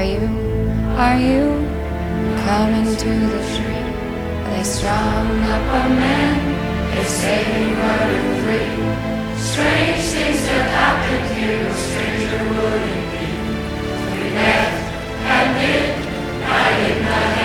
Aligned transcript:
Are 0.00 0.02
you, 0.02 0.26
are 0.96 1.18
you 1.18 1.44
coming 2.46 2.96
to 2.96 3.10
the 3.32 3.42
tree? 3.52 3.84
They 4.48 4.62
strung 4.64 5.28
up 5.42 5.60
a 5.60 5.88
man, 5.92 6.94
they 6.94 7.04
say 7.04 7.44
he 7.44 7.64
murdered 7.74 8.28
three. 8.40 8.72
Strange 9.36 10.02
things 10.08 10.40
have 10.46 10.70
happened 10.80 11.26
here, 11.36 11.64
no 11.64 11.74
stranger 11.74 12.40
would 12.48 12.80
it 12.80 13.04
be. 13.12 13.28
We 14.08 14.30
met 14.32 14.72
at 15.36 15.46
midnight 15.60 16.78
in 16.90 16.98
the 17.04 17.12
hanging 17.12 17.39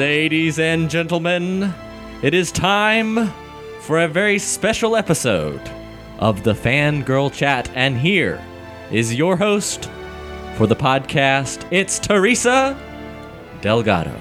Ladies 0.00 0.58
and 0.58 0.88
gentlemen, 0.88 1.74
it 2.22 2.32
is 2.32 2.50
time 2.50 3.30
for 3.80 4.00
a 4.00 4.08
very 4.08 4.38
special 4.38 4.96
episode 4.96 5.60
of 6.18 6.42
the 6.42 6.54
Fangirl 6.54 7.30
Chat, 7.30 7.70
and 7.74 7.98
here 7.98 8.42
is 8.90 9.14
your 9.14 9.36
host 9.36 9.90
for 10.56 10.66
the 10.66 10.74
podcast. 10.74 11.66
It's 11.70 11.98
Teresa 11.98 12.80
Delgado. 13.60 14.18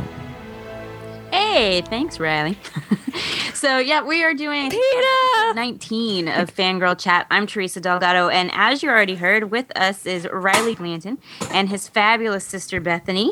Hey, 1.31 1.81
thanks, 1.83 2.19
Riley. 2.19 2.57
so, 3.53 3.77
yeah, 3.77 4.03
we 4.03 4.21
are 4.21 4.33
doing 4.33 4.69
Peter! 4.71 5.53
19 5.53 6.27
of 6.27 6.53
Fangirl 6.53 6.99
Chat. 6.99 7.25
I'm 7.31 7.47
Teresa 7.47 7.79
Delgado, 7.79 8.27
and 8.27 8.51
as 8.53 8.83
you 8.83 8.89
already 8.89 9.15
heard, 9.15 9.49
with 9.49 9.71
us 9.77 10.05
is 10.05 10.27
Riley 10.29 10.75
Blanton 10.75 11.19
and 11.51 11.69
his 11.69 11.87
fabulous 11.87 12.43
sister 12.43 12.81
Bethany. 12.81 13.31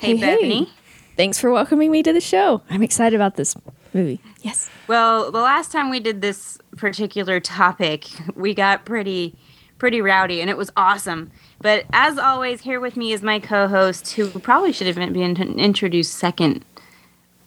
Hey, 0.00 0.16
Hey, 0.16 0.66
hey. 0.66 0.68
Bethany. 1.14 1.26
Thanks 1.26 1.38
for 1.38 1.50
welcoming 1.50 1.90
me 1.90 2.02
to 2.02 2.12
the 2.12 2.20
show. 2.20 2.62
I'm 2.70 2.82
excited 2.82 3.14
about 3.14 3.36
this 3.36 3.54
movie. 3.92 4.20
Yes. 4.42 4.68
Well, 4.88 5.30
the 5.30 5.40
last 5.40 5.72
time 5.72 5.90
we 5.90 6.00
did 6.00 6.20
this 6.20 6.58
particular 6.76 7.40
topic, 7.40 8.06
we 8.34 8.54
got 8.54 8.84
pretty 8.84 9.34
pretty 9.78 10.00
rowdy 10.00 10.40
and 10.40 10.48
it 10.48 10.56
was 10.56 10.70
awesome. 10.76 11.30
But 11.60 11.84
as 11.92 12.16
always, 12.16 12.62
here 12.62 12.80
with 12.80 12.96
me 12.96 13.12
is 13.12 13.22
my 13.22 13.38
co-host 13.38 14.12
who 14.12 14.28
probably 14.40 14.72
should 14.72 14.86
have 14.86 14.96
been 14.96 15.12
been 15.12 15.58
introduced 15.58 16.14
second 16.14 16.64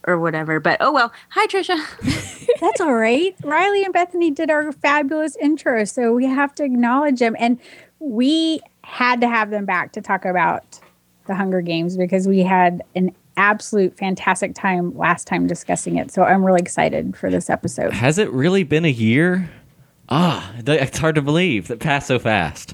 or 0.06 0.18
whatever. 0.20 0.60
But 0.60 0.78
oh 0.80 0.92
well. 0.92 1.12
Hi 1.30 1.48
Trisha. 1.48 1.78
That's 2.62 2.82
all 2.82 2.94
right. 2.94 3.36
Riley 3.44 3.84
and 3.84 3.94
Bethany 3.94 4.32
did 4.32 4.50
our 4.50 4.72
fabulous 4.72 5.36
intro, 5.38 5.84
so 5.84 6.14
we 6.14 6.26
have 6.26 6.56
to 6.56 6.64
acknowledge 6.64 7.20
them. 7.20 7.36
And 7.38 7.60
we 8.00 8.62
had 8.84 9.22
to 9.22 9.28
have 9.28 9.50
them 9.50 9.66
back 9.66 9.92
to 9.94 10.02
talk 10.02 10.24
about 10.26 10.80
the 11.28 11.36
Hunger 11.36 11.62
Games 11.62 11.98
because 11.98 12.28
we 12.28 12.40
had 12.40 12.82
an 12.96 13.14
absolute 13.38 13.98
fantastic 13.98 14.54
time 14.56 14.96
last 14.98 15.28
time 15.28 15.48
discussing 15.48 15.98
it. 15.98 16.12
So 16.12 16.24
I'm 16.24 16.44
really 16.46 16.62
excited 16.62 17.16
for 17.16 17.30
this 17.30 17.50
episode. 17.50 17.94
Has 17.94 18.18
it 18.18 18.30
really 18.32 18.64
been 18.64 18.84
a 18.86 18.90
year? 18.92 19.50
Ah, 20.10 20.52
th- 20.66 20.82
it's 20.82 20.98
hard 20.98 21.16
to 21.16 21.22
believe 21.22 21.68
that 21.68 21.80
passed 21.80 22.08
so 22.08 22.20
fast. 22.20 22.74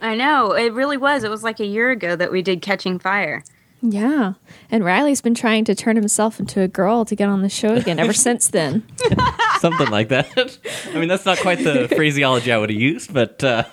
I 0.00 0.14
know, 0.16 0.52
it 0.52 0.72
really 0.72 0.96
was. 0.96 1.24
It 1.24 1.30
was 1.30 1.42
like 1.42 1.60
a 1.60 1.66
year 1.66 1.90
ago 1.90 2.14
that 2.16 2.30
we 2.32 2.42
did 2.42 2.60
Catching 2.62 2.98
Fire. 2.98 3.42
Yeah. 3.80 4.34
And 4.70 4.82
Riley's 4.84 5.20
been 5.20 5.34
trying 5.34 5.64
to 5.66 5.74
turn 5.74 5.96
himself 5.96 6.40
into 6.40 6.62
a 6.62 6.68
girl 6.68 7.04
to 7.04 7.14
get 7.14 7.28
on 7.28 7.42
the 7.42 7.48
show 7.50 7.74
again 7.74 7.98
ever 7.98 8.12
since 8.14 8.48
then. 8.48 8.82
Something 9.60 9.90
like 9.90 10.08
that. 10.08 10.58
I 10.92 10.98
mean, 10.98 11.08
that's 11.08 11.26
not 11.26 11.38
quite 11.38 11.58
the 11.62 11.88
phraseology 11.96 12.50
I 12.50 12.56
would 12.58 12.70
have 12.70 12.80
used, 12.80 13.12
but 13.12 13.42
uh, 13.44 13.64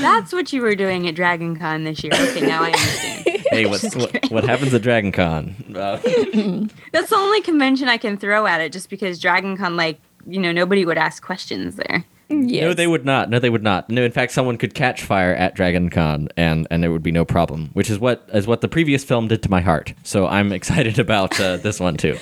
That's 0.00 0.32
what 0.32 0.52
you 0.52 0.62
were 0.62 0.74
doing 0.74 1.06
at 1.08 1.14
Dragon 1.14 1.56
Con 1.58 1.84
this 1.84 2.02
year. 2.02 2.12
Okay, 2.14 2.40
now 2.46 2.62
I 2.62 2.66
understand. 2.68 3.43
Hey, 3.54 3.66
what's, 3.66 3.94
what, 3.94 4.30
what 4.30 4.44
happens 4.44 4.74
at 4.74 4.82
Dragon 4.82 5.12
Con? 5.12 5.54
Uh, 5.74 5.96
That's 6.92 7.10
the 7.10 7.16
only 7.16 7.40
convention 7.40 7.88
I 7.88 7.96
can 7.96 8.16
throw 8.16 8.46
at 8.46 8.60
it 8.60 8.72
just 8.72 8.90
because 8.90 9.18
Dragon 9.18 9.56
Con, 9.56 9.76
like, 9.76 10.00
you 10.26 10.40
know, 10.40 10.52
nobody 10.52 10.84
would 10.84 10.98
ask 10.98 11.22
questions 11.22 11.76
there. 11.76 12.04
yes. 12.28 12.62
No, 12.62 12.72
they 12.74 12.86
would 12.86 13.04
not. 13.04 13.28
No, 13.30 13.38
they 13.38 13.50
would 13.50 13.62
not. 13.62 13.88
No, 13.90 14.02
in 14.02 14.12
fact, 14.12 14.32
someone 14.32 14.56
could 14.56 14.74
catch 14.74 15.02
fire 15.02 15.34
at 15.34 15.54
Dragon 15.54 15.90
Con, 15.90 16.28
and 16.36 16.66
and 16.70 16.82
there 16.82 16.90
would 16.90 17.02
be 17.02 17.12
no 17.12 17.24
problem. 17.24 17.70
Which 17.74 17.90
is 17.90 17.98
what 17.98 18.28
is 18.32 18.46
what 18.46 18.60
the 18.62 18.68
previous 18.68 19.04
film 19.04 19.28
did 19.28 19.42
to 19.42 19.50
my 19.50 19.60
heart. 19.60 19.92
So 20.02 20.26
I'm 20.26 20.50
excited 20.58 20.98
about 20.98 21.38
uh, 21.38 21.58
this 21.58 21.78
one 21.80 21.96
too. 21.98 22.16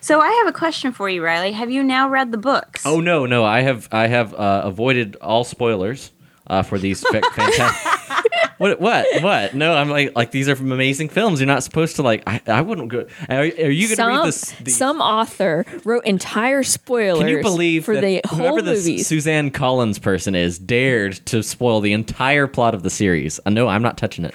So 0.00 0.20
I 0.20 0.30
have 0.30 0.46
a 0.48 0.52
question 0.52 0.92
for 0.92 1.08
you, 1.08 1.22
Riley. 1.22 1.52
Have 1.52 1.70
you 1.70 1.82
now 1.84 2.08
read 2.08 2.32
the 2.32 2.38
books? 2.38 2.84
Oh 2.84 3.00
no, 3.00 3.26
no, 3.26 3.44
I 3.44 3.60
have 3.60 3.88
I 3.92 4.08
have 4.08 4.34
uh, 4.34 4.62
avoided 4.64 5.16
all 5.20 5.44
spoilers 5.44 6.10
uh, 6.48 6.62
for 6.62 6.78
these 6.78 7.02
fa- 7.06 7.22
fantastic. 7.34 8.29
What? 8.60 8.78
What? 8.78 9.06
What? 9.22 9.54
No, 9.54 9.72
I'm 9.72 9.88
like, 9.88 10.14
like 10.14 10.32
these 10.32 10.46
are 10.46 10.54
from 10.54 10.70
amazing 10.70 11.08
films. 11.08 11.40
You're 11.40 11.46
not 11.46 11.62
supposed 11.62 11.96
to 11.96 12.02
like. 12.02 12.22
I, 12.26 12.42
I 12.46 12.60
wouldn't 12.60 12.90
go. 12.90 13.06
Are, 13.30 13.38
are 13.38 13.44
you 13.46 13.88
going 13.88 13.96
to 13.96 14.06
read 14.06 14.26
this? 14.26 14.50
The, 14.60 14.70
some 14.70 15.00
author 15.00 15.64
wrote 15.82 16.04
entire 16.04 16.62
spoilers 16.62 17.20
can 17.20 17.28
you 17.28 17.40
believe 17.40 17.86
for 17.86 17.94
that 17.94 18.02
the 18.02 18.20
whole 18.26 18.38
whoever 18.38 18.60
this 18.60 18.80
movies. 18.86 19.06
Suzanne 19.06 19.50
Collins 19.50 19.98
person 19.98 20.34
is 20.34 20.58
dared 20.58 21.14
to 21.24 21.42
spoil 21.42 21.80
the 21.80 21.94
entire 21.94 22.46
plot 22.46 22.74
of 22.74 22.82
the 22.82 22.90
series? 22.90 23.40
Uh, 23.46 23.50
no, 23.50 23.66
I'm 23.66 23.80
not 23.80 23.96
touching 23.96 24.26
it. 24.26 24.34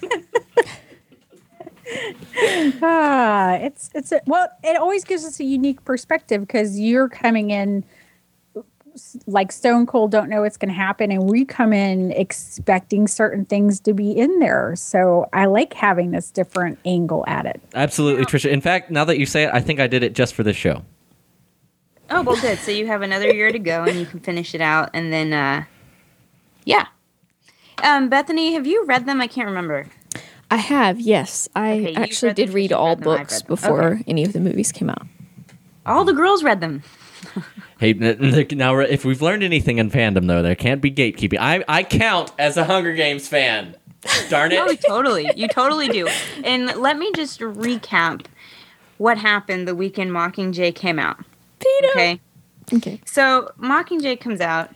Ah, 2.82 3.54
it's 3.54 3.90
it's 3.94 4.12
a, 4.12 4.20
well, 4.26 4.48
it 4.62 4.76
always 4.76 5.04
gives 5.04 5.24
us 5.24 5.40
a 5.40 5.44
unique 5.44 5.84
perspective 5.84 6.40
because 6.42 6.78
you're 6.78 7.08
coming 7.08 7.50
in 7.50 7.84
like 9.26 9.52
stone 9.52 9.86
cold, 9.86 10.10
don't 10.10 10.28
know 10.28 10.42
what's 10.42 10.56
going 10.56 10.68
to 10.68 10.74
happen, 10.74 11.10
and 11.10 11.28
we 11.28 11.44
come 11.44 11.72
in 11.72 12.10
expecting 12.12 13.06
certain 13.08 13.44
things 13.44 13.80
to 13.80 13.92
be 13.94 14.12
in 14.12 14.38
there. 14.38 14.74
So 14.76 15.28
I 15.32 15.46
like 15.46 15.74
having 15.74 16.10
this 16.10 16.30
different 16.30 16.78
angle 16.84 17.24
at 17.26 17.46
it. 17.46 17.60
Absolutely, 17.74 18.24
Trisha. 18.24 18.50
In 18.50 18.60
fact, 18.60 18.90
now 18.90 19.04
that 19.04 19.18
you 19.18 19.26
say 19.26 19.44
it, 19.44 19.50
I 19.52 19.60
think 19.60 19.80
I 19.80 19.86
did 19.86 20.02
it 20.02 20.14
just 20.14 20.34
for 20.34 20.42
this 20.42 20.56
show. 20.56 20.82
Oh, 22.10 22.22
well, 22.22 22.40
good. 22.40 22.58
So 22.58 22.70
you 22.72 22.86
have 22.88 23.02
another 23.02 23.32
year 23.32 23.52
to 23.52 23.58
go 23.58 23.84
and 23.84 23.96
you 23.98 24.04
can 24.04 24.18
finish 24.18 24.52
it 24.54 24.60
out. 24.60 24.90
And 24.94 25.12
then, 25.12 25.32
uh, 25.32 25.64
yeah. 26.64 26.86
Um, 27.84 28.08
Bethany, 28.08 28.54
have 28.54 28.66
you 28.66 28.84
read 28.84 29.06
them? 29.06 29.20
I 29.20 29.28
can't 29.28 29.46
remember. 29.46 29.86
I 30.50 30.56
have, 30.56 30.98
yes. 31.00 31.48
I 31.54 31.72
Okay, 31.78 31.94
actually 31.94 32.30
read 32.30 32.36
did 32.36 32.50
read 32.50 32.72
all 32.72 32.96
read 32.96 33.00
books 33.04 33.32
read 33.34 33.40
them. 33.42 33.46
before 33.46 33.84
Okay. 33.94 34.04
any 34.08 34.24
of 34.24 34.32
the 34.32 34.40
movies 34.40 34.72
came 34.72 34.90
out. 34.90 35.06
All 35.86 36.04
the 36.04 36.12
girls 36.12 36.42
read 36.42 36.60
them. 36.60 36.82
Hey, 37.80 37.94
n- 37.94 38.02
n- 38.34 38.46
now 38.58 38.78
if 38.78 39.06
we've 39.06 39.22
learned 39.22 39.42
anything 39.42 39.78
in 39.78 39.90
fandom, 39.90 40.26
though, 40.26 40.42
there 40.42 40.54
can't 40.54 40.82
be 40.82 40.90
gatekeeping. 40.92 41.38
I 41.40 41.64
I 41.66 41.82
count 41.82 42.30
as 42.38 42.58
a 42.58 42.64
Hunger 42.64 42.92
Games 42.92 43.26
fan. 43.26 43.74
Darn 44.28 44.52
it. 44.52 44.58
Oh, 44.60 44.74
totally. 44.86 45.30
You 45.34 45.48
totally 45.48 45.88
do. 45.88 46.06
And 46.44 46.66
let 46.76 46.98
me 46.98 47.10
just 47.14 47.40
recap 47.40 48.26
what 48.98 49.16
happened 49.16 49.66
the 49.66 49.74
weekend 49.74 50.10
Mockingjay 50.10 50.74
came 50.74 50.98
out. 50.98 51.18
Peter. 51.58 51.88
Okay. 51.90 52.20
Okay. 52.74 53.00
So 53.06 53.50
Mockingjay 53.58 54.20
comes 54.20 54.42
out, 54.42 54.70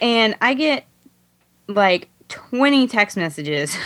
and 0.00 0.34
I 0.40 0.54
get 0.54 0.86
like 1.68 2.08
20 2.28 2.88
text 2.88 3.16
messages 3.18 3.76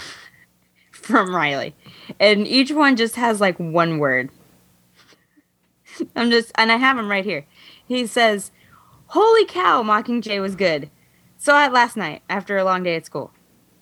from 0.93 1.34
Riley, 1.34 1.75
and 2.21 2.47
each 2.47 2.71
one 2.71 2.95
just 2.95 3.17
has 3.17 3.41
like 3.41 3.59
one 3.59 3.99
word. 3.99 4.31
I'm 6.15 6.31
just, 6.31 6.53
and 6.57 6.71
I 6.71 6.77
have 6.77 6.97
them 6.97 7.11
right 7.11 7.25
here. 7.25 7.45
He 7.87 8.07
says, 8.07 8.51
Holy 9.09 9.45
cow, 9.45 9.83
Mockingjay 9.83 10.41
was 10.41 10.57
good. 10.57 10.91
Saw 11.37 11.65
it 11.65 11.73
last 11.73 11.97
night 11.97 12.23
after 12.29 12.57
a 12.57 12.65
long 12.65 12.83
day 12.83 12.97
at 12.97 13.07
school. 13.07 13.31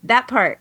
That 0.02 0.28
part. 0.28 0.60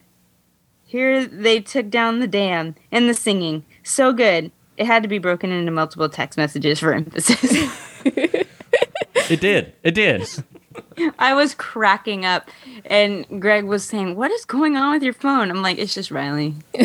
Here 0.86 1.26
they 1.26 1.60
took 1.60 1.90
down 1.90 2.20
the 2.20 2.28
dam 2.28 2.76
and 2.92 3.10
the 3.10 3.14
singing. 3.14 3.66
So 3.84 4.14
good. 4.14 4.52
It 4.78 4.86
had 4.86 5.04
to 5.04 5.10
be 5.10 5.18
broken 5.18 5.52
into 5.52 5.72
multiple 5.72 6.10
text 6.10 6.38
messages 6.38 6.80
for 6.80 6.94
emphasis. 6.94 7.80
It 9.30 9.40
did. 9.40 9.74
It 9.84 9.96
did. 9.96 10.28
I 11.18 11.34
was 11.34 11.56
cracking 11.56 12.26
up, 12.26 12.50
and 12.86 13.26
Greg 13.42 13.66
was 13.66 13.84
saying, 13.86 14.16
"What 14.16 14.32
is 14.32 14.46
going 14.46 14.76
on 14.76 14.94
with 14.94 15.04
your 15.04 15.14
phone?" 15.14 15.50
I'm 15.50 15.62
like, 15.62 15.78
"It's 15.78 15.94
just 15.94 16.12
Riley." 16.12 16.56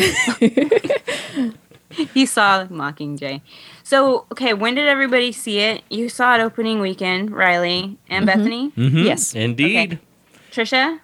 he 2.13 2.25
saw 2.25 2.65
Mockingjay. 2.67 3.41
So, 3.83 4.25
okay, 4.31 4.53
when 4.53 4.75
did 4.75 4.87
everybody 4.87 5.31
see 5.31 5.59
it? 5.59 5.83
You 5.89 6.09
saw 6.09 6.35
it 6.35 6.41
opening 6.41 6.79
weekend, 6.79 7.31
Riley 7.31 7.97
and 8.09 8.25
Bethany, 8.25 8.71
Mhm. 8.77 9.05
Yes. 9.05 9.33
indeed. 9.35 9.93
Okay. 9.93 9.99
Trisha. 10.51 10.99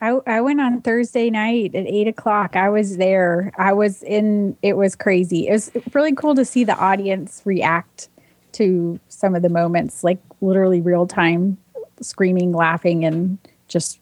I, 0.00 0.18
I 0.28 0.40
went 0.40 0.60
on 0.60 0.80
Thursday 0.80 1.28
night 1.28 1.74
at 1.74 1.86
eight 1.86 2.06
o'clock. 2.06 2.54
I 2.54 2.68
was 2.68 2.98
there. 2.98 3.50
I 3.58 3.72
was 3.72 4.02
in. 4.04 4.56
It 4.62 4.76
was 4.76 4.94
crazy. 4.94 5.48
It 5.48 5.52
was 5.52 5.72
really 5.92 6.14
cool 6.14 6.36
to 6.36 6.44
see 6.44 6.62
the 6.62 6.76
audience 6.78 7.42
react 7.44 8.08
to 8.52 9.00
some 9.08 9.34
of 9.34 9.42
the 9.42 9.48
moments, 9.48 10.04
like 10.04 10.18
literally 10.40 10.80
real 10.80 11.06
time, 11.08 11.58
screaming, 12.00 12.52
laughing, 12.52 13.04
and 13.04 13.38
just 13.66 13.98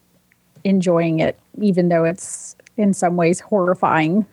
enjoying 0.64 1.20
it, 1.20 1.38
even 1.62 1.88
though 1.88 2.04
it's 2.04 2.56
in 2.76 2.92
some 2.92 3.16
ways 3.16 3.40
horrifying. 3.40 4.26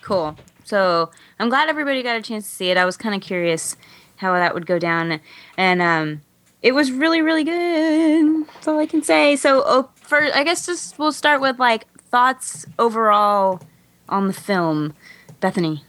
Cool. 0.00 0.36
So 0.66 1.10
I'm 1.38 1.48
glad 1.48 1.68
everybody 1.68 2.02
got 2.02 2.16
a 2.16 2.22
chance 2.22 2.48
to 2.48 2.54
see 2.54 2.70
it. 2.70 2.76
I 2.76 2.84
was 2.84 2.96
kind 2.96 3.14
of 3.14 3.20
curious 3.20 3.76
how 4.16 4.32
that 4.32 4.52
would 4.52 4.66
go 4.66 4.80
down, 4.80 5.20
and 5.56 5.80
um, 5.80 6.22
it 6.60 6.72
was 6.72 6.90
really 6.90 7.22
really 7.22 7.44
good. 7.44 8.46
That's 8.48 8.66
all 8.66 8.78
I 8.78 8.86
can 8.86 9.02
say. 9.02 9.36
So, 9.36 9.62
oh, 9.64 9.90
for 9.94 10.24
I 10.34 10.42
guess 10.42 10.66
just 10.66 10.98
we'll 10.98 11.12
start 11.12 11.40
with 11.40 11.60
like 11.60 11.86
thoughts 11.96 12.66
overall 12.78 13.62
on 14.08 14.26
the 14.26 14.32
film. 14.32 14.94
Bethany. 15.38 15.84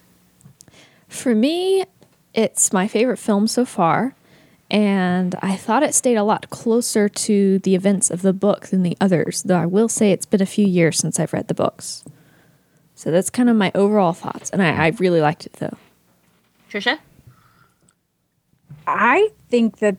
For 1.08 1.34
me, 1.34 1.86
it's 2.36 2.72
my 2.72 2.88
favorite 2.88 3.18
film 3.18 3.48
so 3.48 3.66
far, 3.66 4.14
and 4.70 5.34
I 5.42 5.56
thought 5.56 5.82
it 5.82 5.96
stayed 5.96 6.18
a 6.18 6.24
lot 6.24 6.52
closer 6.52 7.10
to 7.10 7.58
the 7.60 7.74
events 7.74 8.12
of 8.12 8.22
the 8.22 8.34
book 8.34 8.68
than 8.68 8.84
the 8.84 8.98
others, 9.02 9.42
though 9.42 9.58
I 9.58 9.66
will 9.66 9.90
say 9.90 10.12
it's 10.12 10.26
been 10.28 10.42
a 10.42 10.46
few 10.46 10.68
years 10.68 11.00
since 11.00 11.20
I've 11.20 11.34
read 11.34 11.48
the 11.48 11.56
books. 11.56 12.04
So 12.98 13.12
that's 13.12 13.30
kind 13.30 13.48
of 13.48 13.56
my 13.56 13.72
overall 13.76 14.12
thoughts, 14.12 14.50
and 14.50 14.60
I, 14.60 14.88
I 14.88 14.88
really 14.98 15.22
liked 15.22 15.46
it 15.46 15.54
though. 15.54 15.78
Trisha. 16.68 16.98
I 18.88 19.30
think 19.50 19.78
that 19.78 19.98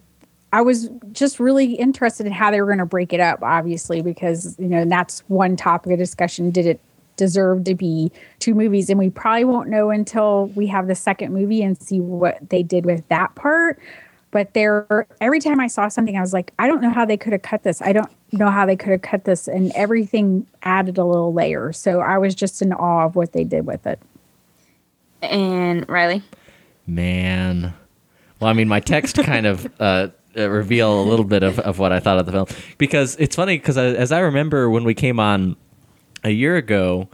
I 0.52 0.62
was 0.62 0.90
just 1.12 1.38
really 1.38 1.74
interested 1.74 2.26
in 2.26 2.32
how 2.32 2.50
they 2.50 2.60
were 2.60 2.66
going 2.66 2.78
to 2.78 2.86
break 2.86 3.12
it 3.12 3.20
up, 3.20 3.38
obviously, 3.42 4.02
because, 4.02 4.58
you 4.58 4.66
know, 4.66 4.84
that's 4.84 5.20
one 5.28 5.56
topic 5.56 5.92
of 5.92 5.98
discussion. 5.98 6.50
Did 6.50 6.66
it 6.66 6.80
deserve 7.16 7.64
to 7.64 7.76
be 7.76 8.10
two 8.40 8.54
movies? 8.54 8.90
And 8.90 8.98
we 8.98 9.10
probably 9.10 9.44
won't 9.44 9.68
know 9.68 9.90
until 9.90 10.46
we 10.56 10.66
have 10.66 10.88
the 10.88 10.96
second 10.96 11.32
movie 11.32 11.62
and 11.62 11.80
see 11.80 12.00
what 12.00 12.50
they 12.50 12.64
did 12.64 12.84
with 12.84 13.06
that 13.08 13.34
part. 13.36 13.78
But 14.30 14.52
there, 14.54 15.06
every 15.20 15.40
time 15.40 15.58
I 15.60 15.68
saw 15.68 15.88
something, 15.88 16.16
I 16.16 16.20
was 16.20 16.32
like, 16.32 16.52
I 16.58 16.66
don't 16.66 16.82
know 16.82 16.90
how 16.90 17.04
they 17.04 17.16
could 17.16 17.32
have 17.32 17.42
cut 17.42 17.62
this. 17.62 17.80
I 17.80 17.92
don't 17.92 18.10
know 18.32 18.50
how 18.50 18.66
they 18.66 18.76
could 18.76 18.90
have 18.90 19.02
cut 19.02 19.24
this. 19.24 19.48
And 19.48 19.72
everything 19.74 20.46
added 20.62 20.98
a 20.98 21.04
little 21.04 21.32
layer. 21.32 21.72
So 21.72 22.00
I 22.00 22.18
was 22.18 22.34
just 22.34 22.60
in 22.60 22.72
awe 22.72 23.06
of 23.06 23.16
what 23.16 23.32
they 23.32 23.44
did 23.44 23.66
with 23.66 23.86
it. 23.86 23.98
And 25.22 25.88
Riley. 25.88 26.22
Man. 26.86 27.72
Well, 28.40 28.50
I 28.50 28.52
mean, 28.52 28.68
my 28.68 28.80
text 28.80 29.16
kind 29.16 29.46
of 29.46 29.72
uh, 29.80 30.08
uh, 30.36 30.48
reveal 30.48 31.00
a 31.00 31.04
little 31.04 31.24
bit 31.24 31.42
of, 31.42 31.58
of 31.60 31.78
what 31.78 31.92
I 31.92 32.00
thought 32.00 32.18
of 32.18 32.26
the 32.26 32.32
film 32.32 32.46
because 32.76 33.16
it's 33.16 33.34
funny 33.34 33.56
because 33.56 33.76
as 33.76 34.12
I 34.12 34.20
remember 34.20 34.70
when 34.70 34.84
we 34.84 34.94
came 34.94 35.18
on 35.18 35.56
a 36.22 36.30
year 36.30 36.56
ago, 36.56 37.08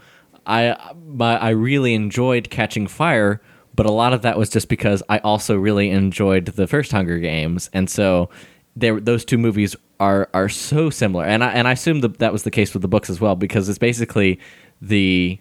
I 0.46 0.76
my, 1.06 1.38
I 1.38 1.50
really 1.50 1.94
enjoyed 1.94 2.50
Catching 2.50 2.86
Fire, 2.86 3.40
but 3.74 3.86
a 3.86 3.92
lot 3.92 4.12
of 4.12 4.22
that 4.22 4.38
was 4.38 4.50
just 4.50 4.68
because 4.68 5.02
I 5.08 5.18
also 5.18 5.56
really 5.56 5.90
enjoyed 5.90 6.46
the 6.46 6.66
first 6.66 6.92
Hunger 6.92 7.18
Games, 7.18 7.70
and 7.72 7.90
so 7.90 8.30
there 8.76 9.00
those 9.00 9.24
two 9.24 9.38
movies 9.38 9.76
are 10.00 10.28
are 10.34 10.48
so 10.48 10.90
similar, 10.90 11.24
and 11.24 11.42
I 11.42 11.52
and 11.52 11.66
I 11.68 11.72
assume 11.72 12.00
that 12.00 12.18
that 12.18 12.32
was 12.32 12.42
the 12.42 12.50
case 12.50 12.72
with 12.72 12.82
the 12.82 12.88
books 12.88 13.10
as 13.10 13.20
well 13.20 13.36
because 13.36 13.68
it's 13.68 13.78
basically 13.78 14.38
the 14.80 15.38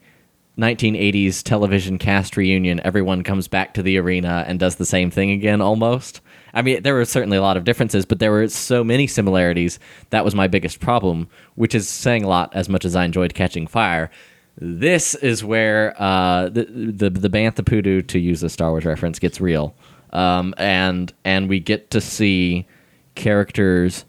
1980s 0.57 1.41
television 1.41 1.97
cast 1.97 2.37
reunion. 2.37 2.79
Everyone 2.83 3.23
comes 3.23 3.47
back 3.47 3.73
to 3.73 3.83
the 3.83 3.97
arena 3.97 4.45
and 4.47 4.59
does 4.59 4.75
the 4.75 4.85
same 4.85 5.09
thing 5.09 5.31
again 5.31 5.61
almost. 5.61 6.21
I 6.53 6.61
mean, 6.61 6.83
there 6.83 6.93
were 6.93 7.05
certainly 7.05 7.37
a 7.37 7.41
lot 7.41 7.57
of 7.57 7.63
differences, 7.63 8.05
but 8.05 8.19
there 8.19 8.31
were 8.31 8.47
so 8.47 8.83
many 8.83 9.07
similarities. 9.07 9.79
That 10.11 10.23
was 10.23 10.35
my 10.35 10.47
biggest 10.47 10.79
problem, 10.79 11.27
which 11.55 11.73
is 11.73 11.89
saying 11.89 12.23
a 12.23 12.27
lot 12.27 12.53
as 12.53 12.69
much 12.69 12.85
as 12.85 12.95
I 12.95 13.05
enjoyed 13.05 13.33
Catching 13.33 13.65
Fire. 13.65 14.11
This 14.57 15.15
is 15.15 15.43
where 15.43 15.99
uh, 15.99 16.49
the, 16.49 16.65
the 16.65 17.09
the 17.09 17.29
Bantha 17.29 17.65
Poodoo, 17.65 18.01
to 18.03 18.19
use 18.19 18.43
a 18.43 18.49
Star 18.49 18.69
Wars 18.69 18.85
reference, 18.85 19.17
gets 19.19 19.41
real, 19.41 19.73
um, 20.11 20.53
and 20.57 21.11
and 21.25 21.49
we 21.49 21.59
get 21.59 21.89
to 21.91 22.01
see 22.01 22.67
characters 23.15 24.05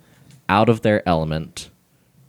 out 0.48 0.68
of 0.68 0.82
their 0.82 1.06
element, 1.08 1.70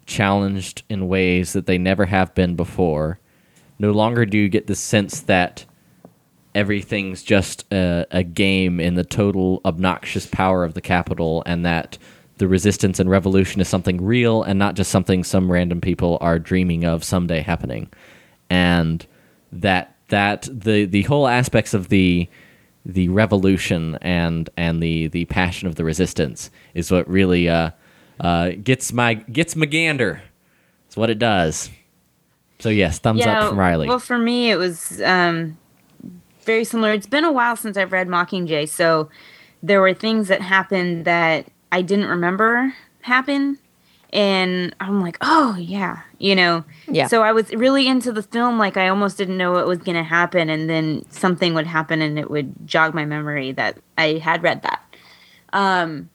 challenged 0.06 0.84
in 0.90 1.08
ways 1.08 1.54
that 1.54 1.66
they 1.66 1.78
never 1.78 2.06
have 2.06 2.34
been 2.36 2.56
before. 2.56 3.20
No 3.80 3.92
longer 3.92 4.26
do 4.26 4.38
you 4.38 4.48
get 4.48 4.68
the 4.68 4.76
sense 4.76 5.20
that 5.22 5.66
everything's 6.54 7.22
just 7.22 7.66
a, 7.74 8.06
a, 8.12 8.24
game 8.24 8.80
in 8.80 8.96
the 8.96 9.04
total 9.04 9.60
obnoxious 9.66 10.26
power 10.26 10.64
of 10.64 10.74
the 10.74 10.80
Capitol 10.80 11.44
and 11.46 11.66
that 11.66 11.98
the 12.38 12.48
resistance 12.48 13.00
and 13.00 13.10
revolution 13.10 13.62
is 13.62 13.68
something 13.68 14.04
real 14.04 14.44
and 14.44 14.60
not 14.60 14.76
just 14.76 14.92
something 14.92 15.24
some 15.24 15.52
random 15.52 15.82
people 15.82 16.18
are 16.22 16.38
dreaming 16.38 16.84
of 16.84 17.04
someday 17.04 17.42
happening 17.42 17.90
and 18.50 19.06
that 19.52 19.96
that 20.10 20.48
the 20.52 20.86
the 20.86 21.04
whole 21.04 21.28
aspects 21.28 21.74
of 21.74 21.90
the 21.90 22.30
the 22.86 23.10
revolution 23.10 23.98
and 24.02 24.50
and 24.56 24.82
the 24.82 25.08
the 25.08 25.26
passion 25.26 25.68
of 25.68 25.76
the 25.76 25.84
resistance 25.84 26.52
is 26.74 26.92
what 26.92 27.08
really 27.10 27.50
uh, 27.50 27.72
uh, 28.20 28.52
gets 28.64 28.94
my 28.94 29.16
gets 29.16 29.56
my 29.56 29.66
gander. 29.66 30.22
It's 30.88 30.96
what 30.96 31.10
it 31.10 31.18
does. 31.18 31.70
So 32.60 32.70
yes, 32.70 33.00
thumbs 33.00 33.20
yeah, 33.20 33.42
up 33.42 33.50
from 33.50 33.60
Riley. 33.60 33.88
Well, 33.88 34.00
for 34.00 34.18
me, 34.18 34.52
it 34.52 34.58
was 34.58 35.02
um, 35.02 35.58
very 36.44 36.64
similar. 36.64 36.94
It's 36.94 37.08
been 37.08 37.26
a 37.26 37.32
while 37.32 37.56
since 37.56 37.76
I've 37.76 37.92
read 37.92 38.08
Mockingjay, 38.08 38.70
so 38.70 39.10
there 39.64 39.82
were 39.82 39.94
things 39.94 40.28
that 40.28 40.42
happened 40.42 41.06
that 41.06 41.48
I 41.76 41.82
didn't 41.82 42.08
remember 42.08 42.74
happen. 43.02 43.60
And 44.14 44.74
I'm 44.80 45.02
like, 45.02 45.18
oh, 45.20 45.58
yeah, 45.60 46.04
you 46.20 46.34
know? 46.34 46.64
Yeah. 46.88 47.08
So 47.08 47.22
I 47.22 47.34
was 47.34 47.52
really 47.52 47.86
into 47.86 48.14
the 48.14 48.24
film, 48.24 48.58
like, 48.58 48.78
I 48.78 48.88
almost 48.88 49.18
didn't 49.18 49.36
know 49.36 49.52
what 49.52 49.68
was 49.68 49.80
going 49.80 49.98
to 49.98 50.04
happen. 50.04 50.50
And 50.50 50.70
then 50.70 51.04
something 51.10 51.54
would 51.54 51.68
happen 51.68 52.02
and 52.02 52.18
it 52.18 52.32
would 52.32 52.54
jog 52.66 52.94
my 52.94 53.04
memory 53.04 53.52
that 53.52 53.78
I 53.98 54.22
had 54.24 54.42
read 54.42 54.62
that. 54.62 54.96
Um, 55.52 56.10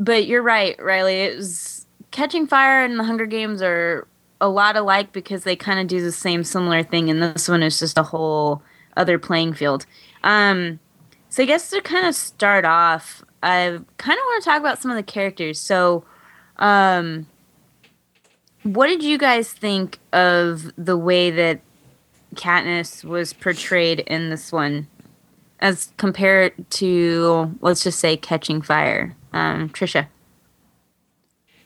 but 0.00 0.26
you're 0.26 0.42
right, 0.42 0.74
Riley. 0.82 1.20
It 1.20 1.36
was 1.36 1.86
Catching 2.10 2.48
Fire 2.48 2.84
and 2.84 2.98
The 2.98 3.04
Hunger 3.04 3.26
Games 3.26 3.62
are 3.62 4.08
a 4.40 4.48
lot 4.48 4.76
alike 4.76 5.12
because 5.12 5.44
they 5.44 5.54
kind 5.54 5.78
of 5.78 5.86
do 5.86 6.02
the 6.02 6.10
same 6.10 6.42
similar 6.42 6.82
thing. 6.82 7.10
And 7.10 7.22
this 7.22 7.48
one 7.48 7.62
is 7.62 7.78
just 7.78 7.96
a 7.96 8.02
whole 8.02 8.60
other 8.96 9.20
playing 9.20 9.52
field. 9.52 9.86
Um, 10.24 10.80
so 11.28 11.44
I 11.44 11.46
guess 11.46 11.70
to 11.70 11.80
kind 11.80 12.08
of 12.08 12.16
start 12.16 12.64
off, 12.64 13.22
I 13.42 13.78
kind 13.98 14.18
of 14.18 14.22
want 14.24 14.42
to 14.42 14.50
talk 14.50 14.60
about 14.60 14.80
some 14.80 14.90
of 14.90 14.96
the 14.96 15.02
characters. 15.02 15.58
So, 15.58 16.04
um, 16.56 17.26
what 18.62 18.88
did 18.88 19.02
you 19.02 19.18
guys 19.18 19.52
think 19.52 19.98
of 20.12 20.72
the 20.76 20.96
way 20.96 21.30
that 21.30 21.60
Katniss 22.34 23.04
was 23.04 23.32
portrayed 23.32 24.00
in 24.00 24.30
this 24.30 24.52
one, 24.52 24.88
as 25.60 25.92
compared 25.96 26.52
to 26.72 27.56
let's 27.60 27.84
just 27.84 27.98
say 27.98 28.16
Catching 28.16 28.62
Fire? 28.62 29.14
Um, 29.32 29.68
Trisha. 29.70 30.08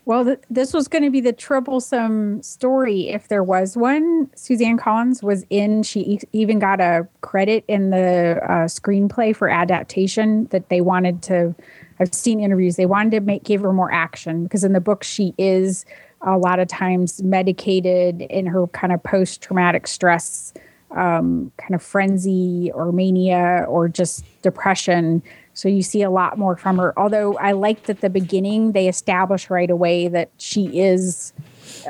Well, 0.04 0.25
th- 0.25 0.40
this 0.50 0.72
was 0.72 0.88
going 0.88 1.04
to 1.04 1.10
be 1.10 1.20
the 1.20 1.32
troublesome 1.32 2.43
story 2.43 3.08
if 3.08 3.28
there 3.28 3.44
was 3.44 3.76
one. 3.76 4.31
Suzanne 4.34 4.76
Collins 4.76 5.22
was 5.22 5.44
in. 5.49 5.84
She 5.84 6.00
e- 6.00 6.19
even 6.32 6.58
got 6.58 6.81
a 6.81 7.06
credit 7.20 7.64
in 7.69 7.90
the 7.90 8.40
uh, 8.43 8.66
screenplay 8.66 9.34
for 9.34 9.49
adaptation 9.49 10.46
that 10.46 10.69
they 10.70 10.81
wanted 10.81 11.22
to. 11.25 11.54
I've 12.00 12.12
seen 12.12 12.41
interviews. 12.41 12.74
They 12.74 12.86
wanted 12.86 13.10
to 13.12 13.20
make 13.20 13.44
give 13.44 13.60
her 13.60 13.72
more 13.72 13.93
action 13.93 14.43
because 14.43 14.65
in 14.65 14.72
the 14.72 14.81
book 14.81 15.05
she 15.05 15.34
is 15.38 15.84
a 16.22 16.36
lot 16.36 16.58
of 16.58 16.67
times 16.67 17.22
medicated 17.22 18.22
in 18.22 18.46
her 18.46 18.67
kind 18.69 18.93
of 18.93 19.03
post 19.03 19.41
traumatic 19.41 19.86
stress 19.86 20.53
um, 20.93 21.50
kind 21.56 21.74
of 21.74 21.82
frenzy 21.82 22.70
or 22.74 22.93
mania 22.93 23.65
or 23.69 23.88
just 23.88 24.24
depression 24.43 25.22
so 25.54 25.68
you 25.68 25.82
see 25.82 26.02
a 26.02 26.10
lot 26.10 26.38
more 26.38 26.56
from 26.56 26.78
her. 26.78 26.98
Although 26.98 27.36
I 27.38 27.52
liked 27.52 27.90
at 27.90 28.00
the 28.00 28.10
beginning, 28.10 28.72
they 28.72 28.88
establish 28.88 29.50
right 29.50 29.70
away 29.70 30.08
that 30.08 30.30
she 30.38 30.80
is 30.80 31.32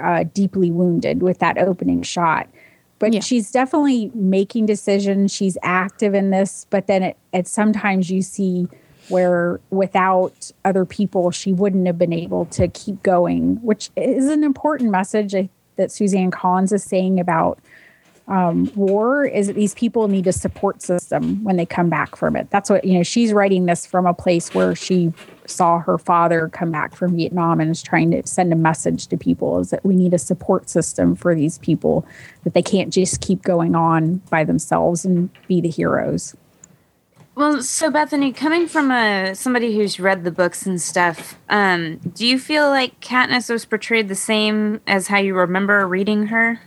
uh, 0.03 0.25
deeply 0.35 0.71
wounded 0.71 1.23
with 1.23 1.39
that 1.39 1.59
opening 1.59 2.03
shot. 2.03 2.49
But 2.99 3.13
Yeah. 3.15 3.21
she's 3.21 3.51
definitely 3.51 4.11
making 4.15 4.67
decisions. 4.67 5.33
She's 5.33 5.59
active 5.63 6.15
in 6.15 6.31
this. 6.31 6.67
But 6.71 6.87
then 6.87 7.03
it, 7.03 7.17
it 7.33 7.47
sometimes 7.49 8.11
you 8.11 8.23
see 8.23 8.69
where 9.09 9.61
without 9.71 10.51
other 10.65 10.85
people, 10.85 11.31
she 11.31 11.53
wouldn't 11.53 11.87
have 11.87 11.99
been 11.99 12.13
able 12.13 12.47
to 12.47 12.69
keep 12.69 13.03
going, 13.03 13.57
which 13.63 13.91
is 13.97 14.29
an 14.29 14.45
important 14.45 14.91
message 14.91 15.35
that 15.77 15.91
Suzanne 15.91 16.31
Collins 16.31 16.73
is 16.73 16.85
saying 16.85 17.19
about 17.19 17.59
um, 18.29 18.71
war 18.75 19.25
is 19.25 19.49
that 19.49 19.57
these 19.57 19.75
people 19.75 20.09
need 20.09 20.27
a 20.27 20.33
support 20.33 20.81
system 20.81 21.43
when 21.43 21.57
they 21.57 21.67
come 21.67 21.89
back 21.89 22.17
from 22.17 22.37
it. 22.37 22.49
That's 22.51 22.71
what, 22.71 22.85
you 22.85 22.95
know, 22.95 23.03
she's 23.03 23.33
writing 23.33 23.67
this 23.67 23.85
from 23.85 24.07
a 24.07 24.15
place 24.15 24.55
where 24.55 24.75
she 24.75 25.13
saw 25.47 25.81
her 25.81 25.99
father 25.99 26.49
come 26.49 26.71
back 26.71 26.95
from 26.95 27.17
Vietnam 27.17 27.61
and 27.61 27.71
is 27.71 27.83
trying 27.83 28.13
to 28.13 28.27
send 28.27 28.53
a 28.53 28.57
message 28.57 29.09
to 29.09 29.17
people 29.17 29.59
is 29.59 29.71
that 29.71 29.85
we 29.85 29.97
need 29.97 30.15
a 30.15 30.19
support 30.19 30.71
system 30.71 31.17
for 31.17 31.35
these 31.35 31.59
people, 31.59 32.07
that 32.45 32.55
they 32.55 32.63
can't 32.63 32.93
just 32.93 33.21
keep 33.21 33.43
going 33.43 33.75
on 33.75 34.17
by 34.31 34.45
themselves 34.45 35.05
and 35.05 35.29
be 35.49 35.61
the 35.61 35.69
heroes. 35.69 36.37
Well, 37.35 37.63
so 37.63 37.91
Bethany, 37.91 38.33
coming 38.33 38.69
from 38.69 38.91
a 38.91 39.35
somebody 39.35 39.75
who's 39.75 39.99
read 39.99 40.23
the 40.23 40.31
books 40.31 40.67
and 40.67 40.81
stuff, 40.81 41.39
um, 41.49 41.97
do 41.97 42.27
you 42.27 42.39
feel 42.39 42.69
like 42.69 43.01
Katniss 43.01 43.51
was 43.51 43.65
portrayed 43.65 44.09
the 44.09 44.15
same 44.15 44.83
as 44.87 45.09
how 45.09 45.19
you 45.19 45.35
remember 45.35 45.89
reading 45.89 46.27
her? 46.27 46.61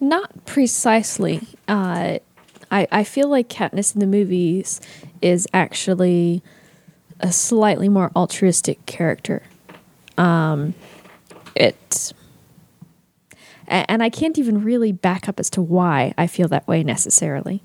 Not 0.00 0.46
precisely. 0.46 1.42
Uh, 1.68 2.18
I 2.70 2.88
I 2.90 3.04
feel 3.04 3.28
like 3.28 3.48
Katniss 3.48 3.94
in 3.94 4.00
the 4.00 4.06
movies 4.06 4.80
is 5.20 5.46
actually 5.52 6.42
a 7.20 7.30
slightly 7.30 7.88
more 7.88 8.10
altruistic 8.16 8.84
character. 8.86 9.42
Um, 10.16 10.74
it, 11.54 12.12
and 13.68 14.02
I 14.02 14.08
can't 14.08 14.38
even 14.38 14.64
really 14.64 14.92
back 14.92 15.28
up 15.28 15.38
as 15.38 15.50
to 15.50 15.62
why 15.62 16.14
I 16.16 16.26
feel 16.26 16.48
that 16.48 16.66
way 16.66 16.82
necessarily. 16.82 17.62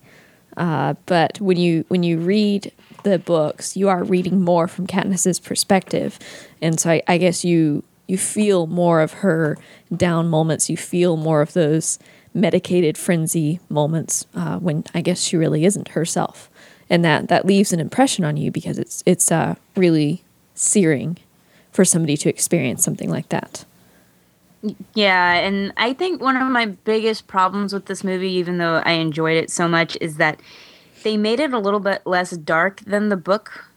Uh, 0.57 0.95
but 1.05 1.39
when 1.41 1.57
you 1.57 1.85
when 1.87 2.03
you 2.03 2.19
read 2.19 2.71
the 3.03 3.19
books, 3.19 3.75
you 3.75 3.89
are 3.89 4.03
reading 4.03 4.41
more 4.41 4.67
from 4.67 4.87
Katniss's 4.87 5.39
perspective, 5.39 6.19
and 6.61 6.79
so 6.79 6.91
I, 6.91 7.01
I 7.07 7.17
guess 7.17 7.43
you 7.45 7.83
you 8.07 8.17
feel 8.17 8.67
more 8.67 9.01
of 9.01 9.13
her 9.13 9.57
down 9.95 10.27
moments. 10.27 10.69
You 10.69 10.77
feel 10.77 11.17
more 11.17 11.41
of 11.41 11.53
those 11.53 11.99
medicated 12.35 12.97
frenzy 12.97 13.59
moments 13.69 14.27
uh, 14.35 14.59
when 14.59 14.83
I 14.93 15.01
guess 15.01 15.23
she 15.23 15.37
really 15.37 15.65
isn't 15.65 15.89
herself, 15.89 16.49
and 16.89 17.03
that 17.03 17.29
that 17.29 17.45
leaves 17.45 17.73
an 17.73 17.79
impression 17.79 18.23
on 18.25 18.37
you 18.37 18.51
because 18.51 18.77
it's 18.77 19.01
it's 19.05 19.31
uh, 19.31 19.55
really 19.75 20.23
searing 20.53 21.17
for 21.71 21.83
somebody 21.83 22.17
to 22.17 22.29
experience 22.29 22.83
something 22.83 23.09
like 23.09 23.29
that. 23.29 23.65
Yeah, 24.93 25.33
and 25.33 25.73
I 25.77 25.93
think 25.93 26.21
one 26.21 26.37
of 26.37 26.47
my 26.51 26.65
biggest 26.65 27.27
problems 27.27 27.73
with 27.73 27.85
this 27.85 28.03
movie, 28.03 28.31
even 28.31 28.57
though 28.57 28.81
I 28.85 28.93
enjoyed 28.93 29.37
it 29.37 29.51
so 29.51 29.67
much, 29.67 29.97
is 30.01 30.17
that 30.17 30.39
they 31.03 31.17
made 31.17 31.39
it 31.39 31.53
a 31.53 31.59
little 31.59 31.79
bit 31.79 32.01
less 32.05 32.31
dark 32.31 32.81
than 32.81 33.09
the 33.09 33.17
book 33.17 33.69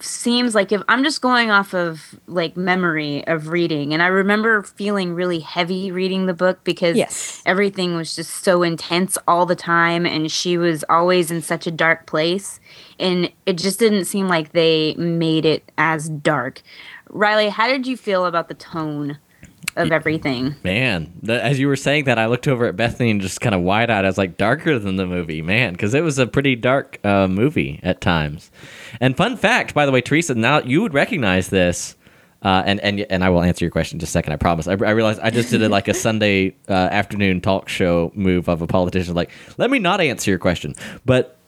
seems 0.00 0.54
like 0.54 0.70
if 0.72 0.82
I'm 0.88 1.02
just 1.02 1.20
going 1.20 1.50
off 1.50 1.74
of 1.74 2.14
like 2.26 2.56
memory 2.56 3.26
of 3.26 3.48
reading, 3.48 3.92
and 3.92 4.02
I 4.02 4.06
remember 4.06 4.62
feeling 4.62 5.14
really 5.14 5.40
heavy 5.40 5.90
reading 5.90 6.26
the 6.26 6.34
book 6.34 6.62
because 6.64 6.96
Yes. 6.96 7.42
everything 7.44 7.96
was 7.96 8.14
just 8.14 8.44
so 8.44 8.62
intense 8.62 9.18
all 9.26 9.46
the 9.46 9.56
time, 9.56 10.06
and 10.06 10.30
she 10.30 10.56
was 10.56 10.84
always 10.88 11.30
in 11.30 11.42
such 11.42 11.66
a 11.66 11.70
dark 11.70 12.06
place, 12.06 12.60
and 12.98 13.30
it 13.46 13.58
just 13.58 13.78
didn't 13.78 14.04
seem 14.04 14.28
like 14.28 14.52
they 14.52 14.94
made 14.94 15.44
it 15.44 15.70
as 15.76 16.08
dark. 16.08 16.62
Riley, 17.10 17.48
how 17.48 17.66
did 17.68 17.86
you 17.86 17.96
feel 17.96 18.26
about 18.26 18.48
the 18.48 18.54
tone 18.54 19.18
of 19.76 19.92
everything? 19.92 20.56
Man, 20.64 21.12
the, 21.22 21.42
as 21.42 21.58
you 21.58 21.68
were 21.68 21.76
saying 21.76 22.04
that, 22.04 22.18
I 22.18 22.26
looked 22.26 22.48
over 22.48 22.66
at 22.66 22.76
Bethany 22.76 23.10
and 23.10 23.20
just 23.20 23.40
kind 23.40 23.54
of 23.54 23.60
wide 23.62 23.90
eyed. 23.90 24.04
I 24.04 24.08
was 24.08 24.18
like, 24.18 24.36
darker 24.36 24.78
than 24.78 24.96
the 24.96 25.06
movie, 25.06 25.42
man, 25.42 25.72
because 25.72 25.94
it 25.94 26.02
was 26.02 26.18
a 26.18 26.26
pretty 26.26 26.56
dark 26.56 26.98
uh, 27.04 27.28
movie 27.28 27.80
at 27.82 28.00
times. 28.00 28.50
And 29.00 29.16
fun 29.16 29.36
fact, 29.36 29.74
by 29.74 29.86
the 29.86 29.92
way, 29.92 30.00
Teresa, 30.00 30.34
now 30.34 30.60
you 30.60 30.82
would 30.82 30.94
recognize 30.94 31.48
this. 31.48 31.96
Uh, 32.42 32.62
and 32.66 32.78
and 32.80 33.00
and 33.08 33.24
I 33.24 33.30
will 33.30 33.42
answer 33.42 33.64
your 33.64 33.70
question 33.70 33.96
in 33.96 34.00
just 34.00 34.10
a 34.10 34.12
second. 34.12 34.34
I 34.34 34.36
promise. 34.36 34.68
I, 34.68 34.72
I 34.72 34.90
realized 34.90 35.18
I 35.20 35.30
just 35.30 35.48
did 35.48 35.62
a, 35.62 35.68
like 35.70 35.88
a 35.88 35.94
Sunday 35.94 36.54
uh, 36.68 36.72
afternoon 36.72 37.40
talk 37.40 37.70
show 37.70 38.12
move 38.14 38.48
of 38.48 38.60
a 38.60 38.66
politician. 38.66 39.14
Like, 39.14 39.30
let 39.56 39.70
me 39.70 39.78
not 39.78 40.02
answer 40.02 40.30
your 40.30 40.38
question. 40.38 40.74
But 41.06 41.38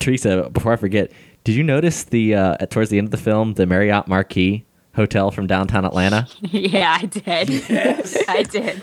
Teresa, 0.00 0.50
before 0.50 0.72
I 0.72 0.76
forget, 0.76 1.12
did 1.44 1.54
you 1.54 1.62
notice 1.62 2.02
the 2.02 2.34
uh, 2.34 2.56
at 2.58 2.72
towards 2.72 2.90
the 2.90 2.98
end 2.98 3.06
of 3.06 3.10
the 3.12 3.16
film 3.16 3.54
the 3.54 3.64
Marriott 3.64 4.08
Marquis 4.08 4.66
Hotel 5.00 5.30
from 5.30 5.46
downtown 5.46 5.84
Atlanta? 5.86 6.28
yeah, 6.42 6.98
I 7.00 7.06
did. 7.06 7.48
Yes. 7.70 8.16
I 8.28 8.42
did. 8.42 8.80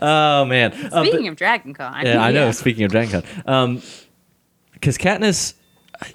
Oh 0.00 0.44
man! 0.46 0.72
Uh, 0.72 0.88
but- 0.90 1.06
Speaking 1.06 1.28
of 1.28 1.36
Dragon 1.36 1.74
Con, 1.74 2.04
Yeah, 2.06 2.22
I 2.22 2.32
know. 2.32 2.50
Speaking 2.52 2.84
of 2.84 2.90
Dragon 2.90 3.22
Con, 3.22 3.42
um, 3.46 3.82
because 4.72 4.96
Katniss 4.98 5.54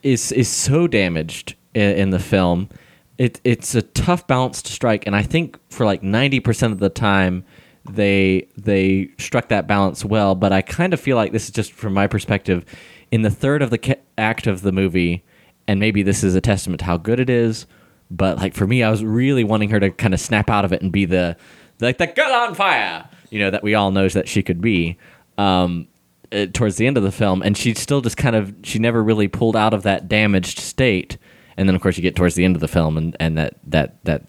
is 0.03 0.31
is 0.31 0.49
so 0.49 0.87
damaged 0.87 1.55
in, 1.73 1.91
in 1.95 2.09
the 2.09 2.19
film, 2.19 2.69
it 3.17 3.39
it's 3.43 3.75
a 3.75 3.81
tough 3.83 4.25
balance 4.27 4.61
to 4.63 4.71
strike, 4.71 5.05
and 5.05 5.15
I 5.15 5.21
think 5.23 5.57
for 5.69 5.85
like 5.85 6.01
ninety 6.03 6.39
percent 6.39 6.73
of 6.73 6.79
the 6.79 6.89
time, 6.89 7.45
they 7.89 8.47
they 8.57 9.09
struck 9.19 9.49
that 9.49 9.67
balance 9.67 10.03
well. 10.03 10.33
But 10.35 10.51
I 10.51 10.61
kind 10.63 10.93
of 10.93 10.99
feel 10.99 11.15
like 11.15 11.31
this 11.31 11.45
is 11.45 11.51
just 11.51 11.71
from 11.71 11.93
my 11.93 12.07
perspective, 12.07 12.65
in 13.11 13.21
the 13.21 13.31
third 13.31 13.61
of 13.61 13.69
the 13.69 13.77
ca- 13.77 14.01
act 14.17 14.47
of 14.47 14.61
the 14.63 14.71
movie, 14.71 15.23
and 15.67 15.79
maybe 15.79 16.01
this 16.03 16.23
is 16.23 16.33
a 16.35 16.41
testament 16.41 16.79
to 16.79 16.85
how 16.85 16.97
good 16.97 17.19
it 17.19 17.29
is. 17.29 17.67
But 18.11 18.37
like 18.37 18.53
for 18.53 18.65
me, 18.65 18.83
I 18.83 18.89
was 18.89 19.03
really 19.03 19.43
wanting 19.43 19.69
her 19.69 19.79
to 19.79 19.91
kind 19.91 20.13
of 20.13 20.19
snap 20.19 20.49
out 20.49 20.65
of 20.65 20.73
it 20.73 20.81
and 20.81 20.91
be 20.91 21.05
the 21.05 21.37
like 21.79 21.97
the 21.97 22.07
girl 22.07 22.31
on 22.31 22.55
fire, 22.55 23.07
you 23.29 23.39
know, 23.39 23.51
that 23.51 23.63
we 23.63 23.75
all 23.75 23.91
knows 23.91 24.13
that 24.13 24.27
she 24.27 24.43
could 24.43 24.61
be. 24.61 24.97
Um, 25.37 25.87
uh, 26.31 26.45
towards 26.53 26.75
the 26.75 26.85
end 26.85 26.95
of 26.95 27.01
the 27.01 27.11
film, 27.11 27.41
and 27.41 27.57
she 27.57 27.73
still 27.73 28.01
just 28.01 28.15
kind 28.17 28.35
of 28.35 28.53
she 28.61 28.77
never 28.77 29.03
really 29.03 29.27
pulled 29.27 29.55
out 29.55 29.73
of 29.73 29.81
that 29.83 30.07
damaged 30.07 30.59
state. 30.59 31.17
And 31.57 31.67
then 31.67 31.75
of 31.75 31.81
course 31.81 31.97
you 31.97 32.03
get 32.03 32.15
towards 32.15 32.35
the 32.35 32.45
end 32.45 32.55
of 32.55 32.59
the 32.59 32.67
film, 32.67 32.97
and 32.97 33.17
and 33.19 33.37
that 33.37 33.55
that 33.65 34.03
that 34.05 34.23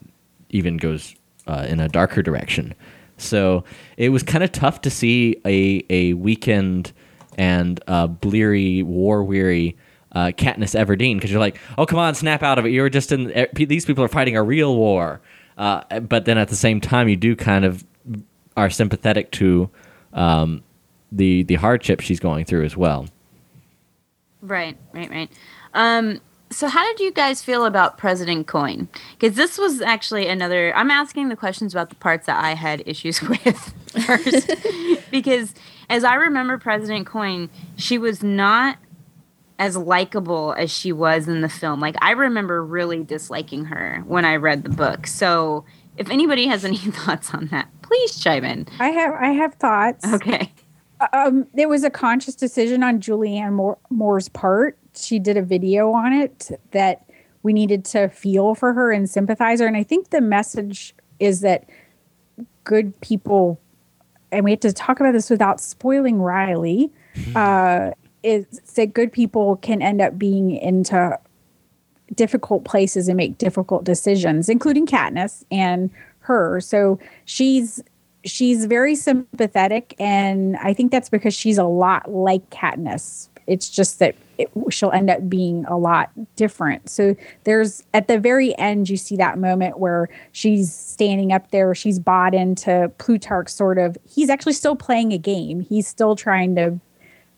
even 0.49 0.79
goes 0.79 1.15
uh, 1.47 1.67
in 1.69 1.79
a 1.79 1.89
darker 1.89 2.23
direction. 2.23 2.75
So 3.19 3.65
it 3.99 4.09
was 4.09 4.23
kind 4.23 4.43
of 4.43 4.51
tough 4.53 4.81
to 4.83 4.91
see 4.91 5.37
a 5.45 5.85
a 5.91 6.15
weakened 6.15 6.93
and 7.37 7.83
uh, 7.87 8.07
bleary, 8.07 8.83
war 8.83 9.23
weary 9.23 9.77
uh, 10.13 10.27
Katniss 10.37 10.75
Everdeen 10.79 11.17
because 11.17 11.31
you're 11.31 11.41
like, 11.41 11.59
oh 11.79 11.87
come 11.87 11.99
on, 11.99 12.15
snap 12.15 12.43
out 12.43 12.59
of 12.59 12.67
it. 12.67 12.71
You're 12.71 12.89
just 12.91 13.13
in. 13.13 13.33
eh, 13.33 13.47
These 13.55 13.85
people 13.87 14.03
are 14.05 14.09
fighting 14.09 14.37
a 14.37 14.43
real 14.43 14.77
war. 14.77 15.21
Uh, 15.59 16.01
but 16.01 16.25
then 16.25 16.39
at 16.39 16.49
the 16.49 16.57
same 16.57 16.81
time, 16.81 17.09
you 17.09 17.17
do 17.17 17.37
kind 17.37 17.65
of 17.65 17.85
are 18.57 18.71
sympathetic 18.71 19.31
to 19.33 19.69
um, 20.15 20.63
the 21.13 21.43
the 21.45 21.55
hardship 21.57 22.01
she's 22.01 22.19
going 22.21 22.45
through 22.45 22.65
as 22.65 22.77
well. 22.77 23.07
Right, 24.43 24.77
right, 24.93 25.11
right. 25.11 25.31
Um, 25.75 26.21
so 26.51 26.67
how 26.67 26.85
did 26.87 26.99
you 27.01 27.13
guys 27.13 27.43
feel 27.43 27.65
about 27.67 27.99
President 27.99 28.47
Coin? 28.47 28.89
Because 29.19 29.37
this 29.37 29.59
was 29.59 29.81
actually 29.81 30.27
another. 30.29 30.75
I'm 30.75 30.91
asking 30.91 31.29
the 31.29 31.37
questions 31.37 31.75
about 31.75 31.91
the 31.91 31.97
parts 31.97 32.27
that 32.27 32.43
I 32.43 32.55
had 32.55 32.83
issues 32.87 33.21
with 33.29 33.75
first, 34.07 34.51
because 35.11 35.55
as 35.91 36.05
I 36.05 36.15
remember 36.15 36.59
President 36.59 37.07
Coin, 37.07 37.51
she 37.77 37.99
was 37.99 38.23
not 38.23 38.79
as 39.61 39.77
likable 39.77 40.55
as 40.55 40.73
she 40.73 40.91
was 40.91 41.29
in 41.29 41.43
the 41.43 41.49
film. 41.49 41.81
Like 41.81 41.95
I 42.01 42.13
remember 42.13 42.65
really 42.65 43.05
disliking 43.05 43.67
her 43.67 44.03
when 44.07 44.25
I 44.25 44.37
read 44.37 44.65
the 44.65 44.71
book. 44.71 45.07
So 45.07 45.67
if 45.99 46.11
anybody 46.11 46.47
has 46.47 46.65
any 46.65 46.79
thoughts 46.79 47.33
on 47.35 47.47
that, 47.49 47.69
please 47.83 48.19
chime 48.19 48.45
in. 48.45 48.67
I 48.81 48.89
have 48.89 49.15
I 49.15 49.29
have 49.33 49.55
thoughts. 49.55 50.11
Okay. 50.15 50.53
Um, 51.13 51.47
it 51.55 51.69
was 51.69 51.85
a 51.85 51.91
conscious 51.91 52.35
decision 52.35 52.83
on 52.83 53.01
Julianne 53.01 53.53
Moore, 53.53 53.79
Moore's 53.91 54.29
part. 54.29 54.77
She 54.95 55.19
did 55.19 55.37
a 55.37 55.43
video 55.43 55.93
on 55.93 56.13
it 56.13 56.51
that 56.73 57.09
we 57.43 57.53
needed 57.53 57.85
to 57.87 58.09
feel 58.09 58.55
for 58.55 58.73
her 58.73 58.93
and 58.93 59.09
sympathize 59.09 59.61
her. 59.61 59.67
And 59.67 59.77
I 59.77 59.83
think 59.83 60.11
the 60.11 60.21
message 60.21 60.95
is 61.19 61.41
that 61.41 61.65
good 62.65 62.99
people, 63.01 63.61
and 64.31 64.45
we 64.45 64.51
have 64.51 64.61
to 64.61 64.75
talk 64.75 65.01
about 65.01 65.13
this 65.13 65.31
without 65.31 65.59
spoiling 65.59 66.21
Riley, 66.21 66.93
uh, 67.35 67.93
is 68.23 68.47
that 68.75 68.93
good 68.93 69.13
people 69.13 69.57
can 69.57 69.83
end 69.83 70.01
up 70.01 70.19
being 70.19 70.51
into 70.53 71.19
difficult 72.15 72.65
places 72.65 73.09
and 73.09 73.17
make 73.17 73.39
difficult 73.39 73.85
decisions, 73.85 74.49
including 74.49 74.87
Katniss 74.87 75.45
and 75.51 75.91
her. 76.21 76.61
So 76.61 76.99
she's 77.25 77.83
she's 78.25 78.67
very 78.67 78.95
sympathetic, 78.95 79.95
and 79.99 80.57
I 80.59 80.75
think 80.75 80.93
that's 80.93 81.09
because 81.09 81.35
she's 81.35 81.59
a 81.59 81.65
lot 81.65 82.11
like 82.11 82.49
Katniss. 82.51 83.29
It's 83.47 83.69
just 83.69 83.99
that 83.99 84.15
it, 84.39 84.51
she'll 84.71 84.93
end 84.93 85.11
up 85.11 85.29
being 85.29 85.65
a 85.67 85.77
lot 85.77 86.11
different. 86.37 86.89
So 86.89 87.17
there's 87.45 87.83
at 87.95 88.09
the 88.09 88.19
very 88.19 88.57
end, 88.59 88.89
you 88.89 88.97
see 88.97 89.17
that 89.17 89.39
moment 89.39 89.79
where 89.79 90.09
she's 90.33 90.73
standing 90.73 91.33
up 91.33 91.51
there, 91.51 91.75
she's 91.75 91.99
bought 91.99 92.35
into 92.35 92.93
Plutarch. 92.99 93.49
Sort 93.49 93.79
of, 93.79 93.97
he's 94.09 94.31
actually 94.31 94.53
still 94.53 94.77
playing 94.77 95.13
a 95.13 95.19
game. 95.19 95.61
He's 95.61 95.87
still 95.87 96.15
trying 96.17 96.55
to 96.57 96.79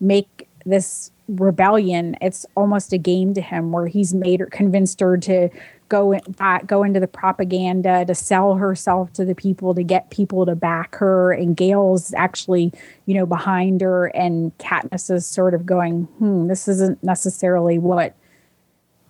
make 0.01 0.49
this 0.65 1.11
rebellion 1.29 2.17
it's 2.21 2.45
almost 2.57 2.93
a 2.93 2.99
game 2.99 3.33
to 3.33 3.41
him 3.41 3.73
where 3.73 3.87
he's 3.87 4.13
made 4.13 4.41
her 4.41 4.47
convinced 4.47 5.01
her 5.01 5.17
to 5.17 5.49
go 5.89 6.13
in, 6.13 6.21
go 6.67 6.83
into 6.83 6.99
the 6.99 7.07
propaganda 7.07 8.05
to 8.07 8.15
sell 8.15 8.55
herself 8.55 9.13
to 9.13 9.25
the 9.25 9.35
people 9.35 9.75
to 9.75 9.83
get 9.83 10.09
people 10.11 10.47
to 10.47 10.57
back 10.57 10.95
her. 10.97 11.33
And 11.33 11.57
Gale's 11.57 12.15
actually 12.15 12.73
you 13.07 13.15
know 13.15 13.27
behind 13.27 13.81
her 13.83 14.07
and 14.09 14.57
Katniss 14.59 15.11
is 15.11 15.27
sort 15.27 15.55
of 15.55 15.65
going 15.67 16.05
hmm 16.19 16.49
this 16.49 16.67
isn't 16.67 17.03
necessarily 17.05 17.79
what 17.79 18.15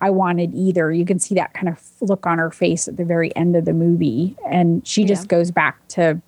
I 0.01 0.09
wanted 0.09 0.53
either. 0.53 0.91
You 0.91 1.05
can 1.05 1.17
see 1.17 1.33
that 1.35 1.53
kind 1.53 1.69
of 1.69 1.81
look 2.01 2.27
on 2.27 2.37
her 2.37 2.51
face 2.51 2.89
at 2.89 2.97
the 2.97 3.05
very 3.05 3.33
end 3.37 3.55
of 3.55 3.63
the 3.63 3.71
movie. 3.71 4.35
And 4.45 4.85
she 4.85 5.05
just 5.05 5.29
goes 5.29 5.49
back 5.49 5.87
to 5.89 6.21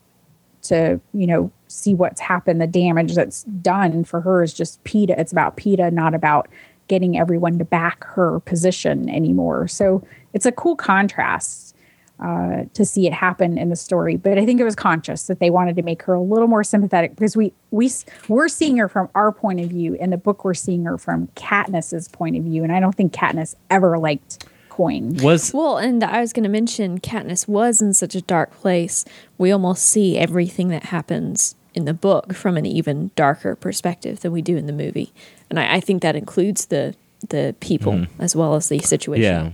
to 0.63 1.01
you 1.13 1.27
know 1.27 1.51
see 1.75 1.93
what's 1.93 2.21
happened. 2.21 2.61
The 2.61 2.67
damage 2.67 3.15
that's 3.15 3.43
done 3.43 4.03
for 4.03 4.21
her 4.21 4.43
is 4.43 4.53
just 4.53 4.83
Peeta. 4.83 5.17
It's 5.17 5.31
about 5.31 5.57
Peeta 5.57 5.91
not 5.91 6.13
about 6.13 6.47
getting 6.87 7.17
everyone 7.17 7.57
to 7.57 7.65
back 7.65 8.03
her 8.03 8.39
position 8.41 9.09
anymore. 9.09 9.67
So 9.67 10.05
it's 10.33 10.45
a 10.45 10.51
cool 10.51 10.75
contrast 10.75 11.75
uh, 12.23 12.63
to 12.73 12.85
see 12.85 13.07
it 13.07 13.13
happen 13.13 13.57
in 13.57 13.67
the 13.67 13.75
story 13.75 14.15
but 14.15 14.37
i 14.37 14.45
think 14.45 14.57
it 14.57 14.63
was 14.63 14.73
conscious 14.73 15.27
that 15.27 15.39
they 15.39 15.49
wanted 15.49 15.75
to 15.75 15.81
make 15.81 16.01
her 16.01 16.13
a 16.13 16.21
little 16.21 16.47
more 16.47 16.63
sympathetic 16.63 17.13
because 17.13 17.35
we 17.35 17.51
we 17.71 17.91
we're 18.29 18.47
seeing 18.47 18.77
her 18.77 18.87
from 18.87 19.09
our 19.15 19.33
point 19.33 19.59
of 19.59 19.69
view. 19.69 19.95
In 19.95 20.11
the 20.11 20.17
book 20.17 20.45
we're 20.45 20.53
seeing 20.53 20.85
her 20.85 20.97
from 20.97 21.27
katniss's 21.35 22.07
point 22.07 22.37
of 22.37 22.43
view 22.43 22.63
and 22.63 22.71
i 22.71 22.79
don't 22.79 22.95
think 22.95 23.11
katniss 23.11 23.55
ever 23.69 23.97
liked 23.97 24.45
coin 24.69 25.15
Was 25.17 25.53
Well, 25.53 25.77
and 25.77 26.03
I 26.03 26.19
was 26.19 26.33
going 26.33 26.43
to 26.43 26.49
mention 26.49 26.99
Katniss 26.99 27.47
was 27.47 27.81
in 27.81 27.93
such 27.93 28.13
a 28.13 28.19
dark 28.19 28.51
place. 28.51 29.05
We 29.37 29.49
almost 29.51 29.85
see 29.85 30.17
everything 30.17 30.67
that 30.67 30.85
happens 30.85 31.55
in 31.75 31.85
the 31.85 31.93
book 31.93 32.33
from 32.33 32.57
an 32.57 32.65
even 32.65 33.11
darker 33.15 33.55
perspective 33.55 34.21
than 34.21 34.31
we 34.31 34.41
do 34.41 34.57
in 34.57 34.65
the 34.65 34.73
movie, 34.73 35.13
and 35.49 35.59
I, 35.59 35.75
I 35.75 35.79
think 35.79 36.01
that 36.01 36.15
includes 36.15 36.67
the 36.67 36.95
the 37.29 37.55
people 37.59 38.05
as 38.19 38.35
well 38.35 38.55
as 38.55 38.69
the 38.69 38.79
situation. 38.79 39.23
yeah. 39.23 39.51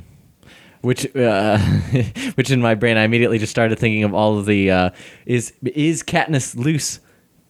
Which, 0.81 1.15
uh, 1.15 1.59
which 2.35 2.49
in 2.49 2.59
my 2.59 2.73
brain, 2.73 2.97
I 2.97 3.03
immediately 3.03 3.37
just 3.37 3.51
started 3.51 3.77
thinking 3.77 4.03
of 4.03 4.15
all 4.15 4.39
of 4.39 4.47
the 4.47 4.71
uh, 4.71 4.89
is 5.27 5.53
is 5.61 6.01
Katniss 6.01 6.55
loose 6.55 6.99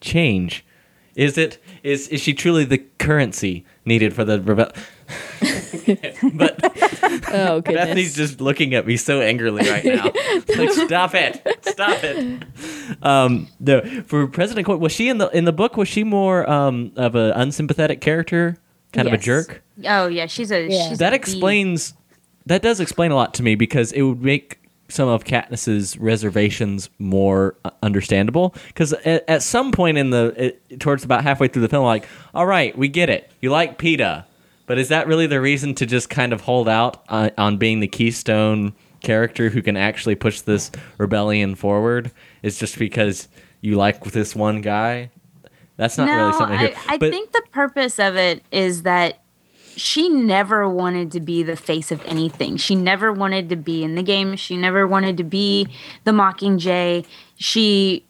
change, 0.02 0.64
Is 1.14 1.38
it 1.38 1.58
is 1.82 2.08
is 2.08 2.20
she 2.20 2.34
truly 2.34 2.64
the 2.64 2.78
currency 2.98 3.64
needed 3.84 4.12
for 4.14 4.24
the 4.24 4.40
rebel? 4.40 4.70
but 6.34 6.60
Oh 7.34 7.60
goodness. 7.60 7.84
Bethany's 7.86 8.14
just 8.14 8.40
looking 8.40 8.74
at 8.74 8.86
me 8.86 8.96
so 8.96 9.20
angrily 9.20 9.68
right 9.68 9.84
now. 9.84 10.04
like, 10.56 10.70
stop 10.72 11.14
it! 11.14 11.42
Stop 11.62 11.98
it! 12.04 12.42
Um, 13.02 13.48
no, 13.60 13.80
for 14.06 14.26
President 14.26 14.66
Coin, 14.66 14.80
was 14.80 14.92
she 14.92 15.08
in 15.08 15.18
the 15.18 15.28
in 15.30 15.44
the 15.44 15.52
book? 15.52 15.76
Was 15.76 15.88
she 15.88 16.04
more 16.04 16.48
um, 16.48 16.92
of 16.96 17.14
an 17.14 17.32
unsympathetic 17.32 18.00
character, 18.00 18.56
kind 18.92 19.08
of 19.08 19.14
a 19.14 19.18
jerk? 19.18 19.62
Oh 19.86 20.06
yeah, 20.06 20.26
she's 20.26 20.50
a 20.52 20.66
Yeah. 20.68 20.90
she's 20.90 20.98
That 20.98 21.12
a 21.12 21.16
explains. 21.16 21.94
That 22.46 22.60
does 22.62 22.80
explain 22.80 23.10
a 23.12 23.14
lot 23.14 23.34
to 23.34 23.42
me 23.42 23.54
because 23.54 23.92
it 23.92 24.02
would 24.02 24.22
make 24.22 24.58
some 24.88 25.08
of 25.08 25.24
Katniss's 25.24 25.96
reservations 25.98 26.90
more 26.98 27.56
understandable. 27.82 28.54
Because 28.66 28.92
at, 28.92 29.24
at 29.28 29.42
some 29.42 29.72
point 29.72 29.96
in 29.96 30.10
the 30.10 30.34
it, 30.36 30.80
towards 30.80 31.02
about 31.04 31.22
halfway 31.22 31.48
through 31.48 31.62
the 31.62 31.68
film, 31.68 31.84
like, 31.84 32.06
all 32.34 32.46
right, 32.46 32.76
we 32.76 32.88
get 32.88 33.08
it. 33.08 33.30
You 33.40 33.50
like 33.50 33.78
Peeta, 33.78 34.24
but 34.72 34.78
is 34.78 34.88
that 34.88 35.06
really 35.06 35.26
the 35.26 35.38
reason 35.38 35.74
to 35.74 35.84
just 35.84 36.08
kind 36.08 36.32
of 36.32 36.40
hold 36.40 36.66
out 36.66 37.04
uh, 37.10 37.28
on 37.36 37.58
being 37.58 37.80
the 37.80 37.86
keystone 37.86 38.72
character 39.02 39.50
who 39.50 39.60
can 39.60 39.76
actually 39.76 40.14
push 40.14 40.40
this 40.40 40.70
rebellion 40.96 41.54
forward? 41.54 42.10
Is 42.42 42.58
just 42.58 42.78
because 42.78 43.28
you 43.60 43.76
like 43.76 44.02
this 44.02 44.34
one 44.34 44.62
guy? 44.62 45.10
That's 45.76 45.98
not 45.98 46.06
no, 46.06 46.16
really 46.16 46.32
something 46.32 46.58
I. 46.58 46.74
I 46.88 46.96
but 46.96 47.10
think 47.10 47.32
the 47.32 47.42
purpose 47.52 47.98
of 47.98 48.16
it 48.16 48.42
is 48.50 48.84
that 48.84 49.22
she 49.76 50.08
never 50.08 50.66
wanted 50.66 51.12
to 51.12 51.20
be 51.20 51.42
the 51.42 51.56
face 51.56 51.92
of 51.92 52.02
anything. 52.06 52.56
She 52.56 52.74
never 52.74 53.12
wanted 53.12 53.50
to 53.50 53.56
be 53.56 53.84
in 53.84 53.94
the 53.94 54.02
game. 54.02 54.36
She 54.36 54.56
never 54.56 54.86
wanted 54.86 55.18
to 55.18 55.24
be 55.24 55.68
the 56.04 56.12
Mockingjay. 56.12 57.04
She 57.34 58.06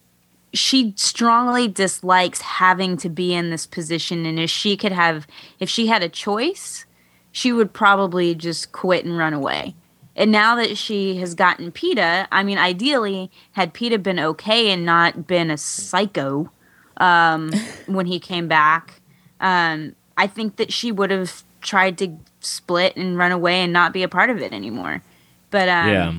she 0.53 0.93
strongly 0.97 1.69
dislikes 1.69 2.41
having 2.43 2.97
to 2.99 3.09
be 3.09 3.35
in 3.35 3.51
this 3.51 3.67
position 3.67 4.27
and 4.27 4.39
if 4.39 4.51
she 4.51 4.77
could 4.77 4.93
have 4.93 5.27
if 5.59 5.69
she 5.69 5.87
had 5.87 6.03
a 6.03 6.09
choice, 6.09 6.85
she 7.31 7.53
would 7.53 7.73
probably 7.73 8.35
just 8.35 8.73
quit 8.73 9.05
and 9.05 9.17
run 9.17 9.33
away. 9.33 9.75
And 10.15 10.31
now 10.31 10.57
that 10.57 10.77
she 10.77 11.17
has 11.17 11.35
gotten 11.35 11.73
Peeta, 11.73 12.27
I 12.31 12.43
mean 12.43 12.59
ideally 12.59 13.31
had 13.53 13.73
Peeta 13.73 14.03
been 14.03 14.19
okay 14.19 14.71
and 14.71 14.85
not 14.85 15.27
been 15.27 15.51
a 15.51 15.57
psycho, 15.57 16.51
um, 16.99 17.53
when 17.87 18.07
he 18.07 18.19
came 18.19 18.49
back. 18.49 19.01
Um, 19.41 19.95
I 20.17 20.27
think 20.27 20.57
that 20.57 20.73
she 20.73 20.93
would 20.93 21.11
have 21.11 21.43
tried 21.61 21.99
to 21.99 22.17
split 22.41 22.97
and 22.97 23.17
run 23.17 23.33
away 23.33 23.61
and 23.63 23.73
not 23.73 23.93
be 23.93 24.03
a 24.03 24.09
part 24.09 24.31
of 24.31 24.41
it 24.41 24.53
anymore. 24.53 25.03
But 25.51 25.69
um, 25.69 25.89
yeah. 25.89 26.15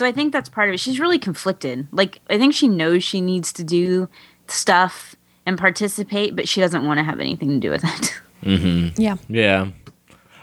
So 0.00 0.06
I 0.06 0.12
think 0.12 0.32
that's 0.32 0.48
part 0.48 0.70
of 0.70 0.72
it. 0.72 0.80
She's 0.80 0.98
really 0.98 1.18
conflicted. 1.18 1.86
Like 1.92 2.20
I 2.30 2.38
think 2.38 2.54
she 2.54 2.68
knows 2.68 3.04
she 3.04 3.20
needs 3.20 3.52
to 3.52 3.62
do 3.62 4.08
stuff 4.46 5.14
and 5.44 5.58
participate, 5.58 6.34
but 6.34 6.48
she 6.48 6.58
doesn't 6.58 6.86
want 6.86 6.96
to 6.96 7.04
have 7.04 7.20
anything 7.20 7.50
to 7.50 7.58
do 7.58 7.70
with 7.70 7.84
it. 7.84 8.14
Mm-hmm. 8.42 8.98
yeah. 8.98 9.16
Yeah. 9.28 9.68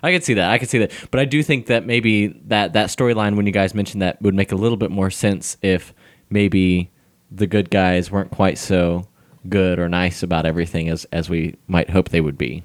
I 0.04 0.12
could 0.12 0.24
see 0.24 0.36
that. 0.36 0.52
I 0.52 0.60
could 0.60 0.70
see 0.70 0.78
that. 0.78 0.92
But 1.10 1.20
I 1.20 1.26
do 1.26 1.42
think 1.42 1.66
that 1.66 1.84
maybe 1.84 2.28
that 2.46 2.74
that 2.74 2.90
storyline 2.90 3.36
when 3.36 3.48
you 3.48 3.52
guys 3.52 3.74
mentioned 3.74 4.04
that 4.04 4.22
would 4.22 4.36
make 4.36 4.52
a 4.52 4.56
little 4.56 4.78
bit 4.78 4.92
more 4.92 5.10
sense 5.10 5.58
if 5.64 5.96
maybe 6.30 6.92
the 7.32 7.48
good 7.48 7.72
guys 7.72 8.12
weren't 8.12 8.30
quite 8.30 8.60
so 8.60 9.08
good 9.50 9.80
or 9.80 9.90
nice 9.90 10.22
about 10.22 10.46
everything 10.46 10.90
as 10.90 11.06
as 11.06 11.28
we 11.28 11.56
might 11.68 11.90
hope 11.90 12.10
they 12.10 12.22
would 12.22 12.38
be. 12.38 12.62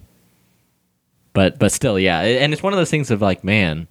But 1.32 1.58
but 1.58 1.72
still, 1.72 1.98
yeah. 1.98 2.20
And 2.20 2.52
it's 2.52 2.62
one 2.62 2.74
of 2.74 2.78
those 2.78 2.90
things 2.90 3.10
of 3.10 3.22
like, 3.22 3.42
man, 3.42 3.88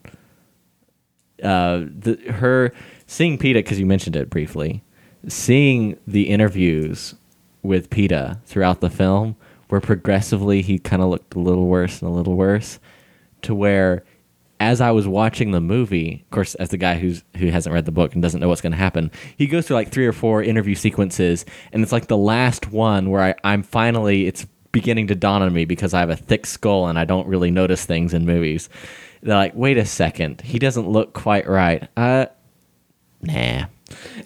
uh, 1.43 1.85
the 1.85 2.15
her 2.31 2.73
seeing 3.07 3.37
Peeta 3.37 3.55
because 3.55 3.79
you 3.79 3.85
mentioned 3.85 4.15
it 4.15 4.29
briefly, 4.29 4.83
seeing 5.27 5.97
the 6.07 6.29
interviews 6.29 7.15
with 7.63 7.89
Peeta 7.89 8.43
throughout 8.45 8.81
the 8.81 8.89
film, 8.89 9.35
where 9.69 9.81
progressively 9.81 10.61
he 10.61 10.79
kind 10.79 11.01
of 11.01 11.09
looked 11.09 11.35
a 11.35 11.39
little 11.39 11.67
worse 11.67 12.01
and 12.01 12.09
a 12.09 12.13
little 12.13 12.35
worse, 12.35 12.79
to 13.43 13.53
where 13.53 14.03
as 14.59 14.79
I 14.79 14.91
was 14.91 15.07
watching 15.07 15.51
the 15.51 15.59
movie, 15.59 16.23
of 16.23 16.29
course, 16.29 16.53
as 16.55 16.69
the 16.69 16.77
guy 16.77 16.99
who's 16.99 17.23
who 17.37 17.47
hasn't 17.47 17.73
read 17.73 17.85
the 17.85 17.91
book 17.91 18.13
and 18.13 18.21
doesn't 18.21 18.39
know 18.39 18.47
what's 18.47 18.61
going 18.61 18.73
to 18.73 18.77
happen, 18.77 19.11
he 19.35 19.47
goes 19.47 19.65
through 19.65 19.75
like 19.75 19.89
three 19.89 20.05
or 20.05 20.13
four 20.13 20.43
interview 20.43 20.75
sequences, 20.75 21.45
and 21.71 21.81
it's 21.81 21.91
like 21.91 22.07
the 22.07 22.17
last 22.17 22.71
one 22.71 23.09
where 23.09 23.23
I, 23.23 23.35
I'm 23.43 23.63
finally 23.63 24.27
it's 24.27 24.45
beginning 24.71 25.07
to 25.07 25.15
dawn 25.15 25.41
on 25.41 25.51
me 25.51 25.65
because 25.65 25.93
I 25.93 25.99
have 25.99 26.09
a 26.09 26.15
thick 26.15 26.45
skull 26.45 26.87
and 26.87 26.97
I 26.97 27.05
don't 27.05 27.27
really 27.27 27.51
notice 27.51 27.85
things 27.85 28.13
in 28.13 28.25
movies. 28.25 28.69
They're 29.21 29.35
like, 29.35 29.55
wait 29.55 29.77
a 29.77 29.85
second, 29.85 30.41
he 30.41 30.59
doesn't 30.59 30.87
look 30.89 31.13
quite 31.13 31.47
right. 31.47 31.87
Uh, 31.95 32.25
nah. 33.21 33.65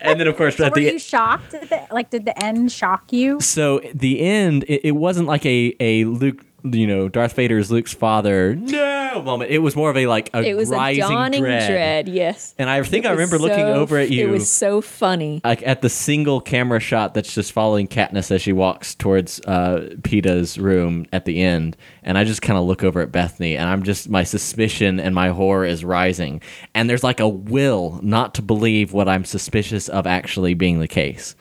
and 0.00 0.18
then 0.18 0.26
of 0.26 0.36
course 0.36 0.56
So 0.56 0.64
were 0.64 0.70
the 0.70 0.82
you 0.82 0.98
shocked? 0.98 1.54
At 1.54 1.68
the, 1.68 1.86
like, 1.92 2.10
did 2.10 2.24
the 2.24 2.42
end 2.42 2.72
shock 2.72 3.12
you? 3.12 3.40
so 3.40 3.80
the 3.94 4.20
end, 4.20 4.64
it, 4.68 4.88
it 4.88 4.92
wasn't 4.92 5.28
like 5.28 5.44
a 5.46 5.74
a 5.80 6.04
Luke, 6.04 6.44
you 6.64 6.86
know, 6.86 7.08
Darth 7.08 7.34
Vader's 7.34 7.70
Luke's 7.70 7.92
father 7.92 8.54
no 8.56 9.22
moment. 9.22 9.50
It 9.50 9.58
was 9.58 9.76
more 9.76 9.90
of 9.90 9.96
a 9.98 10.06
like 10.06 10.30
a 10.34 10.42
It 10.42 10.54
was 10.56 10.70
a 10.70 10.74
rising 10.74 11.02
dawning 11.02 11.40
dread. 11.42 11.70
dread. 11.70 12.08
Yes. 12.08 12.54
And 12.58 12.70
I 12.70 12.82
think 12.82 13.04
It 13.04 13.08
I 13.08 13.12
remember 13.12 13.38
looking 13.38 13.66
over 13.66 13.98
at 13.98 14.10
you. 14.10 14.26
It 14.26 14.30
was 14.30 14.50
so 14.50 14.80
funny. 14.80 15.40
like 15.44 15.64
at 15.66 15.82
the 15.82 15.90
single 15.90 16.40
camera 16.40 16.80
shot 16.80 17.12
that's 17.14 17.34
just 17.34 17.52
following 17.52 17.86
Katniss 17.86 18.30
as 18.30 18.40
she 18.42 18.52
walks 18.52 18.94
towards 18.94 19.40
uh, 19.42 19.90
Peeta's 20.02 20.58
room 20.58 21.06
at 21.12 21.26
the 21.26 21.42
end, 21.42 21.76
and 22.02 22.16
I 22.16 22.24
just 22.24 22.40
kind 22.42 22.58
of 22.58 22.64
look 22.64 22.82
over 22.82 23.00
at 23.02 23.12
Bethany, 23.12 23.56
and 23.56 23.68
I'm 23.68 23.82
just 23.82 24.08
my 24.08 24.24
suspicion 24.24 24.98
and 24.98 25.14
my 25.14 25.28
horror 25.28 25.66
is 25.66 25.84
rising, 25.84 26.40
and 26.74 26.88
there's 26.88 27.04
like 27.04 27.20
a 27.20 27.28
will 27.28 28.00
not 28.02 28.34
to 28.36 28.42
believe 28.42 28.92
what 28.92 29.08
I'm 29.08 29.24
suspicious 29.26 29.88
of 29.88 30.06
actually 30.06 30.54
being 30.54 30.80
the 30.80 30.88
case, 30.88 31.36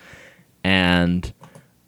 and 0.63 1.31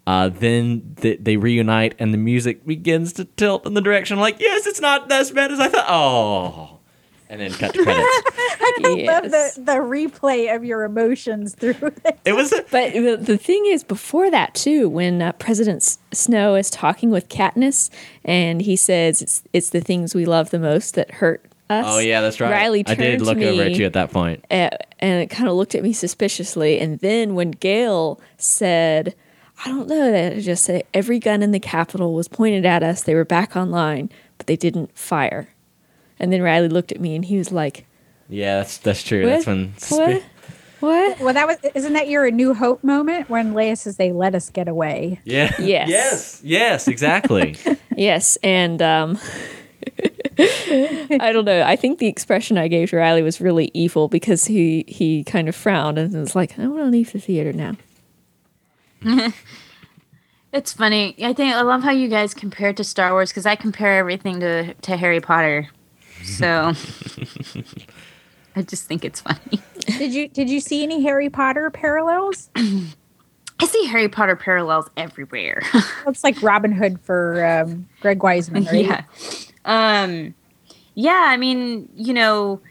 uh, 0.08 0.30
then 0.30 0.96
th- 1.02 1.20
they 1.22 1.38
reunite, 1.38 1.96
and 2.00 2.14
the 2.14 2.18
music 2.18 2.66
begins 2.66 3.14
to 3.14 3.26
tilt 3.26 3.66
in 3.66 3.74
the 3.74 3.82
direction. 3.82 4.20
Like, 4.20 4.40
yes, 4.40 4.66
it's 4.68 4.82
not 4.82 5.12
as 5.12 5.32
bad 5.32 5.52
as 5.52 5.60
I 5.60 5.68
thought. 5.68 5.86
Oh, 5.88 6.80
and 7.28 7.42
then 7.42 7.52
cut 7.54 7.74
to 7.74 7.82
credits. 7.84 8.04
I 8.38 9.04
love 9.08 9.24
the, 9.24 9.52
the 9.58 9.72
replay 9.78 10.56
of 10.56 10.64
your 10.64 10.84
emotions 10.84 11.56
through 11.56 11.74
it. 12.06 12.20
it 12.24 12.34
was. 12.34 12.52
But 12.72 12.94
the, 12.94 13.18
the 13.20 13.38
thing 13.38 13.66
is, 13.66 13.84
before 13.84 14.30
that 14.30 14.54
too, 14.54 14.88
when 14.90 15.22
uh, 15.22 15.32
President 15.34 15.78
S- 15.78 15.98
Snow 16.12 16.54
is 16.56 16.70
talking 16.70 17.10
with 17.10 17.28
Katniss, 17.30 17.90
and 18.24 18.62
he 18.62 18.76
says 18.76 19.22
it's 19.24 19.44
it's 19.54 19.70
the 19.72 19.82
things 19.82 20.14
we 20.14 20.26
love 20.26 20.52
the 20.52 20.60
most 20.60 20.94
that 20.96 21.10
hurt 21.12 21.44
us. 21.70 21.86
Oh 21.88 21.98
yeah, 21.98 22.22
that's 22.22 22.40
right. 22.40 22.52
Riley 22.52 22.84
turned 22.84 23.00
I 23.02 23.04
turned 23.04 23.12
did 23.14 23.20
to 23.20 23.26
look 23.26 23.38
over 23.40 23.64
at 23.64 23.72
you 23.72 23.86
at 23.88 23.94
that 23.94 24.12
point. 24.12 24.46
uh, 24.52 24.70
and 25.00 25.22
it 25.24 25.32
kind 25.32 25.50
of 25.50 25.56
looked 25.56 25.74
at 25.74 25.82
me 25.82 25.94
suspiciously. 25.94 26.80
And 26.80 27.00
then 27.00 27.34
when 27.34 27.52
Gale 27.52 28.20
said, 28.38 29.16
"I 29.64 29.70
don't 29.70 29.88
know," 29.88 30.12
that 30.12 30.34
it 30.34 30.42
just 30.42 30.64
said 30.64 30.84
every 30.94 31.20
gun 31.20 31.42
in 31.44 31.52
the 31.52 31.60
Capitol 31.60 32.14
was 32.14 32.28
pointed 32.28 32.66
at 32.66 32.84
us. 32.84 33.04
They 33.04 33.16
were 33.16 33.26
back 33.26 33.56
online, 33.56 34.10
but 34.38 34.48
they 34.48 34.56
didn't 34.56 34.98
fire. 34.98 35.48
And 36.20 36.32
then 36.34 36.42
Riley 36.42 36.70
looked 36.70 36.92
at 36.92 37.00
me, 37.00 37.16
and 37.16 37.26
he 37.26 37.38
was 37.38 37.52
like, 37.52 37.86
Yeah, 38.30 38.58
that's 38.58 38.78
that's 38.78 39.04
true. 39.04 39.24
"What? 39.26 39.46
That's 39.46 39.92
when 39.92 40.14
what? 40.14 40.24
What?" 40.80 41.20
Well, 41.20 41.34
that 41.34 41.48
was 41.48 41.58
isn't 41.74 41.94
that 41.94 42.08
your 42.10 42.26
A 42.26 42.32
New 42.32 42.54
Hope 42.54 42.84
moment 42.84 43.30
when 43.30 43.54
Leia 43.54 43.78
says 43.78 43.98
they 43.98 44.12
let 44.12 44.36
us 44.36 44.50
get 44.50 44.68
away? 44.68 45.20
Yeah. 45.24 45.54
Yes. 45.60 45.90
Yes. 45.90 46.42
Yes. 46.44 46.88
Exactly. 46.88 47.56
Yes, 47.98 48.38
and 48.44 48.82
um, 48.82 49.18
I 50.38 51.32
don't 51.32 51.46
know. 51.46 51.64
I 51.64 51.78
think 51.78 52.00
the 52.00 52.08
expression 52.08 52.58
I 52.58 52.68
gave 52.68 52.90
to 52.90 52.98
Riley 52.98 53.22
was 53.22 53.40
really 53.40 53.72
evil 53.74 54.10
because 54.10 54.44
he 54.46 54.84
he 54.88 55.24
kind 55.24 55.48
of 55.48 55.56
frowned 55.56 55.98
and 55.98 56.14
was 56.14 56.36
like, 56.36 56.60
"I 56.60 56.68
want 56.68 56.82
to 56.84 56.90
leave 56.90 57.14
the 57.14 57.20
theater 57.20 57.54
now." 57.54 57.78
It's 60.56 60.72
funny. 60.72 61.16
I 61.22 61.34
think 61.34 61.54
I 61.54 61.62
love 61.64 61.84
how 61.84 61.92
you 61.92 62.08
guys 62.08 62.34
compare 62.34 62.70
it 62.70 62.78
to 62.78 62.84
Star 62.86 63.12
Wars 63.12 63.30
because 63.30 63.46
I 63.46 63.58
compare 63.58 63.98
everything 63.98 64.40
to 64.40 64.74
to 64.74 64.96
Harry 64.96 65.20
Potter. 65.20 65.68
So 66.24 66.72
I 68.56 68.62
just 68.62 68.86
think 68.86 69.04
it's 69.04 69.20
funny. 69.20 69.62
Did 69.82 70.14
you 70.14 70.30
did 70.30 70.50
you 70.50 70.62
see 70.62 70.82
any 70.82 71.04
Harry 71.04 71.30
Potter 71.30 71.70
parallels? 71.70 72.50
I 72.56 73.66
see 73.68 73.86
Harry 73.88 74.08
Potter 74.08 74.38
parallels 74.38 74.90
everywhere. 74.96 75.62
It's 76.08 76.24
like 76.24 76.42
Robin 76.42 76.72
Hood 76.72 77.02
for 77.02 77.44
um, 77.44 77.90
Greg 78.00 78.24
Wiseman, 78.24 78.64
right? 78.66 78.86
yeah. 78.86 79.04
Um 79.66 80.34
yeah, 80.94 81.26
I 81.28 81.36
mean, 81.36 81.90
you 81.96 82.14
know, 82.14 82.62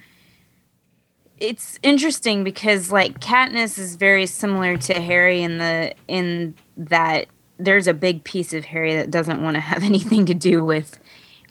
it's 1.39 1.79
interesting 1.83 2.45
because 2.45 2.93
like 2.93 3.21
Katniss 3.21 3.79
is 3.79 3.97
very 3.97 4.27
similar 4.27 4.77
to 4.77 4.95
Harry 4.95 5.43
in 5.43 5.59
the 5.59 5.95
in 6.09 6.55
that 6.77 7.27
there's 7.59 7.87
a 7.87 7.95
big 7.95 8.25
piece 8.25 8.53
of 8.53 8.67
Harry 8.67 8.95
that 8.95 9.11
doesn't 9.11 9.43
want 9.43 9.57
to 9.57 9.61
have 9.61 9.83
anything 9.83 10.27
to 10.27 10.35
do 10.35 10.65
with 10.65 10.99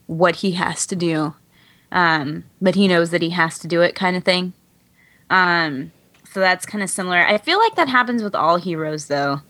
what 0.08 0.38
he 0.38 0.52
has 0.52 0.86
to 0.88 0.96
do. 0.96 1.34
Um, 1.92 2.46
but 2.62 2.76
he 2.76 2.88
knows 2.88 3.12
that 3.12 3.22
he 3.22 3.30
has 3.32 3.60
to 3.60 3.68
do 3.68 3.82
it 3.82 3.94
kind 3.96 4.18
of 4.18 4.24
thing. 4.24 4.54
Um, 5.30 5.92
so 6.32 6.40
that's 6.40 6.66
kind 6.66 6.84
of 6.84 6.90
similar. 6.90 7.20
I 7.26 7.38
feel 7.38 7.60
like 7.60 7.76
that 7.76 7.88
happens 7.88 8.24
with 8.24 8.34
all 8.34 8.58
heroes 8.58 9.08
though. 9.08 9.42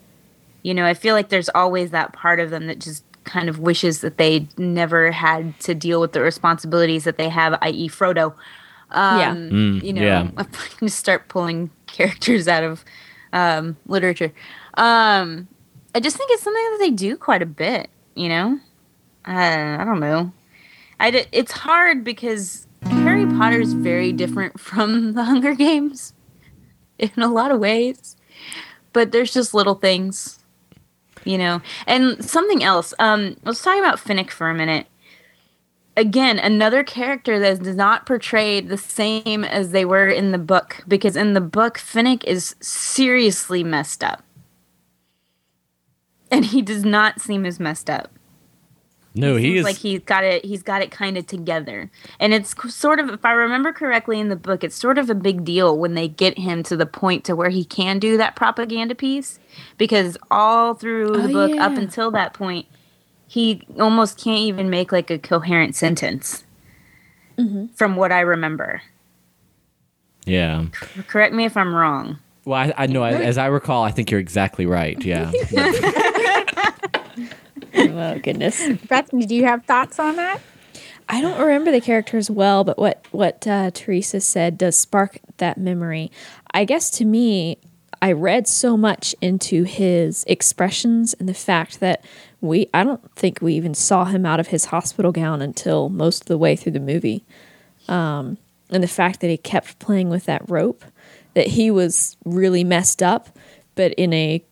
You 0.62 0.74
know, 0.74 0.86
I 0.86 0.94
feel 0.94 1.16
like 1.16 1.30
there's 1.30 1.50
always 1.50 1.92
that 1.92 2.14
part 2.14 2.40
of 2.40 2.50
them 2.50 2.68
that 2.68 2.80
just 2.80 3.04
kind 3.24 3.48
of 3.50 3.60
wishes 3.60 4.02
that 4.02 4.18
they 4.18 4.48
never 4.58 5.12
had 5.12 5.58
to 5.62 5.74
deal 5.74 6.02
with 6.02 6.12
the 6.12 6.22
responsibilities 6.22 7.06
that 7.06 7.18
they 7.18 7.30
have, 7.30 7.58
i.e., 7.62 7.88
Frodo. 7.88 8.34
Um, 8.94 9.20
Yeah. 9.20 9.34
Mm, 9.36 9.84
you 9.84 9.94
know, 9.94 10.02
yeah. 10.02 10.20
I'm 10.22 10.46
going 10.52 10.80
to 10.82 10.90
start 10.90 11.28
pulling 11.30 11.70
characters 11.88 12.48
out 12.48 12.64
of 12.64 12.84
um, 13.34 13.76
literature. 13.88 14.32
Um, 14.76 15.48
I 15.96 16.00
just 16.00 16.18
think 16.18 16.30
it's 16.32 16.44
something 16.44 16.64
that 16.72 16.78
they 16.80 16.92
do 16.92 17.18
quite 17.18 17.42
a 17.42 17.46
bit. 17.48 17.90
You 18.16 18.30
know, 18.30 18.60
uh, 19.28 19.78
I 19.80 19.84
don't 19.86 20.00
know. 20.00 20.32
I 21.00 21.12
d- 21.12 21.26
it's 21.32 21.52
hard 21.52 22.04
because 22.04 22.68
Harry 22.84 23.26
Potter 23.26 23.60
is 23.60 23.74
very 23.74 24.12
different 24.12 24.60
from 24.68 25.14
the 25.14 25.24
Hunger 25.24 25.54
Games 25.56 26.14
in 27.00 27.12
a 27.18 27.28
lot 27.28 27.50
of 27.52 27.60
ways, 27.60 28.16
but 28.94 29.12
there's 29.12 29.34
just 29.34 29.54
little 29.56 29.74
things, 29.76 30.40
you 31.26 31.38
know. 31.40 31.62
And 31.88 32.24
something 32.24 32.64
else. 32.64 32.94
Um, 33.00 33.36
let's 33.44 33.64
talk 33.64 33.78
about 33.80 33.98
Finnick 33.98 34.30
for 34.30 34.50
a 34.50 34.54
minute. 34.54 34.86
Again, 35.96 36.40
another 36.40 36.84
character 36.84 37.40
that 37.40 37.62
is 37.62 37.76
not 37.76 38.06
portrayed 38.06 38.68
the 38.68 38.78
same 38.78 39.44
as 39.44 39.72
they 39.72 39.86
were 39.86 40.08
in 40.08 40.32
the 40.32 40.40
book, 40.40 40.84
because 40.88 41.16
in 41.16 41.34
the 41.34 41.42
book, 41.42 41.78
Finnick 41.78 42.24
is 42.24 42.56
seriously 42.60 43.64
messed 43.64 44.04
up, 44.04 44.24
and 46.32 46.46
he 46.46 46.64
does 46.64 46.84
not 46.84 47.22
seem 47.22 47.46
as 47.46 47.60
messed 47.60 47.92
up. 47.92 48.10
No, 49.16 49.36
he 49.36 49.44
seems 49.44 49.60
is 49.60 49.64
like 49.64 49.76
he's 49.78 50.00
got 50.00 50.24
it 50.24 50.44
he's 50.44 50.64
got 50.64 50.82
it 50.82 50.90
kind 50.90 51.18
of 51.18 51.28
together. 51.28 51.92
And 52.20 52.34
it's 52.34 52.56
sort 52.74 53.00
of 53.00 53.10
if 53.10 53.24
i 53.24 53.32
remember 53.32 53.72
correctly 53.72 54.20
in 54.20 54.30
the 54.30 54.36
book 54.36 54.64
it's 54.64 54.76
sort 54.76 54.98
of 54.98 55.10
a 55.10 55.16
big 55.16 55.44
deal 55.44 55.78
when 55.78 55.94
they 55.94 56.08
get 56.08 56.38
him 56.38 56.64
to 56.64 56.76
the 56.76 56.86
point 56.86 57.24
to 57.26 57.36
where 57.36 57.50
he 57.50 57.64
can 57.64 58.00
do 58.00 58.18
that 58.18 58.36
propaganda 58.36 58.96
piece 58.96 59.40
because 59.78 60.18
all 60.32 60.74
through 60.74 61.10
oh, 61.10 61.22
the 61.22 61.30
Oh, 61.30 61.48
book 61.48 61.60
up 61.60 61.74
until 61.74 62.10
that 62.12 62.34
point 62.34 62.66
he 63.34 63.66
almost 63.80 64.24
can't 64.24 64.38
even 64.40 64.70
make 64.70 64.92
like 64.92 65.10
a 65.10 65.18
coherent 65.18 65.76
sentence 65.76 66.44
Mm-hmm. 67.38 67.68
from 67.74 67.96
what 67.96 68.12
i 68.12 68.20
remember 68.20 68.82
yeah. 70.26 70.66
correct 71.08 71.34
me 71.34 71.46
if 71.46 71.58
i'm 71.58 71.74
wrong 71.74 72.20
Well, 72.46 72.60
I, 72.60 72.74
I 72.84 72.88
know. 72.88 73.04
As 73.04 73.38
I 73.38 73.48
recall, 73.48 73.84
I 73.84 73.92
think 73.92 74.12
you're 74.12 74.20
exactly 74.20 74.66
right. 74.66 75.02
Yeah. 75.04 75.32
oh 77.76 78.20
goodness. 78.22 78.62
Bethany, 78.88 79.26
do 79.26 79.36
you 79.36 79.46
have 79.46 79.66
thoughts 79.66 80.00
on 80.00 80.16
that? 80.18 80.40
I 81.10 81.22
don't 81.22 81.40
remember 81.40 81.72
the 81.72 81.82
characters 81.82 82.30
well, 82.30 82.64
but 82.64 82.78
what 82.78 83.06
what 83.12 83.46
uh, 83.48 83.72
Teresa 83.74 84.22
said 84.22 84.58
does 84.58 84.78
spark 84.78 85.20
that 85.38 85.58
memory. 85.58 86.12
I 86.54 86.66
guess 86.66 86.90
to 86.92 87.06
me, 87.06 87.58
I 88.02 88.12
read 88.12 88.48
so 88.48 88.78
much 88.78 89.16
into 89.22 89.64
his 89.64 90.24
expressions 90.28 91.14
and 91.16 91.28
the 91.28 91.34
fact 91.34 91.80
that 91.80 92.04
we 92.44 92.70
I 92.74 92.84
don't 92.84 93.16
think 93.16 93.42
we 93.42 93.54
even 93.56 93.74
saw 93.74 94.06
him 94.06 94.26
out 94.26 94.40
of 94.40 94.48
his 94.48 94.66
hospital 94.66 95.12
gown 95.12 95.42
until 95.42 95.90
most 95.90 96.24
of 96.24 96.28
the 96.28 96.38
way 96.38 96.56
through 96.56 96.74
the 96.74 96.80
movie. 96.80 97.24
Um, 97.88 98.38
and 98.70 98.84
the 98.84 98.88
fact 98.88 99.22
that 99.22 99.30
he 99.30 99.38
kept 99.38 99.80
playing 99.80 100.10
with 100.10 100.26
that 100.26 100.50
rope, 100.50 100.84
that 101.36 101.48
he 101.48 101.72
was 101.72 102.18
really 102.26 102.64
messed 102.64 103.02
up, 103.02 103.30
but 103.76 103.94
in 103.94 104.14
a 104.14 104.44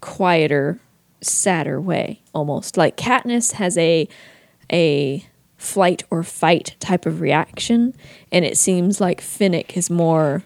quieter, 0.00 0.80
sadder 1.22 1.80
way, 1.80 2.22
almost 2.34 2.76
like 2.76 2.96
Katniss 2.96 3.52
has 3.52 3.76
a 3.78 4.06
a 4.72 5.24
flight 5.56 6.04
or 6.10 6.22
fight 6.22 6.76
type 6.78 7.06
of 7.06 7.20
reaction, 7.20 7.94
and 8.30 8.44
it 8.44 8.56
seems 8.58 9.00
like 9.00 9.20
Finnick 9.20 9.76
is 9.76 9.90
more 9.90 10.42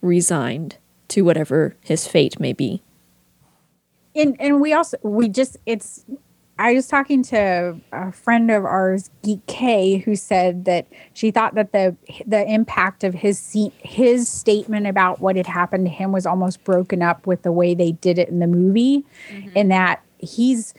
resigned 0.00 0.76
to 1.08 1.22
whatever 1.22 1.76
his 1.82 2.06
fate 2.06 2.40
may 2.40 2.52
be. 2.52 2.82
and 4.14 4.36
and 4.40 4.60
we 4.60 4.72
also 4.72 4.96
we 5.02 5.28
just 5.28 5.56
it's 5.66 6.04
i 6.58 6.72
was 6.74 6.86
talking 6.86 7.22
to 7.22 7.76
a 7.92 8.12
friend 8.12 8.50
of 8.50 8.64
ours 8.64 9.10
geek 9.22 9.44
k 9.46 9.98
who 9.98 10.14
said 10.14 10.64
that 10.64 10.86
she 11.12 11.30
thought 11.30 11.54
that 11.54 11.72
the 11.72 11.96
the 12.26 12.44
impact 12.50 13.04
of 13.04 13.14
his 13.14 13.38
se- 13.38 13.72
his 13.78 14.28
statement 14.28 14.86
about 14.86 15.20
what 15.20 15.36
had 15.36 15.46
happened 15.46 15.86
to 15.86 15.92
him 15.92 16.12
was 16.12 16.26
almost 16.26 16.62
broken 16.64 17.02
up 17.02 17.26
with 17.26 17.42
the 17.42 17.52
way 17.52 17.74
they 17.74 17.92
did 17.92 18.18
it 18.18 18.28
in 18.28 18.38
the 18.38 18.46
movie 18.46 19.04
mm-hmm. 19.30 19.50
and 19.56 19.70
that 19.70 20.02
he's 20.18 20.74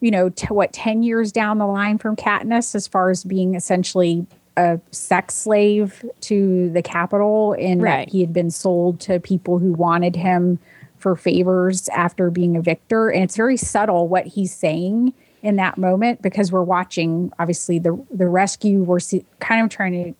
you 0.00 0.10
know 0.10 0.28
t- 0.30 0.46
what 0.48 0.72
10 0.72 1.02
years 1.02 1.32
down 1.32 1.58
the 1.58 1.66
line 1.66 1.98
from 1.98 2.14
Katniss 2.14 2.74
as 2.74 2.86
far 2.86 3.10
as 3.10 3.24
being 3.24 3.54
essentially 3.54 4.26
a 4.56 4.78
sex 4.92 5.34
slave 5.34 6.04
to 6.20 6.70
the 6.70 6.82
Capitol 6.82 7.56
and 7.58 7.82
Right. 7.82 8.06
that 8.06 8.12
he 8.12 8.20
had 8.20 8.32
been 8.32 8.50
sold 8.50 9.00
to 9.00 9.18
people 9.18 9.58
who 9.58 9.72
wanted 9.72 10.14
him 10.14 10.58
for 11.04 11.14
favors 11.16 11.86
after 11.90 12.30
being 12.30 12.56
a 12.56 12.62
victor. 12.62 13.10
And 13.10 13.22
it's 13.22 13.36
very 13.36 13.58
subtle 13.58 14.08
what 14.08 14.26
he's 14.26 14.54
saying 14.54 15.12
in 15.42 15.56
that 15.56 15.76
moment 15.76 16.22
because 16.22 16.50
we're 16.50 16.62
watching 16.62 17.30
obviously 17.38 17.78
the 17.78 18.02
the 18.10 18.26
rescue. 18.26 18.82
We're 18.82 19.00
see, 19.00 19.26
kind 19.38 19.62
of 19.62 19.68
trying 19.68 19.92
to 19.92 20.14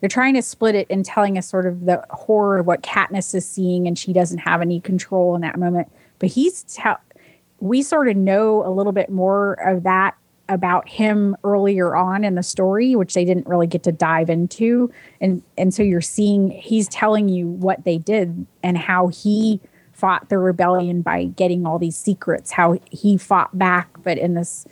they're 0.00 0.08
trying 0.08 0.32
to 0.32 0.40
split 0.40 0.74
it 0.74 0.86
and 0.88 1.04
telling 1.04 1.36
us 1.36 1.46
sort 1.46 1.66
of 1.66 1.84
the 1.84 2.02
horror 2.08 2.60
of 2.60 2.66
what 2.66 2.82
Katniss 2.82 3.34
is 3.34 3.46
seeing 3.46 3.86
and 3.86 3.98
she 3.98 4.14
doesn't 4.14 4.38
have 4.38 4.62
any 4.62 4.80
control 4.80 5.34
in 5.34 5.42
that 5.42 5.58
moment. 5.58 5.92
But 6.18 6.30
he's 6.30 6.62
tell 6.62 6.96
we 7.58 7.82
sort 7.82 8.08
of 8.08 8.16
know 8.16 8.66
a 8.66 8.70
little 8.72 8.92
bit 8.92 9.10
more 9.10 9.52
of 9.68 9.82
that 9.82 10.16
about 10.48 10.88
him 10.88 11.36
earlier 11.44 11.94
on 11.94 12.24
in 12.24 12.34
the 12.34 12.42
story 12.42 12.96
which 12.96 13.12
they 13.12 13.26
didn't 13.26 13.46
really 13.46 13.66
get 13.66 13.82
to 13.82 13.92
dive 13.92 14.30
into. 14.30 14.90
And 15.20 15.42
and 15.58 15.74
so 15.74 15.82
you're 15.82 16.00
seeing 16.00 16.50
he's 16.50 16.88
telling 16.88 17.28
you 17.28 17.46
what 17.46 17.84
they 17.84 17.98
did 17.98 18.46
and 18.62 18.78
how 18.78 19.08
he 19.08 19.60
fought 20.00 20.28
the 20.28 20.38
rebellion 20.38 21.02
by 21.02 21.24
getting 21.24 21.66
all 21.66 21.78
these 21.78 21.96
secrets 21.96 22.50
how 22.50 22.78
he 22.90 23.16
fought 23.16 23.56
back 23.58 23.88
but 24.02 24.18
in 24.18 24.34
this 24.34 24.66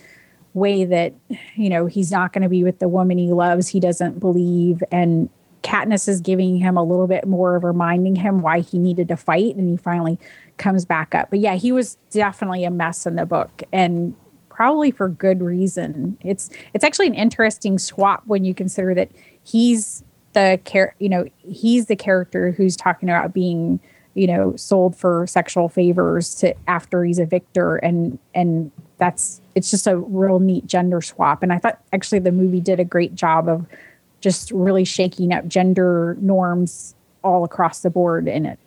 way 0.55 0.85
that 0.85 1.15
you 1.55 1.69
know 1.69 1.87
he's 1.87 2.11
not 2.11 2.33
going 2.33 2.43
to 2.43 2.49
be 2.49 2.65
with 2.65 2.79
the 2.79 2.89
woman 2.89 3.19
he 3.19 3.33
loves 3.33 3.69
he 3.69 3.81
doesn't 3.81 4.19
believe. 4.19 4.83
And 4.91 5.29
Katniss 5.63 6.09
is 6.09 6.21
giving 6.21 6.57
him 6.57 6.77
a 6.77 6.83
little 6.83 7.07
bit 7.07 7.27
more 7.27 7.57
of 7.57 7.65
reminding 7.65 8.17
him 8.17 8.43
why 8.43 8.61
he 8.61 8.79
needed 8.79 9.09
to 9.09 9.17
fight 9.17 9.57
and 9.57 9.69
he 9.69 9.77
finally 9.77 10.19
comes 10.57 10.85
back 10.85 11.15
up. 11.15 11.31
But 11.31 11.41
yeah 11.41 11.55
he 11.55 11.73
was 11.73 11.97
definitely 12.11 12.65
a 12.65 12.71
mess 12.71 13.07
in 13.07 13.17
the 13.17 13.27
book 13.27 13.63
and 13.73 14.15
probably 14.49 14.91
for 14.91 15.09
good 15.09 15.43
reason. 15.43 16.19
It's 16.21 16.51
it's 16.75 16.85
actually 16.85 17.09
an 17.09 17.15
interesting 17.15 17.79
swap 17.79 18.23
when 18.27 18.45
you 18.45 18.55
consider 18.55 18.95
that 18.95 19.11
he's 19.45 20.03
the 20.33 20.61
char- 20.65 20.95
you 20.99 21.09
know 21.09 21.27
he's 21.39 21.87
the 21.87 21.97
character 21.97 22.53
who's 22.53 22.77
talking 22.77 23.09
about 23.09 23.33
being 23.33 23.81
you 24.19 24.27
know 24.27 24.57
sold 24.57 24.97
for 24.97 25.27
sexual 25.27 25.69
favors 25.69 26.35
to 26.37 26.55
after 26.67 27.05
he's 27.05 27.19
a 27.19 27.27
victor. 27.27 27.77
And 27.77 28.19
and 28.35 28.71
that's 28.99 29.41
it's 29.55 29.71
just 29.71 29.87
a 29.87 29.97
real 29.97 30.41
neat 30.41 30.67
gender 30.67 31.01
swap. 31.01 31.43
And 31.43 31.53
i 31.53 31.59
thought 31.59 31.81
actually 31.93 32.19
the 32.19 32.33
movie 32.33 32.61
did 32.61 32.81
a 32.81 32.85
great 32.85 33.15
job 33.15 33.49
of 33.49 33.67
just 34.21 34.51
really 34.51 34.85
shaking 34.85 35.33
up 35.33 35.47
gender 35.47 36.17
norms 36.21 36.95
all 37.23 37.45
across 37.45 37.81
the 37.81 37.91
board 37.91 38.27
in 38.27 38.45
it. 38.47 38.59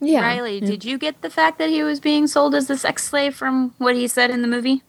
Yeah. 0.00 0.22
riley 0.22 0.58
did 0.58 0.84
you 0.84 0.98
get 0.98 1.22
the 1.22 1.30
fact 1.30 1.58
that 1.58 1.68
he 1.68 1.84
was 1.84 2.00
being 2.00 2.26
sold 2.26 2.56
as 2.56 2.68
a 2.68 2.76
sex 2.76 3.04
slave 3.04 3.36
from 3.36 3.72
what 3.78 3.94
he 3.94 4.08
said 4.08 4.30
in 4.30 4.42
the 4.42 4.48
movie? 4.48 4.82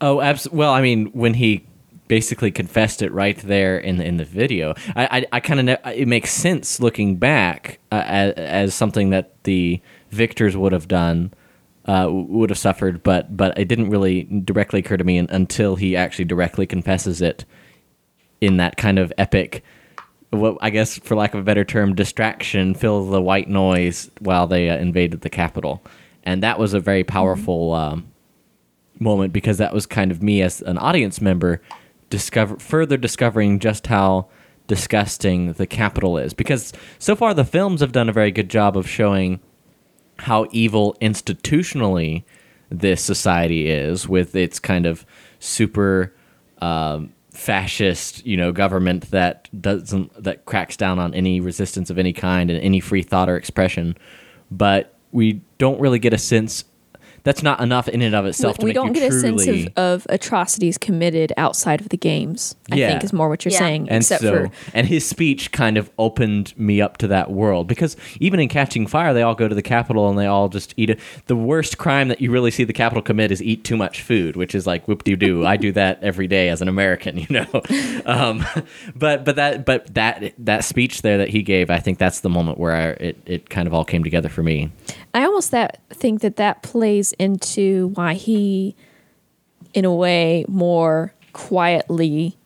Oh, 0.00 0.20
abs- 0.20 0.50
well, 0.50 0.72
I 0.72 0.82
mean, 0.82 1.06
when 1.06 1.34
he 1.34 1.66
basically 2.08 2.50
confessed 2.50 3.02
it 3.02 3.12
right 3.12 3.38
there 3.38 3.78
in 3.78 3.96
the 3.96 4.04
in 4.04 4.16
the 4.16 4.24
video, 4.24 4.74
I 4.94 5.18
I, 5.18 5.26
I 5.32 5.40
kind 5.40 5.70
of 5.70 5.78
it 5.86 6.08
makes 6.08 6.32
sense 6.32 6.80
looking 6.80 7.16
back 7.16 7.78
uh, 7.92 8.02
as, 8.06 8.32
as 8.34 8.74
something 8.74 9.10
that 9.10 9.42
the 9.44 9.80
victors 10.10 10.56
would 10.56 10.72
have 10.72 10.88
done. 10.88 11.32
Uh, 11.86 12.08
would 12.10 12.48
have 12.48 12.58
suffered, 12.58 13.02
but 13.02 13.36
but 13.36 13.58
it 13.58 13.68
didn't 13.68 13.90
really 13.90 14.22
directly 14.22 14.80
occur 14.80 14.96
to 14.96 15.04
me 15.04 15.18
un- 15.18 15.26
until 15.28 15.76
he 15.76 15.94
actually 15.94 16.24
directly 16.24 16.66
confesses 16.66 17.20
it 17.20 17.44
in 18.40 18.56
that 18.56 18.78
kind 18.78 18.98
of 18.98 19.12
epic, 19.18 19.62
what 20.30 20.56
I 20.62 20.70
guess 20.70 20.98
for 20.98 21.14
lack 21.14 21.34
of 21.34 21.40
a 21.40 21.42
better 21.42 21.62
term, 21.62 21.94
distraction, 21.94 22.74
fill 22.74 23.04
the 23.10 23.20
white 23.20 23.48
noise 23.48 24.10
while 24.20 24.46
they 24.46 24.70
uh, 24.70 24.76
invaded 24.76 25.20
the 25.20 25.28
Capitol, 25.28 25.82
and 26.22 26.42
that 26.42 26.58
was 26.58 26.74
a 26.74 26.80
very 26.80 27.04
powerful 27.04 27.72
um, 27.74 28.06
moment 28.98 29.32
because 29.32 29.58
that 29.58 29.74
was 29.74 29.86
kind 29.86 30.10
of 30.10 30.22
me 30.22 30.40
as 30.42 30.62
an 30.62 30.78
audience 30.78 31.20
member 31.20 31.60
discover 32.14 32.56
further 32.60 32.96
discovering 32.96 33.58
just 33.58 33.88
how 33.88 34.28
disgusting 34.68 35.52
the 35.54 35.66
Capitol 35.66 36.16
is. 36.16 36.32
Because 36.32 36.72
so 37.00 37.16
far 37.16 37.34
the 37.34 37.44
films 37.44 37.80
have 37.80 37.90
done 37.90 38.08
a 38.08 38.12
very 38.12 38.30
good 38.30 38.48
job 38.48 38.76
of 38.76 38.88
showing 38.88 39.40
how 40.20 40.46
evil 40.52 40.96
institutionally 41.00 42.22
this 42.70 43.02
society 43.02 43.68
is 43.68 44.08
with 44.08 44.36
its 44.36 44.60
kind 44.60 44.86
of 44.86 45.04
super 45.40 46.14
um, 46.58 47.12
fascist 47.32 48.24
you 48.24 48.36
know 48.36 48.52
government 48.52 49.10
that 49.10 49.48
doesn't 49.60 50.22
that 50.22 50.44
cracks 50.44 50.76
down 50.76 51.00
on 51.00 51.12
any 51.14 51.40
resistance 51.40 51.90
of 51.90 51.98
any 51.98 52.12
kind 52.12 52.48
and 52.48 52.60
any 52.62 52.78
free 52.78 53.02
thought 53.02 53.28
or 53.28 53.36
expression. 53.36 53.96
But 54.52 54.94
we 55.10 55.42
don't 55.58 55.80
really 55.80 55.98
get 55.98 56.12
a 56.12 56.18
sense 56.18 56.64
that's 57.24 57.42
not 57.42 57.60
enough 57.60 57.88
in 57.88 58.00
and 58.02 58.14
of 58.14 58.26
itself. 58.26 58.58
to 58.58 58.64
we 58.64 58.68
make 58.68 58.74
don't 58.74 58.88
you 58.88 58.92
get 58.94 59.12
a 59.12 59.20
sense 59.20 59.46
of, 59.48 59.68
of 59.76 60.06
atrocities 60.10 60.78
committed 60.78 61.32
outside 61.36 61.80
of 61.80 61.88
the 61.88 61.96
games. 61.96 62.54
I 62.70 62.76
Yeah. 62.76 62.88
think 62.90 63.04
is 63.04 63.12
more 63.12 63.28
what 63.28 63.44
you're 63.44 63.52
Yeah. 63.52 63.58
saying. 63.58 63.88
and 63.90 64.02
except 64.02 64.22
so 64.22 64.44
for 64.46 64.50
and 64.72 64.86
his 64.86 65.04
speech 65.06 65.50
kind 65.52 65.76
of 65.76 65.90
opened 65.98 66.56
me 66.56 66.80
up 66.80 66.98
to 66.98 67.08
that 67.08 67.30
world 67.30 67.66
because 67.66 67.96
even 68.20 68.38
in 68.40 68.48
catching 68.48 68.86
fire 68.86 69.12
they 69.12 69.22
all 69.22 69.34
go 69.34 69.48
to 69.48 69.54
the 69.54 69.62
capitol 69.62 70.08
and 70.08 70.18
they 70.18 70.26
all 70.26 70.48
just 70.48 70.72
eat 70.76 70.90
it 70.90 71.00
the 71.26 71.36
worst 71.36 71.78
crime 71.78 72.08
that 72.08 72.20
you 72.20 72.30
really 72.30 72.50
see 72.50 72.62
the 72.64 72.72
capitol 72.72 73.02
commit 73.02 73.30
is 73.32 73.42
eat 73.42 73.64
too 73.64 73.76
much 73.76 74.02
food 74.02 74.36
which 74.36 74.54
is 74.54 74.66
like 74.66 74.86
whoop-de-doo 74.86 75.44
i 75.52 75.56
do 75.56 75.72
that 75.72 75.98
every 76.02 76.26
day 76.26 76.48
as 76.48 76.60
an 76.62 76.68
american 76.68 77.16
you 77.18 77.26
know 77.30 77.46
um, 78.06 78.44
but 78.94 79.24
but 79.24 79.36
that 79.36 79.64
but 79.64 79.92
that 79.94 80.32
that 80.38 80.64
speech 80.64 81.02
there 81.02 81.18
that 81.18 81.28
he 81.30 81.42
gave 81.42 81.70
i 81.70 81.78
think 81.78 81.98
that's 81.98 82.20
the 82.20 82.30
moment 82.30 82.58
where 82.58 82.72
I, 82.74 82.82
it, 83.02 83.16
it 83.26 83.50
kind 83.50 83.66
of 83.66 83.74
all 83.74 83.84
came 83.84 84.04
together 84.04 84.28
for 84.28 84.42
me 84.42 84.70
I 85.16 85.24
almost 85.24 85.52
that 85.52 85.78
think 85.92 86.22
that 86.22 86.36
that 86.36 86.62
plays 86.64 87.13
into 87.18 87.88
why 87.94 88.14
he, 88.14 88.74
in 89.72 89.84
a 89.84 89.94
way, 89.94 90.44
more 90.48 91.12
quietly 91.32 92.36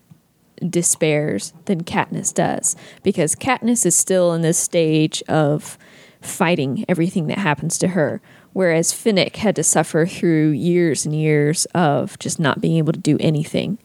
despairs 0.68 1.52
than 1.66 1.85
Katniss 1.85 2.35
does, 2.35 2.76
because 3.02 3.35
Katniss 3.35 3.87
is 3.87 3.96
still 3.96 4.33
in 4.33 4.42
this 4.42 4.59
stage 4.59 5.22
of 5.28 5.78
fighting 6.20 6.85
everything 6.88 7.26
that 7.28 7.38
happens 7.38 7.78
to 7.78 7.88
her, 7.88 8.20
whereas 8.52 8.92
Finnick 8.92 9.37
had 9.37 9.54
to 9.57 9.62
suffer 9.62 10.04
through 10.04 10.50
years 10.50 11.07
and 11.07 11.14
years 11.14 11.64
of 11.66 12.18
just 12.18 12.40
not 12.40 12.61
being 12.61 12.76
able 12.76 12.92
to 12.92 12.98
do 12.98 13.16
anything. 13.20 13.78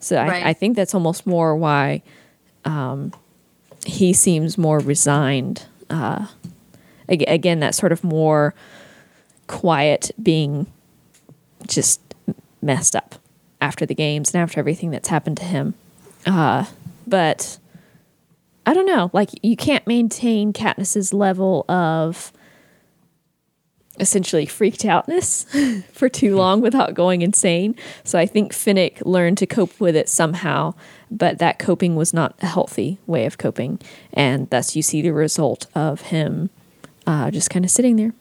So 0.00 0.16
Right. 0.16 0.44
I, 0.44 0.50
I 0.50 0.52
think 0.52 0.76
that's 0.76 0.94
almost 0.94 1.26
more 1.26 1.56
why 1.56 2.02
um, 2.64 3.12
he 3.86 4.12
seems 4.12 4.58
more 4.58 4.78
resigned. 4.80 5.66
Uh, 5.88 6.26
again, 7.08 7.60
that 7.60 7.74
sort 7.74 7.92
of 7.92 8.02
more 8.04 8.54
quiet 9.48 10.12
being 10.22 10.66
just 11.66 12.00
messed 12.62 12.94
up 12.94 13.16
after 13.60 13.84
the 13.84 13.94
games 13.94 14.32
and 14.32 14.42
after 14.42 14.60
everything 14.60 14.90
that's 14.90 15.08
happened 15.08 15.36
to 15.38 15.44
him. 15.44 15.74
Uh, 16.26 16.66
but 17.06 17.58
I 18.66 18.74
don't 18.74 18.86
know. 18.86 19.10
Like 19.12 19.30
you 19.42 19.56
can't 19.56 19.86
maintain 19.86 20.52
Katniss's 20.52 21.12
level 21.12 21.64
of 21.68 22.32
essentially 24.00 24.46
freaked 24.46 24.84
outness 24.84 25.44
for 25.92 26.08
too 26.08 26.36
long 26.36 26.60
without 26.60 26.94
going 26.94 27.22
insane. 27.22 27.74
So 28.04 28.18
I 28.18 28.26
think 28.26 28.52
Finnick 28.52 29.04
learned 29.04 29.38
to 29.38 29.46
cope 29.46 29.78
with 29.80 29.96
it 29.96 30.08
somehow, 30.08 30.74
but 31.10 31.38
that 31.38 31.58
coping 31.58 31.96
was 31.96 32.14
not 32.14 32.36
a 32.40 32.46
healthy 32.46 32.98
way 33.06 33.24
of 33.26 33.38
coping, 33.38 33.80
and 34.12 34.48
thus 34.50 34.76
you 34.76 34.82
see 34.82 35.02
the 35.02 35.10
result 35.10 35.66
of 35.74 36.02
him 36.02 36.50
uh, 37.06 37.30
just 37.30 37.50
kind 37.50 37.64
of 37.64 37.70
sitting 37.70 37.96
there. 37.96 38.12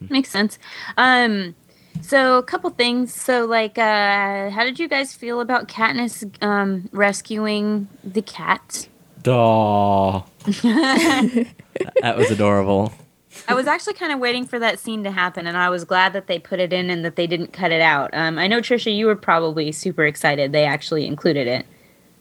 Yeah, 0.00 0.08
makes 0.10 0.30
sense. 0.30 0.58
Um, 0.96 1.54
so 2.02 2.38
a 2.38 2.42
couple 2.42 2.70
things. 2.70 3.14
So 3.14 3.46
like, 3.46 3.78
uh, 3.78 4.50
how 4.50 4.64
did 4.64 4.78
you 4.78 4.88
guys 4.88 5.14
feel 5.14 5.40
about 5.40 5.68
Katniss 5.68 6.30
um, 6.42 6.88
rescuing 6.92 7.88
the 8.04 8.22
cat? 8.22 8.88
Aw. 9.26 10.20
that 12.02 12.16
was 12.16 12.30
adorable 12.30 12.92
I 13.48 13.54
was 13.54 13.66
actually 13.66 13.94
kind 13.94 14.12
of 14.12 14.18
waiting 14.18 14.46
for 14.46 14.58
that 14.58 14.78
scene 14.78 15.04
to 15.04 15.10
happen, 15.10 15.46
and 15.46 15.56
I 15.56 15.68
was 15.68 15.84
glad 15.84 16.12
that 16.14 16.26
they 16.26 16.38
put 16.38 16.60
it 16.60 16.72
in 16.72 16.90
and 16.90 17.04
that 17.04 17.16
they 17.16 17.26
didn't 17.26 17.52
cut 17.52 17.72
it 17.72 17.80
out. 17.80 18.10
Um, 18.12 18.38
I 18.38 18.46
know 18.46 18.60
Trisha, 18.60 18.94
you 18.94 19.06
were 19.06 19.16
probably 19.16 19.72
super 19.72 20.04
excited 20.04 20.52
they 20.52 20.64
actually 20.64 21.06
included 21.06 21.46
it. 21.46 21.66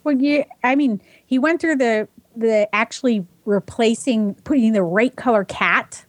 Well, 0.04 0.16
yeah, 0.16 0.44
I 0.64 0.76
mean, 0.76 1.02
he 1.26 1.40
went 1.40 1.62
through 1.62 1.78
the 1.78 2.08
the 2.36 2.68
actually 2.74 3.26
replacing 3.46 4.36
putting 4.44 4.74
the 4.74 4.84
right 4.84 5.16
color 5.16 5.46
cat 5.46 6.06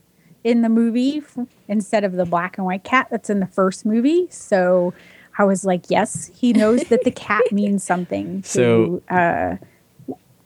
in 0.47 0.61
the 0.61 0.69
movie 0.69 1.17
f- 1.17 1.45
instead 1.67 2.03
of 2.03 2.13
the 2.13 2.25
black 2.25 2.57
and 2.57 2.65
white 2.65 2.83
cat 2.83 3.07
that's 3.11 3.29
in 3.29 3.39
the 3.39 3.47
first 3.47 3.85
movie. 3.85 4.27
So 4.29 4.93
I 5.37 5.43
was 5.43 5.65
like, 5.65 5.89
yes, 5.89 6.31
he 6.33 6.53
knows 6.53 6.83
that 6.85 7.03
the 7.03 7.11
cat 7.11 7.43
means 7.51 7.83
something. 7.83 8.41
To, 8.43 8.47
So- 8.47 9.01
uh, 9.15 9.57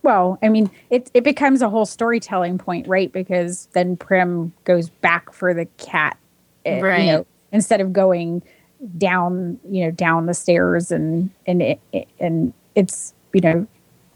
well, 0.04 0.40
I 0.42 0.50
mean, 0.50 0.72
it 0.90 1.12
it 1.14 1.24
becomes 1.24 1.62
a 1.62 1.70
whole 1.70 1.86
storytelling 1.86 2.58
point, 2.58 2.88
right? 2.88 3.12
Because 3.12 3.68
then 3.74 3.96
Prim 3.96 4.52
goes 4.64 4.90
back 4.90 5.32
for 5.32 5.54
the 5.54 5.66
cat, 5.78 6.18
uh, 6.66 6.80
Right. 6.82 7.02
You 7.06 7.12
know, 7.12 7.26
instead 7.52 7.82
of 7.82 7.94
going 7.94 8.42
down, 8.98 9.60
you 9.70 9.86
know, 9.86 9.92
down 9.92 10.26
the 10.26 10.34
stairs 10.34 10.92
and 10.92 11.30
and 11.46 11.62
it, 11.62 11.80
it- 11.94 12.08
and 12.20 12.52
it's 12.74 13.14
you 13.34 13.42
know, 13.42 13.68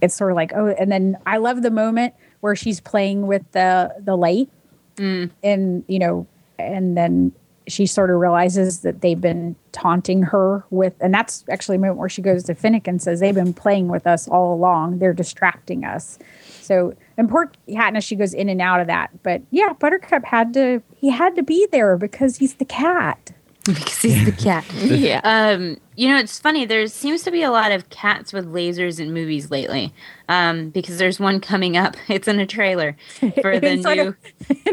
it's 0.02 0.16
sort 0.16 0.32
of 0.32 0.36
like 0.36 0.54
oh, 0.56 0.70
and 0.80 0.92
then 0.92 1.18
I 1.28 1.38
love 1.38 1.62
the 1.62 1.70
moment 1.72 2.16
where 2.42 2.56
she's 2.56 2.80
playing 2.82 3.28
with 3.28 3.44
the 3.52 3.94
the 4.00 4.18
light, 4.18 4.50
Mm. 4.98 5.30
and 5.44 5.84
you 5.88 6.00
know, 6.00 6.28
and 6.58 6.98
then 6.98 7.34
she 7.68 7.86
sort 7.86 8.10
of 8.10 8.18
realizes 8.18 8.82
that 8.82 9.02
they've 9.02 9.20
been 9.20 9.56
taunting 9.72 10.24
her 10.24 10.64
with, 10.70 10.94
and 11.02 11.14
that's 11.14 11.44
actually 11.50 11.78
a 11.78 11.80
moment 11.80 11.98
where 11.98 12.10
she 12.10 12.22
goes 12.22 12.44
to 12.44 12.56
Finnick 12.56 12.88
and 12.88 13.02
says, 13.02 13.20
They've 13.20 13.36
been 13.36 13.54
playing 13.54 13.88
with 13.88 14.06
us 14.08 14.28
all 14.28 14.54
along. 14.54 15.00
They're 15.00 15.14
distracting 15.14 15.84
us. 15.84 16.20
So, 16.62 16.94
and 17.18 17.30
poor 17.30 17.52
Katniss, 17.68 18.04
she 18.04 18.16
goes 18.16 18.34
in 18.34 18.50
and 18.50 18.62
out 18.62 18.80
of 18.80 18.88
that. 18.88 19.24
But 19.24 19.42
yeah, 19.52 19.74
Buttercup 19.74 20.26
had 20.26 20.54
to, 20.54 20.82
he 20.96 21.10
had 21.10 21.36
to 21.36 21.44
be 21.44 21.68
there 21.72 21.98
because 21.98 22.38
he's 22.38 22.56
the 22.56 22.66
cat. 22.66 23.32
Because 23.66 24.02
he's 24.02 24.26
the 24.26 24.32
cat. 24.32 24.66
Yeah. 24.76 25.22
Um, 25.56 25.78
you 25.96 26.10
know, 26.10 26.18
it's 26.18 26.40
funny. 26.40 26.66
There 26.66 26.86
seems 26.88 27.24
to 27.24 27.32
be 27.32 27.42
a 27.42 27.52
lot 27.52 27.72
of 27.72 27.90
cats 27.90 28.34
with 28.34 28.46
lasers 28.52 29.00
in 29.00 29.14
movies 29.14 29.50
lately. 29.50 29.94
Um, 30.28 30.70
because 30.70 30.98
there's 30.98 31.20
one 31.20 31.40
coming 31.40 31.78
up. 31.78 31.96
It's 32.10 32.28
in 32.28 32.40
a 32.40 32.46
trailer 32.46 32.96
for 33.42 33.60
the 33.60 33.76
new, 33.78 34.08
of- 34.10 34.16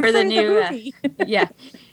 for 0.01 0.13
the 0.13 0.21
in 0.21 0.29
new, 0.29 0.59
uh, 0.59 0.73
yeah, 1.27 1.49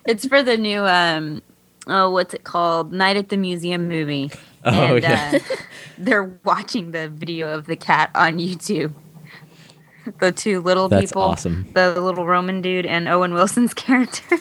it's 0.06 0.26
for 0.28 0.42
the 0.44 0.58
new. 0.58 0.86
Um, 0.86 1.42
oh, 1.88 2.10
what's 2.12 2.34
it 2.34 2.44
called? 2.44 2.92
Night 2.92 3.18
at 3.18 3.30
the 3.30 3.38
Museum 3.38 3.88
movie. 3.88 4.32
Oh, 4.66 4.96
and, 4.96 5.04
yeah. 5.04 5.32
uh, 5.36 5.56
they're 5.98 6.38
watching 6.44 6.92
the 6.92 7.08
video 7.10 7.54
of 7.54 7.66
the 7.66 7.76
cat 7.76 8.12
on 8.16 8.38
YouTube. 8.40 8.94
The 10.20 10.32
two 10.32 10.60
little 10.62 10.90
That's 10.90 11.12
people, 11.12 11.22
awesome. 11.22 11.70
the 11.74 12.02
little 12.02 12.26
Roman 12.26 12.62
dude 12.62 12.86
and 12.86 13.08
Owen 13.08 13.34
Wilson's 13.34 13.74
character. 13.74 14.38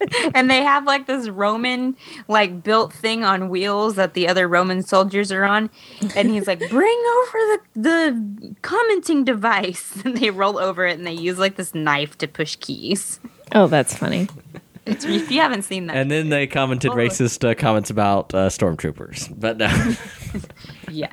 and 0.34 0.50
they 0.50 0.62
have 0.62 0.84
like 0.84 1.06
this 1.06 1.28
Roman 1.28 1.96
like 2.28 2.62
built 2.62 2.92
thing 2.92 3.24
on 3.24 3.48
wheels 3.48 3.96
that 3.96 4.14
the 4.14 4.28
other 4.28 4.46
Roman 4.48 4.82
soldiers 4.82 5.32
are 5.32 5.44
on, 5.44 5.70
and 6.16 6.30
he's 6.30 6.46
like, 6.46 6.60
"Bring 6.70 7.02
over 7.20 7.38
the 7.38 7.60
the 7.76 8.54
commenting 8.62 9.24
device," 9.24 10.00
and 10.04 10.16
they 10.16 10.30
roll 10.30 10.58
over 10.58 10.86
it 10.86 10.98
and 10.98 11.06
they 11.06 11.12
use 11.12 11.38
like 11.38 11.56
this 11.56 11.74
knife 11.74 12.16
to 12.18 12.28
push 12.28 12.56
keys. 12.56 13.20
oh, 13.54 13.66
that's 13.66 13.96
funny. 13.96 14.28
It's, 14.86 15.04
if 15.04 15.30
you 15.30 15.40
haven't 15.42 15.62
seen 15.64 15.86
that, 15.88 15.96
and 15.96 16.10
then 16.10 16.30
they 16.30 16.46
commented 16.46 16.92
Oh. 16.92 16.94
racist 16.94 17.46
uh, 17.46 17.54
comments 17.54 17.90
about 17.90 18.32
uh, 18.32 18.48
stormtroopers 18.48 19.28
but 19.38 19.58
no 19.58 19.68
yeah. 20.90 21.12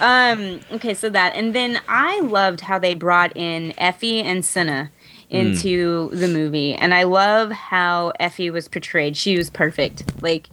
Um. 0.00 0.58
Okay, 0.72 0.92
so 0.94 1.08
that, 1.10 1.36
and 1.36 1.54
then 1.54 1.80
I 1.86 2.18
loved 2.20 2.62
how 2.62 2.80
they 2.80 2.94
brought 2.94 3.36
in 3.36 3.74
Effie 3.78 4.20
and 4.22 4.44
Cinna 4.44 4.90
into 5.30 6.10
the 6.12 6.28
movie, 6.28 6.74
and 6.74 6.92
I 6.92 7.04
love 7.04 7.50
how 7.50 8.12
Effie 8.20 8.50
was 8.50 8.68
portrayed. 8.68 9.16
She 9.16 9.36
was 9.36 9.50
perfect. 9.50 10.22
Like, 10.22 10.48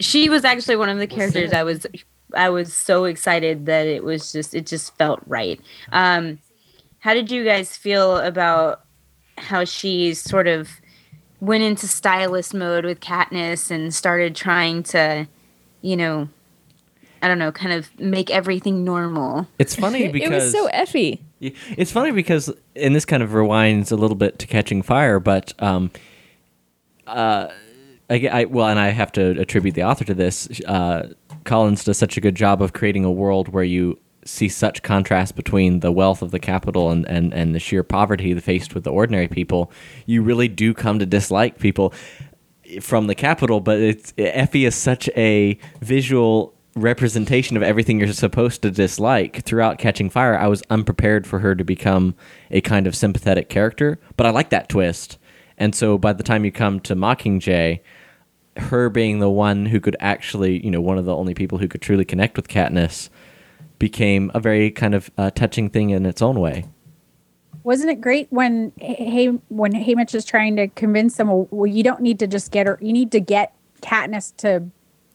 she 0.00 0.28
was 0.28 0.44
actually 0.44 0.76
one 0.76 0.88
of 0.88 0.98
the 0.98 1.06
characters 1.06 1.52
I 1.52 1.62
was. 1.62 1.86
I 2.34 2.48
was 2.48 2.72
so 2.72 3.04
excited 3.04 3.66
that 3.66 3.86
it 3.86 4.04
was 4.04 4.32
just. 4.32 4.54
It 4.54 4.66
just 4.66 4.96
felt 4.96 5.20
right. 5.26 5.60
Um, 5.92 6.38
how 7.00 7.14
did 7.14 7.30
you 7.30 7.44
guys 7.44 7.76
feel 7.76 8.18
about 8.18 8.84
how 9.38 9.64
she 9.64 10.14
sort 10.14 10.46
of 10.46 10.68
went 11.40 11.64
into 11.64 11.88
stylist 11.88 12.54
mode 12.54 12.84
with 12.84 13.00
Katniss 13.00 13.70
and 13.70 13.92
started 13.92 14.36
trying 14.36 14.82
to, 14.84 15.26
you 15.80 15.96
know, 15.96 16.28
I 17.22 17.28
don't 17.28 17.38
know, 17.38 17.52
kind 17.52 17.72
of 17.72 17.98
make 17.98 18.30
everything 18.30 18.84
normal. 18.84 19.48
it's 19.58 19.74
funny 19.74 20.08
because 20.08 20.30
it 20.30 20.34
was 20.34 20.52
so 20.52 20.66
Effie. 20.66 21.22
It's 21.40 21.90
funny 21.90 22.10
because, 22.10 22.52
and 22.76 22.94
this 22.94 23.04
kind 23.04 23.22
of 23.22 23.30
rewinds 23.30 23.90
a 23.90 23.96
little 23.96 24.16
bit 24.16 24.38
to 24.40 24.46
Catching 24.46 24.82
Fire, 24.82 25.18
but 25.18 25.54
um, 25.58 25.90
uh, 27.06 27.48
I, 28.10 28.28
I 28.30 28.44
well, 28.44 28.68
and 28.68 28.78
I 28.78 28.88
have 28.88 29.12
to 29.12 29.40
attribute 29.40 29.74
the 29.74 29.84
author 29.84 30.04
to 30.04 30.14
this. 30.14 30.48
Uh, 30.66 31.14
Collins 31.44 31.84
does 31.84 31.96
such 31.96 32.16
a 32.16 32.20
good 32.20 32.34
job 32.34 32.60
of 32.60 32.72
creating 32.72 33.04
a 33.04 33.10
world 33.10 33.48
where 33.48 33.64
you 33.64 33.98
see 34.24 34.48
such 34.48 34.82
contrast 34.82 35.34
between 35.34 35.80
the 35.80 35.90
wealth 35.90 36.20
of 36.20 36.30
the 36.30 36.38
Capitol 36.38 36.90
and, 36.90 37.08
and, 37.08 37.32
and 37.32 37.54
the 37.54 37.58
sheer 37.58 37.82
poverty 37.82 38.38
faced 38.38 38.74
with 38.74 38.84
the 38.84 38.90
ordinary 38.90 39.28
people. 39.28 39.72
You 40.04 40.22
really 40.22 40.48
do 40.48 40.74
come 40.74 40.98
to 40.98 41.06
dislike 41.06 41.58
people 41.58 41.94
from 42.80 43.06
the 43.06 43.14
Capitol, 43.14 43.60
but 43.60 43.78
it's 43.78 44.12
Effie 44.18 44.66
is 44.66 44.74
such 44.74 45.08
a 45.16 45.58
visual 45.80 46.54
representation 46.74 47.56
of 47.56 47.62
everything 47.62 47.98
you're 47.98 48.12
supposed 48.12 48.62
to 48.62 48.70
dislike 48.70 49.42
throughout 49.44 49.78
Catching 49.78 50.10
Fire. 50.10 50.38
I 50.38 50.46
was 50.46 50.62
unprepared 50.70 51.26
for 51.26 51.40
her 51.40 51.54
to 51.54 51.64
become 51.64 52.14
a 52.50 52.60
kind 52.60 52.86
of 52.86 52.94
sympathetic 52.94 53.48
character, 53.48 53.98
but 54.16 54.26
I 54.26 54.30
like 54.30 54.50
that 54.50 54.68
twist. 54.68 55.18
And 55.58 55.74
so 55.74 55.98
by 55.98 56.12
the 56.12 56.22
time 56.22 56.44
you 56.44 56.52
come 56.52 56.80
to 56.80 56.94
Mockingjay, 56.94 57.80
her 58.56 58.88
being 58.88 59.18
the 59.18 59.30
one 59.30 59.66
who 59.66 59.80
could 59.80 59.96
actually, 60.00 60.64
you 60.64 60.70
know, 60.70 60.80
one 60.80 60.98
of 60.98 61.04
the 61.04 61.14
only 61.14 61.34
people 61.34 61.58
who 61.58 61.68
could 61.68 61.82
truly 61.82 62.04
connect 62.04 62.36
with 62.36 62.48
Katniss 62.48 63.10
became 63.78 64.30
a 64.34 64.40
very 64.40 64.70
kind 64.70 64.94
of 64.94 65.10
uh, 65.18 65.30
touching 65.30 65.70
thing 65.70 65.90
in 65.90 66.06
its 66.06 66.22
own 66.22 66.38
way. 66.38 66.66
wasn't 67.62 67.90
it 67.90 68.00
great 68.00 68.26
when 68.30 68.72
hey 68.78 69.26
when 69.48 69.72
Haymitch 69.72 70.14
is 70.14 70.24
trying 70.24 70.56
to 70.56 70.68
convince 70.68 71.16
them? 71.16 71.28
Well, 71.50 71.66
you 71.66 71.82
don't 71.82 72.00
need 72.00 72.18
to 72.20 72.26
just 72.26 72.52
get 72.52 72.66
her. 72.66 72.78
You 72.80 72.92
need 72.92 73.12
to 73.12 73.20
get 73.20 73.54
Katniss 73.82 74.36
to 74.38 74.70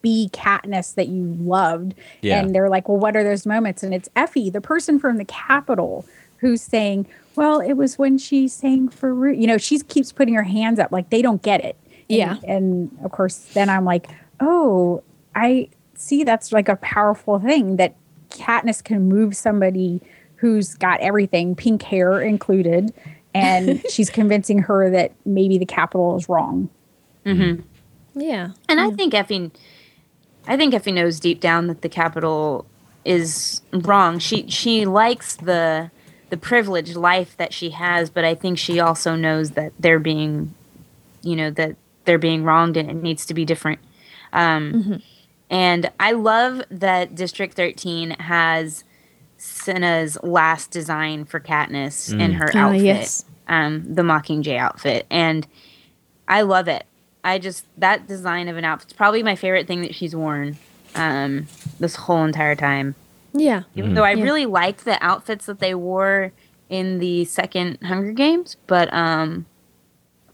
be 0.06 0.30
Katniss 0.32 0.94
that 0.94 1.08
you 1.08 1.24
loved. 1.40 1.96
Yeah. 2.22 2.38
And 2.38 2.54
they're 2.54 2.68
like, 2.68 2.88
well, 2.88 2.96
what 2.96 3.16
are 3.16 3.24
those 3.24 3.44
moments? 3.44 3.82
And 3.82 3.92
it's 3.92 4.08
Effie, 4.14 4.50
the 4.50 4.60
person 4.60 5.00
from 5.00 5.16
the 5.16 5.24
Capitol, 5.24 6.06
who's 6.36 6.62
saying, 6.62 7.08
well, 7.34 7.58
it 7.58 7.72
was 7.72 7.98
when 7.98 8.16
she 8.16 8.46
sang 8.46 8.88
for 8.88 9.12
Rue 9.12 9.32
You 9.32 9.48
know, 9.48 9.58
she 9.58 9.80
keeps 9.80 10.12
putting 10.12 10.34
her 10.34 10.44
hands 10.44 10.78
up 10.78 10.92
like 10.92 11.10
they 11.10 11.22
don't 11.22 11.42
get 11.42 11.64
it. 11.64 11.76
Yeah. 12.08 12.36
And, 12.46 12.96
of 13.02 13.10
course, 13.10 13.38
then 13.52 13.68
I'm 13.68 13.84
like, 13.84 14.06
oh, 14.38 15.02
I 15.34 15.70
see 15.96 16.22
that's 16.22 16.52
like 16.52 16.68
a 16.68 16.76
powerful 16.76 17.40
thing 17.40 17.74
that 17.74 17.96
Katniss 18.30 18.84
can 18.84 19.08
move 19.08 19.36
somebody 19.36 20.00
who's 20.36 20.74
got 20.74 21.00
everything, 21.00 21.56
pink 21.56 21.82
hair 21.82 22.20
included, 22.20 22.94
and 23.34 23.82
she's 23.90 24.08
convincing 24.08 24.60
her 24.60 24.88
that 24.88 25.10
maybe 25.24 25.58
the 25.58 25.66
Capitol 25.66 26.16
is 26.16 26.28
wrong. 26.28 26.68
Mm-hmm. 27.24 27.42
Mm-hmm. 28.16 28.20
Yeah. 28.20 28.50
And 28.68 28.80
I 28.80 28.90
think 28.90 29.14
Effie, 29.14 29.50
I 30.46 30.56
think 30.56 30.74
Effie 30.74 30.92
knows 30.92 31.18
deep 31.20 31.40
down 31.40 31.66
that 31.66 31.82
the 31.82 31.88
Capitol 31.88 32.66
is 33.04 33.60
wrong. 33.72 34.18
She 34.18 34.48
she 34.48 34.84
likes 34.86 35.36
the 35.36 35.90
the 36.30 36.36
privileged 36.36 36.96
life 36.96 37.36
that 37.36 37.52
she 37.52 37.70
has, 37.70 38.10
but 38.10 38.24
I 38.24 38.34
think 38.34 38.58
she 38.58 38.80
also 38.80 39.14
knows 39.14 39.52
that 39.52 39.72
they're 39.78 40.00
being, 40.00 40.52
you 41.22 41.36
know, 41.36 41.50
that 41.50 41.76
they're 42.04 42.18
being 42.18 42.42
wronged 42.44 42.76
and 42.76 42.90
it 42.90 42.94
needs 42.96 43.24
to 43.26 43.34
be 43.34 43.44
different. 43.44 43.78
Um, 44.32 45.02
And 45.48 45.90
I 46.00 46.10
love 46.12 46.62
that 46.70 47.14
District 47.14 47.54
13 47.54 48.10
has 48.10 48.82
Cinna's 49.38 50.18
last 50.24 50.72
design 50.72 51.24
for 51.24 51.38
Katniss 51.38 52.12
in 52.18 52.32
her 52.32 52.50
Ah, 52.54 52.58
outfit, 52.70 52.82
yes. 52.82 53.24
um, 53.46 53.84
the 53.94 54.02
Mockingjay 54.02 54.58
outfit, 54.58 55.06
and 55.10 55.46
I 56.26 56.40
love 56.42 56.66
it. 56.66 56.84
I 57.26 57.38
just 57.38 57.64
that 57.78 58.06
design 58.06 58.48
of 58.48 58.56
an 58.56 58.64
outfit's 58.64 58.92
probably 58.92 59.22
my 59.22 59.34
favorite 59.36 59.66
thing 59.66 59.82
that 59.82 59.94
she's 59.94 60.14
worn 60.16 60.56
um, 60.94 61.46
this 61.80 61.96
whole 61.96 62.24
entire 62.24 62.54
time. 62.54 62.94
Yeah. 63.34 63.64
Even 63.74 63.92
though 63.94 64.04
I 64.04 64.12
Yeah. 64.12 64.22
really 64.22 64.46
liked 64.46 64.84
the 64.86 64.96
outfits 65.04 65.44
that 65.46 65.58
they 65.58 65.74
wore 65.74 66.32
in 66.70 66.98
the 67.00 67.24
second 67.26 67.78
Hunger 67.82 68.12
Games, 68.12 68.56
but 68.66 68.92
um, 68.94 69.44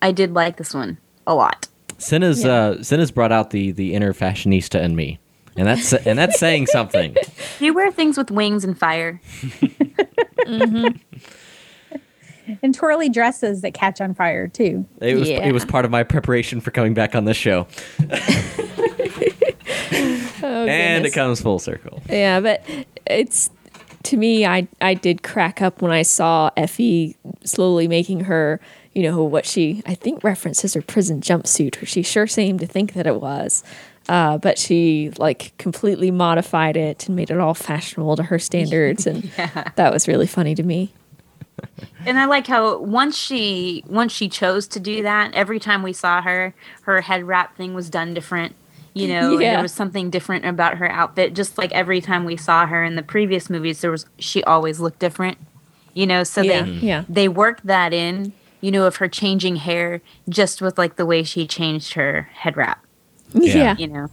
I 0.01 0.13
did 0.13 0.33
like 0.35 0.57
this 0.59 0.73
one 0.75 0.99
a 1.27 1.35
lot. 1.35 1.67
Cinna's 1.99 2.45
uh, 2.45 2.83
Cinna's 2.83 3.11
brought 3.11 3.33
out 3.33 3.51
the 3.51 3.73
the 3.73 3.95
inner 3.95 4.13
fashionista 4.13 4.81
in 4.83 4.95
me, 4.97 5.19
and 5.57 5.67
that's 5.67 5.93
and 5.93 6.19
that's 6.19 6.39
saying 6.39 6.67
something. 6.67 7.15
Do 7.59 7.65
you 7.67 7.73
wear 7.75 7.91
things 7.91 8.17
with 8.19 8.31
wings 8.31 8.65
and 8.65 8.79
fire? 8.79 9.21
And 12.63 12.75
twirly 12.75 13.09
dresses 13.09 13.61
that 13.63 13.73
catch 13.75 14.01
on 14.01 14.15
fire, 14.15 14.49
too. 14.49 14.87
It 15.01 15.17
was 15.19 15.29
Yeah. 15.29 15.47
it 15.47 15.53
was 15.53 15.65
part 15.65 15.85
of 15.85 15.91
my 15.91 16.03
preparation 16.03 16.61
for 16.61 16.71
coming 16.71 16.95
back 16.95 17.15
on 17.15 17.25
this 17.25 17.37
show, 17.37 17.67
Oh, 20.45 20.67
and 20.67 21.07
it 21.07 21.13
comes 21.13 21.41
full 21.41 21.59
circle. 21.59 22.03
Yeah, 22.09 22.41
but 22.41 22.65
it's 23.07 23.51
to 24.05 24.17
me, 24.17 24.45
I 24.45 24.67
I 24.81 24.95
did 24.95 25.23
crack 25.23 25.63
up 25.63 25.81
when 25.83 25.93
I 25.93 26.03
saw 26.03 26.51
Effie 26.57 27.17
slowly 27.45 27.87
making 27.87 28.21
her, 28.25 28.61
you 28.93 29.03
know, 29.05 29.23
what 29.23 29.47
she 29.47 29.83
I 29.87 29.95
think 29.95 30.25
references 30.25 30.75
her 30.75 30.83
prison 30.83 31.21
jumpsuit, 31.21 31.81
or 31.83 31.87
she 31.87 32.03
sure 32.03 32.27
seemed 32.27 32.61
to 32.61 32.67
think 32.67 32.95
that 32.95 33.07
it 33.07 33.21
was. 33.21 33.63
Uh, 34.09 34.37
but 34.39 34.59
she 34.59 35.13
like 35.17 35.57
completely 35.59 36.11
modified 36.11 36.77
it 36.77 37.07
and 37.07 37.15
made 37.15 37.31
it 37.31 37.39
all 37.39 37.55
fashionable 37.55 38.17
to 38.17 38.25
her 38.25 38.39
standards, 38.41 39.07
and 39.07 39.23
that 39.77 39.93
was 39.93 40.09
really 40.09 40.27
funny 40.27 40.57
to 40.57 40.63
me. 40.65 40.93
And 42.07 42.19
I 42.19 42.25
like 42.27 42.47
how 42.47 42.79
once 42.79 43.17
she 43.17 43.85
once 43.87 44.13
she 44.13 44.29
chose 44.29 44.67
to 44.69 44.81
do 44.81 45.03
that, 45.03 45.35
every 45.35 45.59
time 45.61 45.83
we 45.83 45.93
saw 45.93 46.21
her, 46.23 46.55
her 46.83 47.01
head 47.03 47.25
wrap 47.25 47.57
thing 47.57 47.75
was 47.75 47.89
done 47.91 48.15
different. 48.15 48.55
You 48.95 49.09
know, 49.09 49.33
and 49.33 49.41
Yeah. 49.41 49.53
there 49.55 49.63
was 49.63 49.73
something 49.73 50.11
different 50.11 50.45
about 50.45 50.77
her 50.77 50.91
outfit. 50.91 51.33
Just 51.35 51.57
like 51.57 51.73
every 51.73 52.01
time 52.03 52.25
we 52.25 52.37
saw 52.37 52.67
her 52.67 52.85
in 52.85 52.95
the 52.97 53.03
previous 53.03 53.49
movies, 53.49 53.81
there 53.81 53.91
was 53.91 54.05
she 54.19 54.43
always 54.45 54.81
looked 54.81 54.99
different. 54.99 55.39
You 55.95 56.07
know, 56.07 56.25
so 56.25 56.43
Yeah, 56.43 56.63
they 56.63 56.71
yeah. 56.71 57.05
they 57.09 57.29
worked 57.29 57.67
that 57.67 57.93
in. 57.93 58.33
You 58.61 58.71
know, 58.71 58.87
of 58.87 58.97
her 58.97 59.09
changing 59.09 59.57
hair 59.57 60.01
just 60.29 60.63
with 60.63 60.79
like 60.79 60.95
the 60.95 61.05
way 61.07 61.25
she 61.25 61.49
changed 61.49 61.95
her 61.95 62.29
head 62.33 62.57
wrap. 62.57 62.85
Yeah. 63.35 63.55
Yeah, 63.55 63.77
You 63.77 63.87
know, 63.89 64.09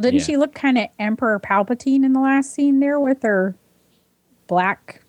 Didn't 0.00 0.20
Yeah. 0.20 0.24
she 0.24 0.36
look 0.36 0.52
kind 0.54 0.78
of 0.78 0.88
Emperor 0.98 1.38
Palpatine 1.38 2.04
in 2.04 2.12
the 2.12 2.18
last 2.20 2.52
scene 2.54 2.80
there 2.80 2.98
with 2.98 3.22
her 3.22 3.54
black 4.48 5.02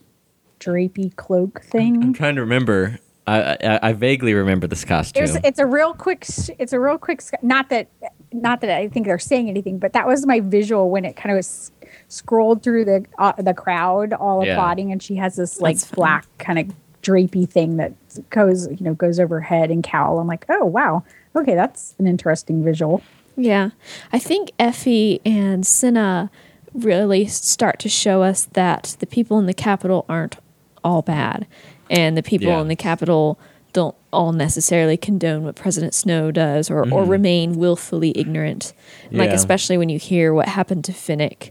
drapey 0.65 1.15
cloak 1.15 1.61
thing. 1.61 1.95
I'm 1.95 2.01
thing? 2.01 2.13
trying 2.13 2.35
to 2.35 2.41
remember. 2.41 2.99
I, 3.27 3.57
I 3.63 3.79
I 3.89 3.93
vaguely 3.93 4.33
remember 4.33 4.67
this 4.67 4.85
costume. 4.85 5.25
There's, 5.25 5.35
it's 5.43 5.57
a 5.59 5.65
real 5.65 5.93
quick. 5.95 6.25
It's 6.59 6.73
a 6.73 6.79
real 6.79 6.97
quick. 6.97 7.23
Not 7.41 7.69
that, 7.69 7.87
not 8.31 8.61
that 8.61 8.69
I 8.69 8.87
think 8.87 9.07
they're 9.07 9.17
saying 9.17 9.49
anything, 9.49 9.79
but 9.79 9.93
that 9.93 10.05
was 10.05 10.25
my 10.27 10.41
visual 10.41 10.89
when 10.91 11.05
it 11.05 11.15
kind 11.15 11.31
of 11.31 11.37
was 11.37 11.71
scrolled 12.07 12.61
through 12.61 12.85
the 12.85 13.05
uh, 13.17 13.33
the 13.41 13.53
crowd, 13.53 14.13
all 14.13 14.45
Yeah. 14.45 14.53
applauding, 14.53 14.91
and 14.91 15.01
she 15.01 15.15
has 15.15 15.35
this 15.37 15.59
like 15.59 15.77
That's 15.77 15.89
black 15.91 16.27
kind 16.37 16.59
of 16.59 16.75
drapey 17.01 17.49
thing 17.49 17.77
that 17.77 17.93
goes, 18.29 18.67
you 18.67 18.77
know, 18.81 18.93
goes 18.93 19.19
over 19.19 19.35
her 19.39 19.41
head 19.41 19.71
and 19.71 19.83
cowl. 19.83 20.19
I'm 20.19 20.27
like, 20.27 20.45
oh 20.49 20.65
wow, 20.65 21.03
okay, 21.35 21.55
that's 21.55 21.95
an 21.97 22.05
interesting 22.07 22.63
visual. 22.63 23.01
Yeah. 23.37 23.71
I 24.13 24.19
think 24.19 24.51
Effie 24.59 25.19
and 25.25 25.65
Cinna 25.65 26.29
really 26.73 27.25
start 27.25 27.79
to 27.79 27.89
show 27.89 28.21
us 28.21 28.45
that 28.53 28.95
the 28.99 29.05
people 29.07 29.39
in 29.39 29.45
the 29.45 29.53
Capitol 29.53 30.05
aren't 30.07 30.37
all 30.85 31.01
bad. 31.01 31.45
And 31.89 32.15
the 32.15 32.23
people 32.23 32.47
Yeah. 32.47 32.61
in 32.61 32.67
the 32.69 32.75
Capitol 32.75 33.37
don't 33.73 33.95
all 34.13 34.31
necessarily 34.31 34.95
condone 34.95 35.43
what 35.43 35.55
President 35.55 35.93
Snow 35.93 36.31
does 36.31 36.71
or, 36.71 36.89
or 36.93 37.03
remain 37.03 37.55
willfully 37.57 38.13
ignorant. 38.17 38.71
Like, 39.11 39.31
especially 39.31 39.77
when 39.77 39.89
you 39.89 39.99
hear 39.99 40.33
what 40.33 40.47
happened 40.47 40.85
to 40.85 40.93
Finnick. 40.93 41.49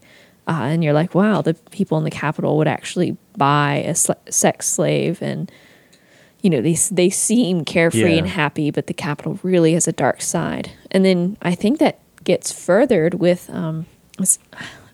Uh, 0.48 0.68
and 0.72 0.82
you're 0.84 0.92
like, 0.94 1.14
wow, 1.14 1.42
the 1.42 1.54
people 1.70 1.98
in 1.98 2.04
the 2.04 2.10
Capitol 2.10 2.56
would 2.56 2.68
actually 2.68 3.16
buy 3.36 3.76
a 3.86 3.94
sl- 3.94 4.12
sex 4.30 4.66
slave 4.68 5.20
and 5.20 5.50
you 6.42 6.50
know, 6.50 6.60
they 6.60 6.74
they 6.92 7.08
seem 7.08 7.64
carefree 7.64 8.12
Yeah. 8.12 8.18
and 8.18 8.28
happy, 8.28 8.70
but 8.70 8.86
the 8.86 8.92
Capitol 8.92 9.38
really 9.42 9.72
has 9.72 9.88
a 9.88 9.92
dark 9.92 10.20
side. 10.20 10.70
And 10.90 11.02
then 11.02 11.38
I 11.40 11.54
think 11.54 11.78
that 11.78 11.98
gets 12.22 12.52
furthered 12.52 13.14
with 13.14 13.48
um, 13.50 13.86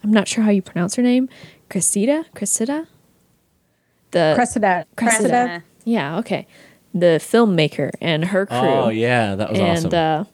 I'm 0.04 0.12
not 0.12 0.28
sure 0.28 0.44
how 0.44 0.50
you 0.50 0.62
pronounce 0.62 0.94
her 0.94 1.02
name, 1.02 1.28
Cressida, 1.68 2.24
Cressida, 2.36 2.86
the 4.10 4.32
Cressida, 4.36 4.86
Cressida, 4.96 5.28
Cressida. 5.28 5.64
yeah, 5.84 6.18
okay, 6.18 6.46
the 6.94 7.18
filmmaker 7.20 7.90
and 8.00 8.24
her 8.26 8.46
crew. 8.46 8.56
oh 8.58 8.88
yeah, 8.88 9.34
that 9.36 9.50
was 9.50 9.58
and 9.58 9.86
awesome. 9.86 9.94
uh, 9.94 10.24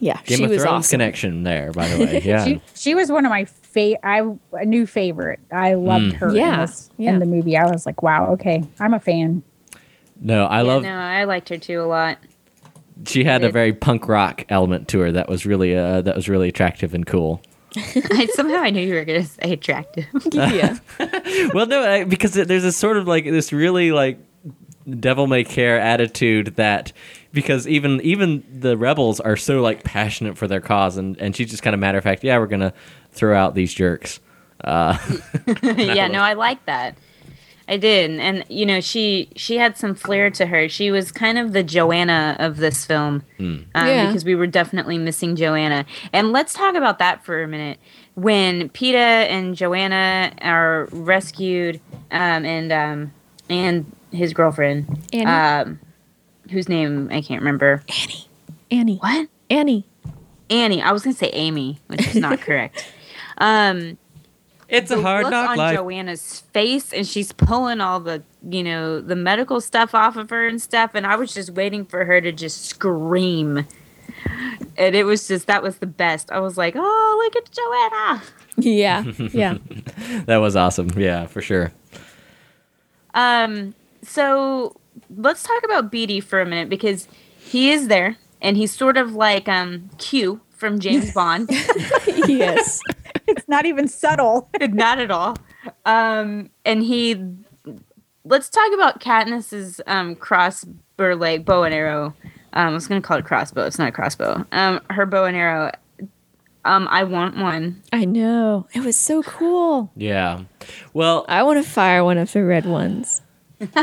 yeah, 0.00 0.20
Game 0.24 0.38
she 0.38 0.44
of 0.44 0.50
was 0.50 0.62
Thrones 0.62 0.84
awesome. 0.86 0.90
connection 0.98 1.42
there, 1.42 1.72
by 1.72 1.88
the 1.88 1.98
way. 2.04 2.20
Yeah. 2.24 2.44
She, 2.44 2.60
she 2.74 2.94
was 2.94 3.10
one 3.10 3.24
of 3.26 3.30
my 3.30 3.44
favorite. 3.46 4.00
I 4.04 4.22
a 4.52 4.64
new 4.64 4.86
favorite. 4.86 5.40
I 5.52 5.74
loved 5.74 6.12
her 6.14 6.34
Yeah, 6.34 6.54
in, 6.54 6.60
this, 6.60 6.90
yeah. 6.98 7.10
in 7.10 7.18
the 7.18 7.26
movie. 7.26 7.56
I 7.56 7.64
was 7.70 7.84
like, 7.86 8.02
wow, 8.02 8.32
okay, 8.32 8.62
I'm 8.80 8.94
a 8.94 9.00
fan. 9.00 9.42
no, 10.20 10.46
I 10.46 10.58
Yeah, 10.58 10.62
love. 10.62 10.82
no, 10.84 10.94
I 10.94 11.24
liked 11.24 11.48
her 11.48 11.58
too 11.58 11.80
a 11.80 11.84
lot. 11.86 12.18
She 13.06 13.22
had 13.24 13.44
a 13.44 13.50
very 13.50 13.72
punk 13.72 14.08
rock 14.08 14.44
element 14.48 14.88
to 14.88 14.98
her 15.00 15.12
that 15.12 15.28
was 15.28 15.46
really 15.46 15.76
uh, 15.76 16.02
that 16.02 16.16
was 16.16 16.28
really 16.28 16.48
attractive 16.48 16.94
and 16.94 17.06
cool. 17.06 17.40
I, 17.76 18.28
somehow 18.32 18.56
I 18.56 18.70
knew 18.70 18.80
you 18.80 18.94
were 18.94 19.04
going 19.04 19.22
to 19.22 19.28
say 19.28 19.52
attractive. 19.52 20.06
yeah, 20.32 20.78
well, 21.54 21.66
no, 21.66 21.82
I, 21.82 22.04
because 22.04 22.32
there's 22.32 22.64
a 22.64 22.72
sort 22.72 22.96
of 22.96 23.06
like 23.06 23.24
this 23.24 23.52
really 23.52 23.92
like 23.92 24.18
devil 24.88 25.26
may 25.26 25.44
care 25.44 25.78
attitude 25.78 26.56
that 26.56 26.92
because 27.32 27.68
even 27.68 28.00
even 28.00 28.42
the 28.50 28.76
rebels 28.76 29.20
are 29.20 29.36
so 29.36 29.60
like 29.60 29.84
passionate 29.84 30.38
for 30.38 30.48
their 30.48 30.60
cause, 30.60 30.96
and 30.96 31.18
and 31.18 31.36
she's 31.36 31.50
just 31.50 31.62
kind 31.62 31.74
of 31.74 31.80
matter 31.80 31.98
of 31.98 32.04
fact, 32.04 32.24
yeah, 32.24 32.38
we're 32.38 32.46
gonna 32.46 32.72
throw 33.12 33.36
out 33.36 33.54
these 33.54 33.74
jerks. 33.74 34.20
Uh, 34.64 34.98
yeah, 35.62 36.08
no, 36.08 36.20
I 36.20 36.32
like 36.32 36.64
that. 36.66 36.96
I 37.68 37.76
did, 37.76 38.10
and 38.18 38.44
you 38.48 38.64
know, 38.64 38.80
she 38.80 39.28
she 39.36 39.58
had 39.58 39.76
some 39.76 39.94
flair 39.94 40.30
to 40.30 40.46
her. 40.46 40.68
She 40.68 40.90
was 40.90 41.12
kind 41.12 41.36
of 41.38 41.52
the 41.52 41.62
Johanna 41.62 42.34
of 42.38 42.56
this 42.56 42.86
film, 42.86 43.22
um, 43.38 43.66
Yeah. 43.74 44.06
because 44.06 44.24
we 44.24 44.34
were 44.34 44.46
definitely 44.46 44.96
missing 44.96 45.36
Johanna. 45.36 45.84
And 46.12 46.32
let's 46.32 46.54
talk 46.54 46.74
about 46.74 46.98
that 47.00 47.24
for 47.24 47.42
a 47.42 47.46
minute. 47.48 47.78
When 48.14 48.70
Peeta 48.70 48.96
and 48.96 49.54
Johanna 49.54 50.32
are 50.40 50.88
rescued, 50.92 51.80
um, 52.10 52.44
and 52.46 52.72
um, 52.72 53.12
and 53.50 53.84
his 54.12 54.32
girlfriend, 54.32 54.86
Annie. 55.12 55.26
um, 55.26 55.78
whose 56.50 56.68
name 56.68 57.08
I 57.12 57.20
can't 57.20 57.42
remember. 57.42 57.82
Annie. 57.88 58.28
Annie, 58.70 58.96
What? 58.96 59.28
Annie, 59.50 59.84
Annie. 60.50 60.80
I 60.82 60.92
was 60.92 61.02
gonna 61.04 61.14
say 61.14 61.30
Amy, 61.34 61.78
which 61.88 62.06
is 62.08 62.16
not 62.16 62.40
correct. 62.42 62.86
Um, 63.38 63.98
it's 64.68 64.90
a 64.90 65.00
hard 65.00 65.24
look 65.24 65.32
knock 65.32 65.50
on 65.50 65.56
life. 65.58 65.76
Johanna's 65.76 66.40
face, 66.52 66.92
and 66.92 67.06
she's 67.06 67.32
pulling 67.32 67.80
all 67.80 68.00
the 68.00 68.22
you 68.48 68.62
know 68.62 69.00
the 69.00 69.16
medical 69.16 69.60
stuff 69.60 69.94
off 69.94 70.16
of 70.16 70.30
her 70.30 70.46
and 70.46 70.60
stuff, 70.60 70.92
and 70.94 71.06
I 71.06 71.16
was 71.16 71.32
just 71.34 71.50
waiting 71.50 71.84
for 71.84 72.04
her 72.04 72.20
to 72.20 72.32
just 72.32 72.64
scream, 72.66 73.66
and 74.76 74.94
it 74.94 75.04
was 75.04 75.26
just 75.28 75.46
that 75.46 75.62
was 75.62 75.78
the 75.78 75.86
best. 75.86 76.30
I 76.30 76.40
was 76.40 76.56
like, 76.56 76.74
oh, 76.76 77.20
look 77.24 77.36
at 77.44 77.50
Johanna. 77.50 78.22
yeah, 78.56 79.04
yeah, 79.32 79.58
that 80.26 80.36
was 80.38 80.56
awesome. 80.56 80.90
Yeah, 80.96 81.26
for 81.26 81.40
sure. 81.40 81.72
Um, 83.14 83.74
so 84.02 84.76
let's 85.16 85.42
talk 85.42 85.62
about 85.64 85.90
Beetee 85.90 86.22
for 86.22 86.40
a 86.40 86.46
minute 86.46 86.68
because 86.68 87.08
he 87.38 87.70
is 87.70 87.88
there 87.88 88.16
and 88.40 88.56
he's 88.56 88.72
sort 88.72 88.96
of 88.96 89.14
like 89.14 89.48
um 89.48 89.90
Q 89.98 90.40
from 90.50 90.78
James 90.80 91.12
Bond. 91.14 91.48
yes. 92.26 92.80
It's 93.28 93.46
not 93.48 93.66
even 93.66 93.86
subtle. 93.88 94.48
Not 94.60 94.98
at 94.98 95.10
all. 95.10 95.36
Um, 95.84 96.50
and 96.64 96.82
he 96.82 97.22
let's 98.24 98.48
talk 98.48 98.72
about 98.74 99.00
Katniss's 99.00 99.80
um 99.86 100.14
cross 100.16 100.64
or 100.98 101.14
like 101.14 101.44
bow 101.44 101.62
and 101.64 101.74
arrow. 101.74 102.14
Um, 102.54 102.68
I 102.68 102.70
was 102.70 102.88
gonna 102.88 103.00
call 103.02 103.18
it 103.18 103.24
crossbow. 103.24 103.64
It's 103.66 103.78
not 103.78 103.88
a 103.88 103.92
crossbow. 103.92 104.44
Um, 104.52 104.80
her 104.90 105.04
bow 105.06 105.24
and 105.26 105.36
arrow. 105.36 105.70
Um, 106.64 106.88
I 106.90 107.04
want 107.04 107.36
one. 107.36 107.82
I 107.92 108.04
know. 108.04 108.66
It 108.74 108.80
was 108.80 108.96
so 108.96 109.22
cool. 109.22 109.90
Yeah. 109.96 110.42
Well, 110.92 111.24
I 111.28 111.42
want 111.42 111.62
to 111.64 111.70
fire 111.70 112.02
one 112.04 112.18
of 112.18 112.32
the 112.32 112.44
red 112.44 112.66
ones. 112.66 113.22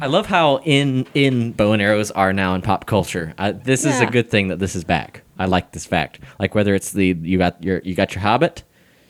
I 0.00 0.06
love 0.06 0.26
how 0.26 0.58
in 0.64 1.06
in 1.14 1.52
bow 1.52 1.72
and 1.72 1.82
arrows 1.82 2.10
are 2.12 2.32
now 2.32 2.54
in 2.54 2.62
pop 2.62 2.86
culture. 2.86 3.34
Uh, 3.38 3.52
this 3.52 3.84
is 3.84 4.00
a 4.00 4.04
Yeah. 4.04 4.10
good 4.10 4.30
thing 4.30 4.48
that 4.48 4.58
this 4.60 4.76
is 4.76 4.84
back. 4.84 5.22
I 5.38 5.46
like 5.46 5.72
this 5.72 5.86
fact. 5.86 6.20
Like 6.38 6.54
whether 6.54 6.74
it's 6.74 6.92
the 6.92 7.16
you 7.20 7.38
got 7.38 7.62
your 7.62 7.80
you 7.84 7.94
got 7.94 8.14
your 8.14 8.22
Hobbit 8.22 8.64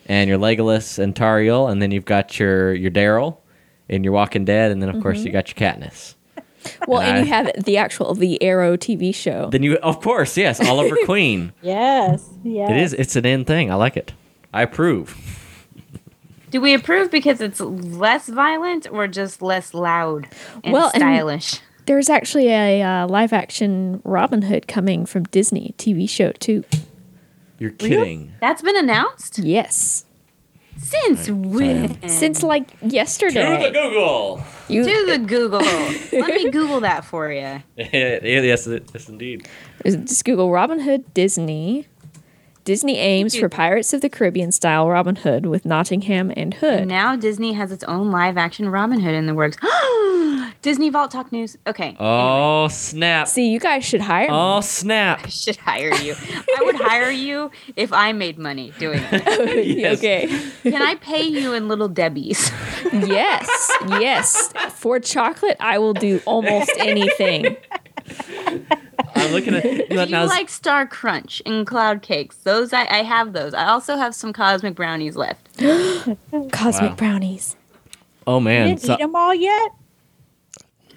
and 0.06 0.28
your 0.28 0.38
Legolas 0.38 0.98
and 0.98 1.14
Tauriel, 1.14 1.70
and 1.70 1.80
then 1.80 1.90
you've 1.90 2.04
got 2.04 2.38
your 2.38 2.74
your 2.74 2.90
Daryl 2.90 3.38
and 3.88 4.04
your 4.04 4.12
Walking 4.12 4.44
Dead, 4.44 4.70
and 4.70 4.82
then 4.82 4.88
of 4.88 4.96
mm-hmm. 4.96 5.02
course 5.02 5.24
you 5.24 5.32
got 5.32 5.48
your 5.48 5.70
Katniss. 5.70 6.14
Well, 6.88 7.00
And 7.00 7.18
and 7.18 7.26
you 7.26 7.32
have 7.32 7.64
the 7.64 7.76
actual 7.76 8.14
the 8.14 8.42
Arrow 8.42 8.76
TV 8.76 9.14
show. 9.14 9.48
Then 9.48 9.62
you 9.62 9.76
of 9.76 10.02
course 10.02 10.36
yes 10.36 10.60
Oliver 10.60 10.96
Queen. 11.04 11.52
Yes. 11.62 12.28
Yes. 12.42 12.70
It 12.70 12.76
is 12.76 12.92
it's 12.94 13.16
an 13.16 13.24
in 13.24 13.44
thing. 13.44 13.70
I 13.70 13.76
like 13.76 13.96
it. 13.96 14.12
I 14.52 14.62
approve. 14.62 15.16
Do 16.50 16.60
we 16.60 16.74
approve 16.74 17.10
because 17.10 17.40
it's 17.40 17.60
less 17.60 18.28
violent 18.28 18.90
or 18.90 19.06
just 19.06 19.40
less 19.40 19.72
loud 19.72 20.28
and 20.64 20.72
Well, 20.72 20.90
and- 20.92 21.00
stylish? 21.00 21.60
There's 21.88 22.10
actually 22.10 22.48
a 22.48 22.82
uh, 22.82 23.06
live 23.08 23.32
action 23.32 24.02
Robin 24.04 24.42
Hood 24.42 24.68
coming 24.68 25.06
from 25.06 25.22
Disney 25.24 25.74
TV 25.78 26.06
show 26.08 26.32
too. 26.32 26.62
You're 27.58 27.70
kidding. 27.70 28.34
That's 28.42 28.60
been 28.60 28.76
announced 28.76 29.38
Yes, 29.38 30.04
since 30.76 31.30
when? 31.30 32.06
since 32.06 32.42
like 32.42 32.68
yesterday. 32.82 33.40
To 33.40 33.40
the 33.40 33.52
yesterday. 33.62 33.88
Google. 33.88 34.42
You, 34.68 34.84
to 34.84 35.06
the 35.06 35.18
Google. 35.26 35.60
Let 35.60 36.34
me 36.34 36.50
Google 36.50 36.80
that 36.80 37.06
for 37.06 37.32
you. 37.32 37.62
yes, 37.78 38.66
yes, 38.66 39.08
indeed. 39.08 39.48
just 39.82 40.26
Google 40.26 40.50
Robin 40.50 40.80
Hood 40.80 41.14
Disney. 41.14 41.86
Disney 42.68 42.98
aims 42.98 43.34
for 43.34 43.48
Pirates 43.48 43.94
of 43.94 44.02
the 44.02 44.10
Caribbean 44.10 44.52
style 44.52 44.90
Robin 44.90 45.16
Hood 45.16 45.46
with 45.46 45.64
Nottingham 45.64 46.30
and 46.36 46.52
Hood. 46.52 46.86
Now 46.86 47.16
Disney 47.16 47.54
has 47.54 47.72
its 47.72 47.82
own 47.84 48.10
live 48.10 48.36
action 48.36 48.68
Robin 48.68 49.00
Hood 49.00 49.14
in 49.14 49.24
the 49.24 49.32
works. 49.34 49.56
Disney 50.60 50.90
Vault 50.90 51.10
Talk 51.10 51.32
News. 51.32 51.56
Okay. 51.66 51.96
Oh 51.98 52.68
snap! 52.68 53.26
See, 53.26 53.48
you 53.48 53.58
guys 53.58 53.86
should 53.86 54.02
hire 54.02 54.28
me. 54.28 54.34
Oh 54.34 54.60
snap! 54.60 55.20
I 55.24 55.28
should 55.30 55.56
hire 55.56 55.94
you. 55.94 56.14
I 56.14 56.62
would 56.62 56.74
hire 56.74 57.10
you 57.10 57.50
if 57.74 57.90
I 57.90 58.12
made 58.12 58.38
money 58.38 58.74
doing 58.78 59.00
it. 59.12 59.68
Yes. 59.78 59.96
Okay. 59.96 60.26
Can 60.62 60.82
I 60.82 60.96
pay 60.96 61.22
you 61.22 61.54
in 61.54 61.68
little 61.68 61.88
Debbie's? 61.88 62.50
yes, 62.92 63.72
yes. 63.98 64.52
For 64.74 65.00
chocolate, 65.00 65.56
I 65.58 65.78
will 65.78 65.94
do 65.94 66.20
almost 66.26 66.72
anything. 66.76 67.56
I'm 69.18 69.32
looking 69.32 69.54
at 69.54 69.62
Do 69.88 70.00
you 70.00 70.06
now, 70.06 70.26
like 70.26 70.48
Star 70.48 70.86
Crunch 70.86 71.42
and 71.46 71.66
Cloud 71.66 72.02
Cakes? 72.02 72.36
Those 72.38 72.72
I, 72.72 72.82
I 72.82 73.02
have 73.02 73.32
those. 73.32 73.54
I 73.54 73.66
also 73.66 73.96
have 73.96 74.14
some 74.14 74.32
Cosmic 74.32 74.74
Brownies 74.74 75.16
left. 75.16 75.48
Cosmic 76.52 76.90
Wow. 76.90 76.96
brownies. 76.96 77.56
Oh 78.26 78.40
man! 78.40 78.52
You 78.52 78.58
man, 78.60 78.68
didn't 78.76 78.80
so, 78.82 78.94
eat 78.94 78.98
them 78.98 79.16
all 79.16 79.34
yet? 79.34 79.72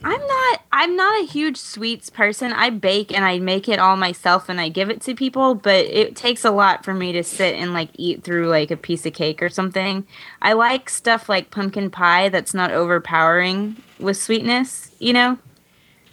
I'm 0.03 0.27
not 0.27 0.61
I'm 0.71 0.95
not 0.95 1.21
a 1.21 1.27
huge 1.27 1.57
sweets 1.57 2.09
person. 2.09 2.51
I 2.53 2.71
bake 2.71 3.13
and 3.13 3.23
I 3.23 3.37
make 3.39 3.69
it 3.69 3.77
all 3.77 3.95
myself 3.95 4.49
and 4.49 4.59
I 4.59 4.67
give 4.69 4.89
it 4.89 4.99
to 5.01 5.13
people, 5.13 5.53
but 5.53 5.85
it 5.85 6.15
takes 6.15 6.43
a 6.43 6.49
lot 6.51 6.83
for 6.83 6.93
me 6.93 7.11
to 7.11 7.23
sit 7.23 7.55
and 7.55 7.73
like 7.73 7.89
eat 7.97 8.23
through 8.23 8.47
like 8.47 8.71
a 8.71 8.77
piece 8.77 9.05
of 9.05 9.13
cake 9.13 9.43
or 9.43 9.49
something. 9.49 10.07
I 10.41 10.53
like 10.53 10.89
stuff 10.89 11.29
like 11.29 11.51
pumpkin 11.51 11.91
pie 11.91 12.29
that's 12.29 12.53
not 12.53 12.71
overpowering 12.71 13.77
with 13.99 14.17
sweetness, 14.17 14.91
you 14.97 15.13
know? 15.13 15.37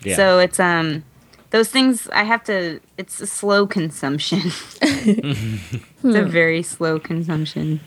yeah. 0.02 0.16
So 0.16 0.38
it's 0.38 0.60
um 0.60 1.02
those 1.50 1.68
things 1.70 2.08
I 2.12 2.24
have 2.24 2.44
to 2.44 2.80
it's 2.96 3.20
a 3.20 3.26
slow 3.26 3.66
consumption. 3.66 4.40
it's 4.82 5.84
a 6.04 6.24
very 6.24 6.62
slow 6.62 6.98
consumption. 6.98 7.80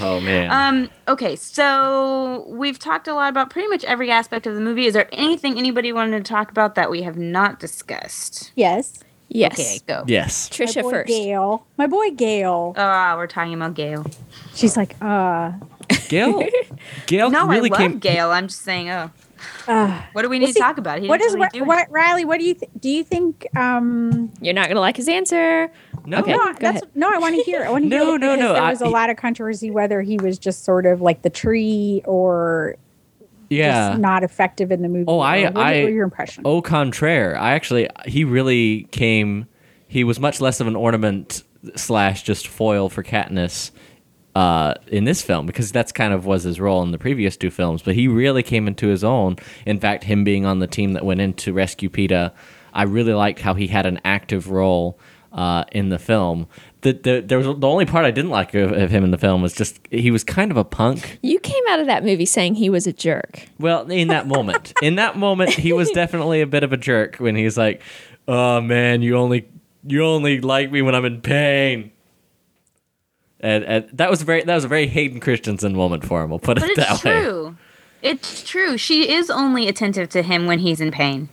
oh 0.00 0.20
man, 0.20 0.50
Um 0.50 0.90
okay, 1.08 1.36
so 1.36 2.44
we've 2.48 2.78
talked 2.78 3.08
a 3.08 3.14
lot 3.14 3.28
about 3.30 3.50
pretty 3.50 3.68
much 3.68 3.84
every 3.84 4.10
aspect 4.10 4.46
of 4.46 4.54
the 4.54 4.60
movie. 4.60 4.86
Is 4.86 4.94
there 4.94 5.08
anything 5.12 5.58
anybody 5.58 5.92
wanted 5.92 6.24
to 6.24 6.28
talk 6.28 6.50
about 6.50 6.74
that 6.74 6.90
we 6.90 7.02
have 7.02 7.16
not 7.16 7.58
discussed? 7.60 8.52
Yes. 8.54 9.00
Yes. 9.28 9.52
Okay, 9.58 9.78
go. 9.88 10.04
yes. 10.06 10.48
My 10.50 10.66
Trisha 10.66 10.82
boy 10.82 10.90
first. 10.90 11.08
Gale. 11.08 11.66
My 11.76 11.86
boy 11.88 12.10
Gale. 12.12 12.74
Ah, 12.76 13.16
we're 13.16 13.26
talking 13.26 13.54
about 13.54 13.74
Gale. 13.74 14.06
She's 14.54 14.76
like, 14.76 14.94
uh, 15.02 15.52
Gale, 16.08 16.44
Gale 17.06 17.30
No, 17.30 17.48
really 17.48 17.68
I 17.70 17.72
love 17.72 17.78
came. 17.80 17.98
Gale. 17.98 18.30
I'm 18.30 18.46
just 18.46 18.62
saying, 18.62 18.88
oh, 18.88 19.10
uh 19.68 20.02
what 20.12 20.22
do 20.22 20.28
we 20.28 20.38
need 20.38 20.44
Well, 20.46 20.48
to 20.48 20.54
see, 20.54 20.60
talk 20.60 20.78
about? 20.78 21.00
He 21.00 21.08
what 21.08 21.20
really 21.20 21.38
what, 21.38 21.52
do 21.52 21.64
what 21.64 21.90
Riley? 21.90 22.24
What 22.24 22.38
do 22.40 22.46
you 22.46 22.54
th- 22.54 22.70
do? 22.80 22.88
You 22.88 23.04
think? 23.04 23.46
Um, 23.56 24.32
You're 24.40 24.54
not 24.54 24.68
gonna 24.68 24.80
like 24.80 24.96
his 24.96 25.08
answer. 25.08 25.70
No, 26.04 26.18
Okay. 26.18 26.32
no, 26.32 26.52
that's 26.60 26.82
ahead. 26.82 26.90
no. 26.94 27.10
I 27.12 27.18
want 27.18 27.34
to 27.34 27.42
hear. 27.42 27.64
I 27.64 27.70
want 27.70 27.84
to 27.84 27.88
No, 27.96 28.06
hear. 28.06 28.14
it 28.16 28.18
no, 28.20 28.34
no, 28.36 28.52
There 28.52 28.62
I- 28.62 28.70
was 28.70 28.80
a 28.80 28.88
lot 28.88 29.10
of 29.10 29.16
controversy 29.16 29.70
whether 29.70 30.02
he 30.02 30.18
was 30.18 30.38
just 30.38 30.64
sort 30.64 30.86
of 30.86 31.00
like 31.00 31.22
the 31.22 31.30
tree 31.30 32.02
or 32.04 32.76
yeah. 33.50 33.90
just 33.90 34.00
not 34.00 34.22
effective 34.22 34.70
in 34.72 34.82
the 34.82 34.88
movie. 34.88 35.04
Oh, 35.08 35.20
I- 35.20 35.44
what, 35.44 35.56
I- 35.56 35.82
what 35.84 35.92
your 35.92 36.04
impression? 36.04 36.42
Au 36.46 36.62
contraire, 36.62 37.36
I 37.38 37.52
actually 37.52 37.88
he 38.06 38.24
really 38.24 38.84
came. 38.92 39.46
He 39.88 40.04
was 40.04 40.18
much 40.20 40.40
less 40.40 40.60
of 40.60 40.66
an 40.66 40.76
ornament 40.76 41.42
slash 41.74 42.22
just 42.22 42.46
foil 42.46 42.88
for 42.88 43.02
Katniss 43.02 43.70
uh, 44.36 44.74
in 44.88 45.04
this 45.04 45.22
film 45.22 45.46
because 45.46 45.72
that's 45.72 45.92
kind 45.92 46.12
of 46.12 46.26
was 46.26 46.42
his 46.42 46.60
role 46.60 46.82
in 46.82 46.90
the 46.90 46.98
previous 46.98 47.38
two 47.38 47.50
films. 47.50 47.80
But 47.80 47.94
he 47.94 48.06
really 48.06 48.42
came 48.42 48.68
into 48.68 48.88
his 48.88 49.02
own. 49.02 49.36
In 49.64 49.80
fact, 49.80 50.04
him 50.04 50.24
being 50.24 50.44
on 50.44 50.58
the 50.58 50.66
team 50.66 50.92
that 50.92 51.06
went 51.06 51.22
in 51.22 51.32
to 51.34 51.54
rescue 51.54 51.88
Peeta, 51.88 52.32
I 52.74 52.82
really 52.82 53.14
liked 53.14 53.40
how 53.40 53.54
he 53.54 53.68
had 53.68 53.86
an 53.86 53.98
active 54.04 54.50
role 54.50 54.98
uh, 55.32 55.64
in 55.72 55.88
the 55.88 55.98
film. 55.98 56.48
The, 56.82 56.92
the 56.92 57.24
there 57.26 57.38
was 57.38 57.46
the 57.46 57.66
only 57.66 57.86
part 57.86 58.04
I 58.04 58.10
didn't 58.10 58.30
like 58.30 58.52
of, 58.52 58.72
of 58.72 58.90
him 58.90 59.04
in 59.04 59.10
the 59.10 59.16
film 59.16 59.40
was 59.40 59.54
just 59.54 59.80
he 59.90 60.10
was 60.10 60.22
kind 60.22 60.50
of 60.50 60.58
a 60.58 60.64
punk. 60.64 61.18
You 61.22 61.38
came 61.38 61.64
out 61.70 61.80
of 61.80 61.86
that 61.86 62.04
movie 62.04 62.26
saying 62.26 62.56
he 62.56 62.68
was 62.68 62.86
a 62.86 62.92
jerk. 62.92 63.48
Well, 63.58 63.90
in 63.90 64.08
that 64.08 64.26
moment, 64.26 64.74
in 64.82 64.96
that 64.96 65.16
moment, 65.16 65.54
he 65.54 65.72
was 65.72 65.90
definitely 65.94 66.42
a 66.42 66.46
bit 66.46 66.62
of 66.62 66.74
a 66.74 66.76
jerk 66.76 67.16
when 67.16 67.36
he's 67.36 67.56
like, 67.56 67.80
"Oh 68.28 68.60
man, 68.60 69.00
you 69.00 69.16
only 69.16 69.48
you 69.86 70.04
only 70.04 70.42
like 70.42 70.70
me 70.70 70.82
when 70.82 70.94
I'm 70.94 71.06
in 71.06 71.22
pain." 71.22 71.92
And, 73.40 73.64
and 73.64 73.88
that 73.92 74.10
was 74.10 74.22
very 74.22 74.42
that 74.44 74.54
was 74.54 74.64
a 74.64 74.68
very 74.68 74.86
Hayden 74.86 75.20
Christensen 75.20 75.74
moment 75.74 76.04
for 76.04 76.22
him. 76.22 76.30
We'll 76.30 76.38
put 76.38 76.58
But 76.58 76.70
it 76.70 76.78
it's 76.78 76.88
that 76.88 77.04
way. 77.04 77.12
It's 77.18 77.24
true. 77.24 77.56
It's 78.02 78.42
true. 78.48 78.78
She 78.78 79.10
is 79.12 79.30
only 79.30 79.68
attentive 79.68 80.08
to 80.10 80.22
him 80.22 80.46
when 80.46 80.58
he's 80.60 80.80
in 80.80 80.90
pain. 80.90 81.28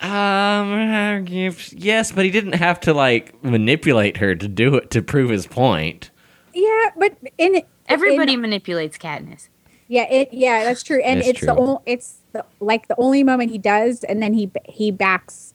Um, 0.00 1.24
yes, 1.72 2.12
but 2.12 2.24
he 2.24 2.30
didn't 2.30 2.54
have 2.54 2.78
to 2.80 2.92
like 2.94 3.42
manipulate 3.42 4.18
her 4.18 4.34
to 4.34 4.48
do 4.48 4.74
it 4.76 4.90
to 4.90 5.02
prove 5.02 5.30
his 5.30 5.46
point. 5.46 6.10
yeah, 6.52 6.90
but 6.98 7.16
in 7.38 7.62
Everybody 7.88 8.34
in- 8.34 8.40
manipulates 8.40 8.96
Katniss. 8.98 9.48
yeah, 9.88 10.04
it 10.10 10.28
yeah, 10.32 10.64
that's 10.64 10.82
true. 10.82 11.00
And 11.02 11.20
It's 11.20 11.28
it's, 11.30 11.40
the 11.40 11.54
only 11.54 11.78
it's 11.86 12.18
the 12.32 12.44
like 12.60 12.88
the 12.88 12.94
only 12.98 13.22
moment 13.24 13.50
he 13.50 13.58
does, 13.58 14.04
and 14.04 14.22
then 14.22 14.34
he 14.34 14.50
he 14.66 14.90
backs. 14.90 15.54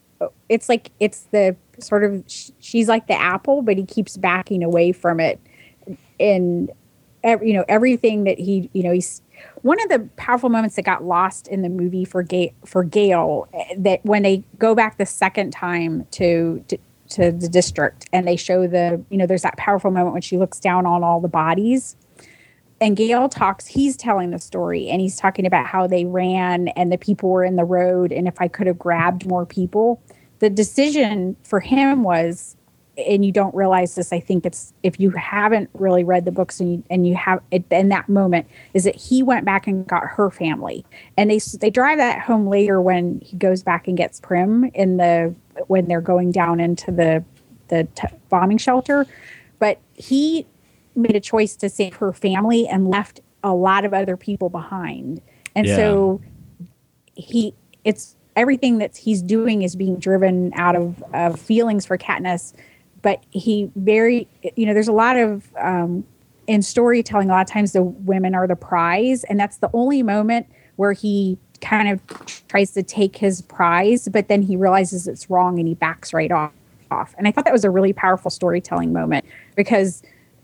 It's 0.50 0.68
like 0.68 0.92
it's 1.00 1.22
the 1.32 1.56
sort 1.80 2.04
of 2.04 2.24
she's 2.60 2.88
like 2.88 3.08
the 3.08 3.20
apple, 3.20 3.62
but 3.62 3.78
he 3.78 3.86
keeps 3.86 4.18
backing 4.18 4.64
away 4.64 4.92
from 4.92 5.20
it. 5.20 5.40
And 6.20 6.72
ev- 7.24 7.44
you 7.44 7.54
know 7.54 7.66
everything 7.68 8.24
that 8.26 8.40
he 8.40 8.70
you 8.74 8.84
know 8.84 8.92
he's 8.92 9.22
one 9.62 9.82
of 9.82 9.90
the 9.90 10.00
powerful 10.18 10.50
moments 10.50 10.76
that 10.76 10.84
got 10.84 11.04
lost 11.04 11.48
in 11.48 11.62
the 11.62 11.70
movie 11.70 12.06
for 12.06 12.24
Gale 12.24 12.52
for 12.66 12.84
Gale 12.84 13.48
eh, 13.54 13.76
that 13.78 14.04
when 14.06 14.24
they 14.24 14.44
go 14.58 14.76
back 14.76 14.98
the 14.98 15.06
second 15.06 15.52
time 15.52 16.06
to, 16.12 16.64
to 16.68 16.78
to 17.10 17.32
the 17.32 17.50
district 17.50 18.08
and 18.14 18.28
they 18.28 18.36
show 18.36 18.68
the 18.68 19.04
you 19.10 19.18
know 19.18 19.26
there's 19.26 19.42
that 19.42 19.58
powerful 19.58 19.92
moment 19.92 20.14
when 20.14 20.22
she 20.22 20.38
looks 20.38 20.60
down 20.60 20.86
on 20.86 21.04
all 21.04 21.20
the 21.20 21.28
bodies 21.28 21.96
and 22.82 22.96
Gale 22.96 23.28
talks, 23.28 23.68
he's 23.68 23.98
telling 23.98 24.32
the 24.32 24.40
story 24.40 24.90
and 24.90 25.02
he's 25.02 25.18
talking 25.18 25.46
about 25.46 25.66
how 25.66 25.86
they 25.86 26.06
ran 26.06 26.70
and 26.70 26.92
the 26.92 26.98
people 26.98 27.30
were 27.30 27.44
in 27.44 27.56
the 27.56 27.66
road. 27.66 28.12
And 28.12 28.28
if 28.28 28.40
I 28.40 28.48
could 28.48 28.68
have 28.68 28.80
grabbed 28.80 29.26
more 29.26 29.46
people, 29.46 30.02
the 30.40 30.50
decision 30.50 31.36
for 31.44 31.60
him 31.60 32.04
was, 32.04 32.56
and 33.08 33.26
you 33.26 33.32
don't 33.32 33.54
realize 33.56 33.96
this, 33.96 34.12
I 34.12 34.20
think 34.20 34.46
it's 34.46 34.74
if 34.84 35.00
you 35.00 35.12
haven't 35.12 35.70
really 35.74 36.04
read 36.04 36.26
the 36.26 36.32
books 36.32 36.60
and 36.60 36.72
you, 36.72 36.84
and 36.90 37.08
you 37.08 37.16
have 37.16 37.42
it 37.52 37.64
in 37.72 37.90
that 37.90 38.10
moment, 38.10 38.48
is 38.74 38.84
that 38.84 38.96
he 38.96 39.24
went 39.24 39.46
back 39.46 39.68
and 39.68 39.88
got 39.88 40.04
her 40.04 40.30
family. 40.30 40.86
And 41.18 41.32
they, 41.32 41.40
they 41.60 41.70
drive 41.70 41.98
that 41.98 42.20
home 42.22 42.48
later 42.48 42.82
when 42.82 43.22
he 43.22 43.38
goes 43.38 43.64
back 43.64 43.88
and 43.88 43.98
gets 43.98 44.20
Prim 44.20 44.66
in 44.74 44.98
the, 44.98 45.34
when 45.68 45.88
they're 45.88 46.02
going 46.02 46.32
down 46.32 46.60
into 46.60 46.92
the, 46.92 47.24
the 47.70 47.88
t- 47.96 48.08
bombing 48.30 48.58
shelter. 48.58 49.06
But 49.60 49.80
he 49.94 50.46
made 50.96 51.16
a 51.16 51.22
choice 51.22 51.56
to 51.58 51.70
save 51.70 51.96
her 51.96 52.14
family 52.14 52.68
and 52.68 52.90
left 52.90 53.22
a 53.44 53.54
lot 53.54 53.86
of 53.86 53.94
other 53.94 54.18
people 54.18 54.50
behind. 54.50 55.22
And 55.56 55.68
Yeah. 55.68 55.76
so 55.76 56.22
he 57.16 57.54
it's 57.84 58.16
everything 58.36 58.78
that 58.78 58.96
he's 58.96 59.22
doing 59.22 59.64
is 59.64 59.76
being 59.76 59.98
driven 59.98 60.52
out 60.56 60.76
of, 60.76 61.04
of 61.14 61.40
feelings 61.40 61.86
for 61.86 61.98
Katniss, 61.98 62.54
but 63.02 63.24
he 63.32 63.70
very 63.76 64.28
you 64.56 64.66
know 64.66 64.74
there's 64.74 64.88
a 64.88 64.94
lot 64.94 65.16
of 65.18 65.48
um, 65.58 66.04
in 66.48 66.62
storytelling 66.62 67.30
a 67.30 67.34
lot 67.34 67.42
of 67.42 67.48
times 67.48 67.74
the 67.74 67.84
women 67.84 68.36
are 68.36 68.48
the 68.48 68.56
prize 68.56 69.24
and 69.26 69.40
that's 69.40 69.58
the 69.58 69.70
only 69.74 70.04
moment 70.04 70.48
where 70.78 70.94
he 70.94 71.38
kind 71.62 71.90
of 71.90 72.02
tries 72.48 72.72
to 72.72 72.82
take 72.84 73.16
his 73.18 73.42
prize 73.42 74.08
but 74.12 74.28
then 74.28 74.42
he 74.42 74.56
realizes 74.56 75.08
it's 75.08 75.30
wrong 75.30 75.60
and 75.60 75.68
he 75.68 75.74
backs 75.76 76.14
right 76.14 76.32
off 76.32 76.52
off 76.92 77.14
and 77.18 77.28
i 77.28 77.32
thought 77.32 77.44
that 77.44 77.54
was 77.54 77.66
a 77.66 77.70
really 77.70 77.94
powerful 77.94 78.32
storytelling 78.32 78.92
moment 78.94 79.26
because 79.56 80.02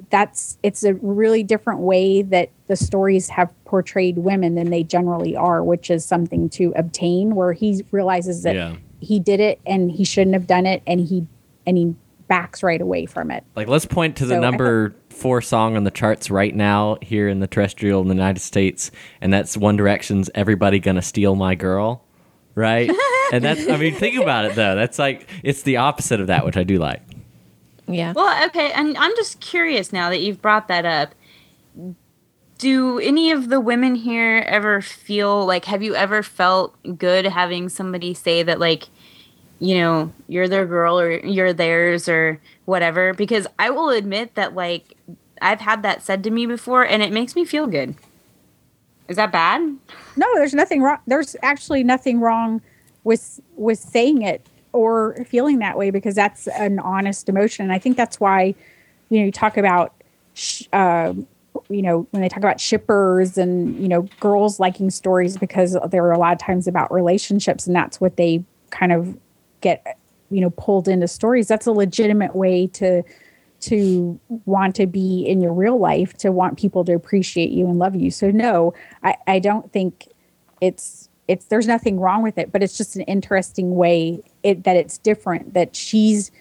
that's 0.09 0.57
it's 0.61 0.83
a 0.83 0.93
really 0.95 1.41
different 1.41 1.79
way 1.79 2.21
that 2.21 2.49
the 2.67 2.75
stories 2.75 3.29
have 3.29 3.49
portrayed 3.63 4.17
women 4.17 4.55
than 4.55 4.69
they 4.69 4.83
generally 4.83 5.35
are 5.35 5.63
which 5.63 5.89
is 5.89 6.03
something 6.05 6.49
to 6.49 6.71
obtain 6.75 7.33
where 7.33 7.53
he 7.53 7.83
realizes 7.91 8.43
that 8.43 8.55
Yeah. 8.55 8.75
he 8.99 9.19
did 9.19 9.39
it 9.39 9.59
and 9.65 9.89
he 9.89 10.03
shouldn't 10.03 10.33
have 10.33 10.45
done 10.47 10.65
it 10.65 10.83
and 10.85 10.99
he 10.99 11.25
and 11.65 11.77
he 11.77 11.95
backs 12.27 12.63
right 12.63 12.81
away 12.81 13.05
from 13.05 13.31
it 13.31 13.43
Like, 13.55 13.67
let's 13.67 13.85
point 13.85 14.17
to 14.17 14.25
the 14.25 14.35
So 14.35 14.37
I 14.37 14.41
number 14.41 14.95
four 15.09 15.41
song 15.41 15.75
on 15.77 15.83
the 15.83 15.91
charts 15.91 16.29
right 16.29 16.53
now 16.53 16.97
here 17.01 17.29
in 17.29 17.39
the 17.39 17.47
terrestrial 17.47 18.01
in 18.01 18.07
the 18.07 18.13
United 18.13 18.41
States, 18.41 18.91
and 19.21 19.31
that's 19.31 19.55
One 19.55 19.75
Direction's 19.77 20.29
"Everybody 20.35 20.79
Gonna 20.79 21.01
Steal 21.01 21.35
My 21.35 21.55
Girl," 21.55 22.03
right? 22.53 22.89
and 23.31 23.43
that's, 23.43 23.67
I 23.67 23.77
mean, 23.77 23.95
think 23.95 24.21
about 24.21 24.45
it 24.45 24.55
though. 24.55 24.75
That's 24.75 24.99
like 24.99 25.27
it's 25.43 25.63
the 25.63 25.77
opposite 25.77 26.19
of 26.19 26.27
that, 26.27 26.45
which 26.45 26.57
I 26.57 26.63
do 26.63 26.77
like. 26.77 27.01
Yeah. 27.87 28.13
Well, 28.13 28.45
okay, 28.47 28.71
and 28.71 28.97
I'm 28.97 29.15
just 29.15 29.39
curious 29.39 29.93
now 29.93 30.09
that 30.09 30.21
you've 30.21 30.41
brought 30.41 30.67
that 30.67 30.85
up. 30.85 31.15
Do 32.57 32.99
any 32.99 33.31
of 33.31 33.49
the 33.49 33.59
women 33.59 33.95
here 33.95 34.43
ever 34.47 34.81
feel 34.81 35.45
like 35.45 35.65
have 35.65 35.83
you 35.83 35.93
ever 35.93 36.23
felt 36.23 36.75
good 36.97 37.25
having 37.25 37.67
somebody 37.67 38.13
say 38.13 38.43
that 38.43 38.59
like 38.59 38.87
you 39.59 39.75
know, 39.79 40.11
you're 40.27 40.47
their 40.47 40.65
girl 40.65 40.99
or 40.99 41.11
you're 41.11 41.53
theirs 41.53 42.09
or 42.09 42.39
whatever 42.65 43.13
because 43.13 43.47
I 43.57 43.69
will 43.69 43.89
admit 43.89 44.35
that 44.35 44.55
like 44.55 44.95
I've 45.41 45.61
had 45.61 45.83
that 45.83 46.01
said 46.01 46.23
to 46.23 46.31
me 46.31 46.45
before 46.45 46.83
and 46.85 47.01
it 47.01 47.11
makes 47.11 47.35
me 47.35 47.45
feel 47.45 47.67
good. 47.67 47.95
Is 49.07 49.17
that 49.17 49.31
bad? 49.31 49.77
no 50.15 50.27
there's 50.35 50.53
nothing 50.53 50.81
wrong 50.81 50.97
there's 51.07 51.35
actually 51.41 51.83
nothing 51.83 52.19
wrong 52.19 52.61
with 53.03 53.39
with 53.55 53.79
saying 53.79 54.21
it 54.21 54.45
or 54.71 55.15
feeling 55.25 55.59
that 55.59 55.77
way 55.77 55.89
because 55.89 56.15
that's 56.15 56.47
an 56.47 56.79
honest 56.79 57.29
emotion 57.29 57.63
and 57.63 57.73
i 57.73 57.79
think 57.79 57.97
that's 57.97 58.19
why 58.19 58.53
you 59.09 59.19
know 59.19 59.25
you 59.25 59.31
talk 59.31 59.57
about 59.57 59.93
um 60.73 61.27
you 61.69 61.81
know 61.81 62.07
when 62.11 62.21
they 62.21 62.29
talk 62.29 62.39
about 62.39 62.59
shippers 62.59 63.37
and 63.37 63.79
you 63.79 63.87
know 63.87 64.07
girls 64.19 64.59
liking 64.59 64.89
stories 64.89 65.37
because 65.37 65.77
there 65.89 66.03
are 66.03 66.11
a 66.11 66.19
lot 66.19 66.33
of 66.33 66.39
times 66.39 66.67
about 66.67 66.91
relationships 66.91 67.67
and 67.67 67.75
that's 67.75 68.01
what 68.01 68.17
they 68.17 68.43
kind 68.71 68.91
of 68.91 69.17
get 69.65 69.97
you 70.29 70.41
know 70.41 70.51
pulled 70.51 70.87
into 70.87 71.07
stories 71.07 71.47
that's 71.47 71.65
a 71.65 71.71
legitimate 71.71 72.35
way 72.35 72.67
to 72.67 73.01
to 73.59 74.19
want 74.45 74.75
to 74.75 74.85
be 74.85 75.23
in 75.23 75.41
your 75.41 75.53
real 75.53 75.79
life 75.79 76.13
to 76.13 76.31
want 76.31 76.57
people 76.57 76.85
to 76.85 76.93
appreciate 76.93 77.49
you 77.49 77.65
and 77.67 77.79
love 77.79 77.95
you. 77.95 78.11
So 78.11 78.29
no 78.29 78.73
i 79.03 79.15
i 79.27 79.39
don't 79.39 79.71
think 79.71 80.07
it's 80.61 81.09
it's 81.27 81.45
there's 81.45 81.67
nothing 81.67 81.99
wrong 81.99 82.21
with 82.21 82.37
it 82.37 82.51
but 82.51 82.61
it's 82.61 82.77
just 82.77 82.95
an 82.95 83.01
interesting 83.03 83.75
way 83.75 84.21
it 84.43 84.63
that 84.65 84.75
it's 84.75 84.99
different 84.99 85.53
that 85.55 85.75
she's 85.75 86.31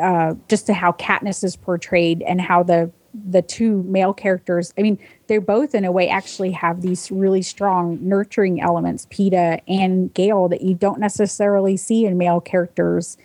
uh 0.00 0.34
just 0.48 0.66
to 0.66 0.72
how 0.72 0.92
Katniss 0.92 1.42
is 1.42 1.56
portrayed 1.56 2.22
and 2.22 2.40
how 2.40 2.62
the 2.62 2.90
the 3.12 3.42
two 3.42 3.82
male 3.84 4.12
characters 4.14 4.72
i 4.78 4.82
mean 4.82 4.98
they're 5.26 5.40
both 5.40 5.74
in 5.74 5.84
a 5.84 5.90
way 5.90 6.08
actually 6.08 6.52
have 6.52 6.80
these 6.80 7.10
really 7.10 7.42
strong 7.42 7.98
nurturing 8.00 8.60
elements 8.60 9.06
Peeta 9.06 9.60
and 9.66 10.12
Gale 10.14 10.48
that 10.48 10.60
you 10.62 10.74
don't 10.74 11.00
necessarily 11.00 11.76
see 11.76 12.04
in 12.06 12.16
male 12.18 12.40
characters 12.40 13.16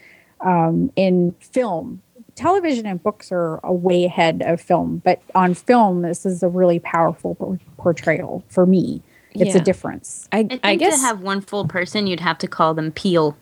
um, 0.41 0.91
in 0.95 1.33
film 1.39 2.01
television 2.33 2.85
and 2.85 3.01
books 3.01 3.31
are 3.31 3.59
a 3.63 3.71
way 3.71 4.05
ahead 4.05 4.41
of 4.45 4.59
film 4.59 5.01
but 5.05 5.21
on 5.35 5.53
film 5.53 6.01
this 6.01 6.25
is 6.25 6.41
a 6.43 6.49
really 6.49 6.79
powerful 6.79 7.35
por- 7.35 7.59
portrayal 7.77 8.43
for 8.49 8.65
me 8.65 9.01
it's 9.35 9.53
Yeah. 9.53 9.61
a 9.61 9.63
difference 9.63 10.27
I, 10.31 10.39
I 10.39 10.43
think 10.47 10.61
I 10.63 10.75
guess 10.77 10.99
to 10.99 11.05
have 11.05 11.21
one 11.21 11.41
full 11.41 11.67
person, 11.67 12.07
you'd 12.07 12.21
have 12.21 12.37
to 12.39 12.47
call 12.47 12.73
them 12.73 12.91
Peel 12.91 13.37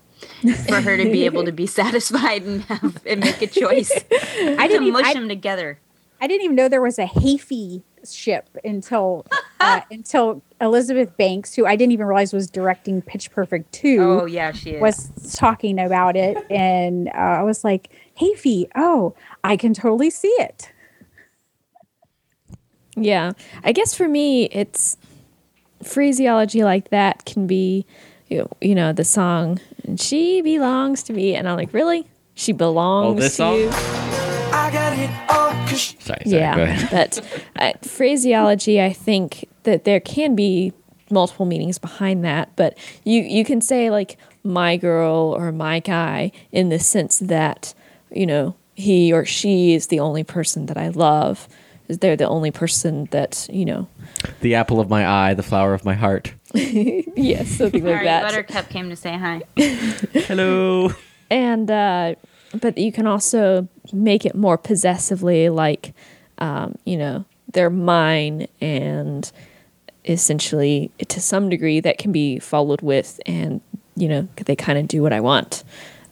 for 0.68 0.82
her 0.82 0.98
to 0.98 1.04
be 1.04 1.24
able 1.26 1.46
to 1.46 1.52
be 1.52 1.68
satisfied 1.68 2.42
and 2.44 2.62
have 2.64 3.00
and 3.06 3.20
make 3.22 3.42
a 3.44 3.48
choice. 3.48 3.92
I 4.12 4.68
didn't 4.68 4.70
didn't 4.70 4.92
mush 4.94 5.06
I- 5.06 5.14
them 5.14 5.28
together. 5.30 5.80
I 6.24 6.28
didn't 6.28 6.46
even 6.46 6.56
know 6.56 6.70
there 6.70 6.82
was 6.82 6.98
a 7.00 7.06
Hafey 7.06 7.84
ship 8.10 8.50
until 8.64 9.26
uh, 9.60 9.82
until 9.92 10.42
Elizabeth 10.62 11.18
Banks, 11.18 11.54
who 11.54 11.66
I 11.66 11.76
didn't 11.76 11.92
even 11.92 12.06
realize 12.06 12.32
was 12.32 12.50
directing 12.50 13.02
Pitch 13.02 13.30
Perfect 13.30 13.74
two, 13.74 14.00
Oh 14.22 14.26
yeah, 14.26 14.54
she 14.54 14.72
is. 14.76 14.82
was 14.82 15.36
talking 15.36 15.78
about 15.80 16.16
it, 16.16 16.38
and 16.50 17.10
uh, 17.10 17.12
I 17.12 17.44
was 17.44 17.66
like, 17.66 17.90
Hafey, 18.22 18.68
oh, 18.74 19.14
I 19.44 19.58
can 19.58 19.74
totally 19.74 20.10
see 20.10 20.34
it. 20.40 20.72
Yeah. 22.96 23.34
I 23.66 23.74
guess 23.74 23.94
for 23.94 24.08
me, 24.08 24.46
it's 24.46 24.96
phraseology 25.84 26.64
like 26.64 26.90
that 26.92 27.26
can 27.26 27.48
be, 27.48 27.86
you 28.30 28.38
know, 28.38 28.48
you 28.62 28.76
know 28.76 28.94
the 28.94 29.04
song, 29.04 29.60
and 29.84 30.00
she 30.00 30.42
belongs 30.42 31.04
to 31.04 31.12
me. 31.14 31.36
And 31.36 31.50
I'm 31.50 31.58
like, 31.58 31.74
really? 31.74 32.08
She 32.34 32.54
belongs 32.54 33.18
Oh, 33.18 33.20
this 33.20 33.34
to 33.34 33.36
song? 33.36 33.56
you? 33.58 33.70
I 35.74 35.78
got 35.78 35.80
it 35.80 35.80
all 35.80 35.80
'cause 35.80 35.80
she 35.80 35.98
Sorry, 36.00 36.20
sorry. 36.26 36.32
Go 36.32 36.38
yeah. 36.38 36.58
ahead. 36.58 36.90
but 36.92 37.42
uh, 37.62 37.88
phraseology, 37.88 38.82
I 38.82 38.94
think 38.94 39.48
that 39.64 39.84
there 39.84 40.00
can 40.00 40.36
be 40.36 40.74
multiple 41.10 41.46
meanings 41.46 41.78
behind 41.78 42.24
that. 42.26 42.56
But 42.56 42.78
you, 43.04 43.22
you 43.22 43.44
can 43.46 43.62
say, 43.62 43.90
like, 43.90 44.18
my 44.44 44.78
girl 44.78 45.36
or 45.38 45.52
my 45.52 45.80
guy 45.80 46.32
in 46.52 46.70
the 46.70 46.80
sense 46.80 47.20
that, 47.20 47.74
you 48.12 48.26
know, 48.26 48.56
he 48.76 49.14
or 49.14 49.24
she 49.26 49.74
is 49.74 49.88
the 49.88 50.00
only 50.00 50.24
person 50.24 50.66
that 50.66 50.78
I 50.78 50.90
love. 50.90 51.48
They're 51.88 52.16
the 52.16 52.28
only 52.28 52.50
person 52.52 53.08
that, 53.12 53.48
you 53.52 53.66
know, 53.66 53.88
The 54.42 54.56
apple 54.56 54.80
of 54.80 54.90
my 54.90 55.08
eye, 55.08 55.34
the 55.34 55.44
flower 55.44 55.74
of 55.74 55.86
my 55.86 55.94
heart. 55.94 56.34
yes, 56.54 57.50
something 57.50 57.84
like 57.84 57.94
Sorry, 57.96 58.06
that. 58.06 58.24
Buttercup 58.24 58.70
came 58.70 58.90
to 58.90 58.96
say 58.96 59.18
hi. 59.18 59.44
Hello. 60.28 60.92
and 61.30 61.70
uh, 61.70 62.16
but 62.60 62.78
you 62.78 62.92
can 62.92 63.08
also 63.08 63.68
make 63.92 64.26
it 64.26 64.36
more 64.36 64.58
possessively 64.58 65.50
like 65.50 65.94
um, 66.38 66.76
you 66.86 66.98
know 66.98 67.26
they're 67.52 67.70
mine 67.70 68.48
and 68.62 69.32
essentially 70.06 70.92
to 71.08 71.22
some 71.22 71.50
degree 71.50 71.80
that 71.80 71.98
can 71.98 72.12
be 72.12 72.40
followed 72.40 72.82
with 72.82 73.20
and 73.26 73.62
you 73.96 74.08
know 74.08 74.28
they 74.46 74.56
kind 74.56 74.78
of 74.78 74.88
do 74.88 75.02
what 75.02 75.14
i 75.14 75.20
want 75.20 75.64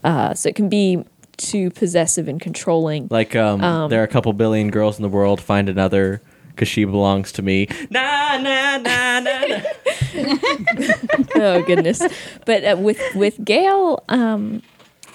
uh, 0.03 0.33
so 0.33 0.47
it 0.47 0.55
can 0.55 0.69
be 0.69 1.03
too 1.37 1.69
possessive 1.71 2.27
and 2.27 2.39
controlling 2.39 3.07
Like, 3.09 3.35
um, 3.35 3.89
there 3.89 3.99
are 3.99 4.03
a 4.03 4.07
couple 4.07 4.31
billion 4.33 4.69
girls 4.69 4.97
in 4.97 5.01
the 5.03 5.09
world. 5.09 5.41
Find 5.41 5.67
another 5.69 6.21
because 6.49 6.67
she 6.67 6.85
belongs 6.85 7.31
to 7.33 7.41
me. 7.41 7.67
Nah, 7.89 8.37
nah, 8.37 8.77
nah, 8.77 9.19
nah. 9.19 9.45
nah. 9.47 9.61
oh 11.35 11.63
goodness 11.65 12.01
but 12.45 12.63
uh, 12.65 12.75
with 12.77 12.99
with 13.15 13.43
Gale 13.45 14.03
um 14.09 14.61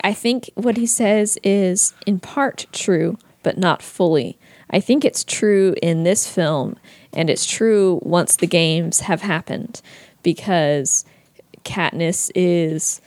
i 0.03 0.12
think 0.12 0.51
what 0.55 0.76
he 0.76 0.86
says 0.86 1.38
is 1.42 1.94
in 2.07 2.18
part 2.18 2.66
true 2.72 3.18
but 3.42 3.59
not 3.59 3.82
fully 3.82 4.38
i 4.70 4.80
think 4.80 5.05
it's 5.05 5.24
true 5.24 5.74
in 5.82 6.05
this 6.05 6.28
film 6.28 6.76
and 7.12 7.30
it's 7.30 7.47
true 7.47 8.01
once 8.03 8.36
the 8.36 8.47
games 8.47 9.01
have 9.01 9.22
happened 9.22 9.80
because 10.22 11.05
katniss 11.64 12.30
is 12.34 13.01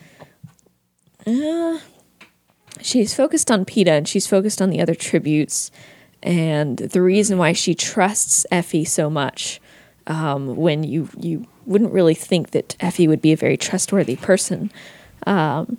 uh, 1.28 1.80
she's 2.82 3.14
focused 3.14 3.52
on 3.52 3.66
Peeta 3.66 3.90
and 3.90 4.08
she's 4.08 4.26
focused 4.26 4.62
on 4.62 4.70
the 4.70 4.82
other 4.82 4.96
tributes 4.96 5.70
and 6.22 6.78
the 6.78 7.02
reason 7.02 7.38
why 7.38 7.54
she 7.54 7.76
trusts 7.76 8.46
Effie 8.52 8.86
so 8.86 9.10
much 9.10 9.62
um, 10.08 10.56
when 10.56 10.84
you 10.84 11.10
you 11.18 11.46
wouldn't 11.66 11.94
really 11.94 12.16
think 12.16 12.52
that 12.52 12.76
Effie 12.80 13.08
would 13.08 13.22
be 13.22 13.32
a 13.32 13.38
very 13.38 13.56
trustworthy 13.56 14.16
person. 14.16 14.72
Um, 15.28 15.78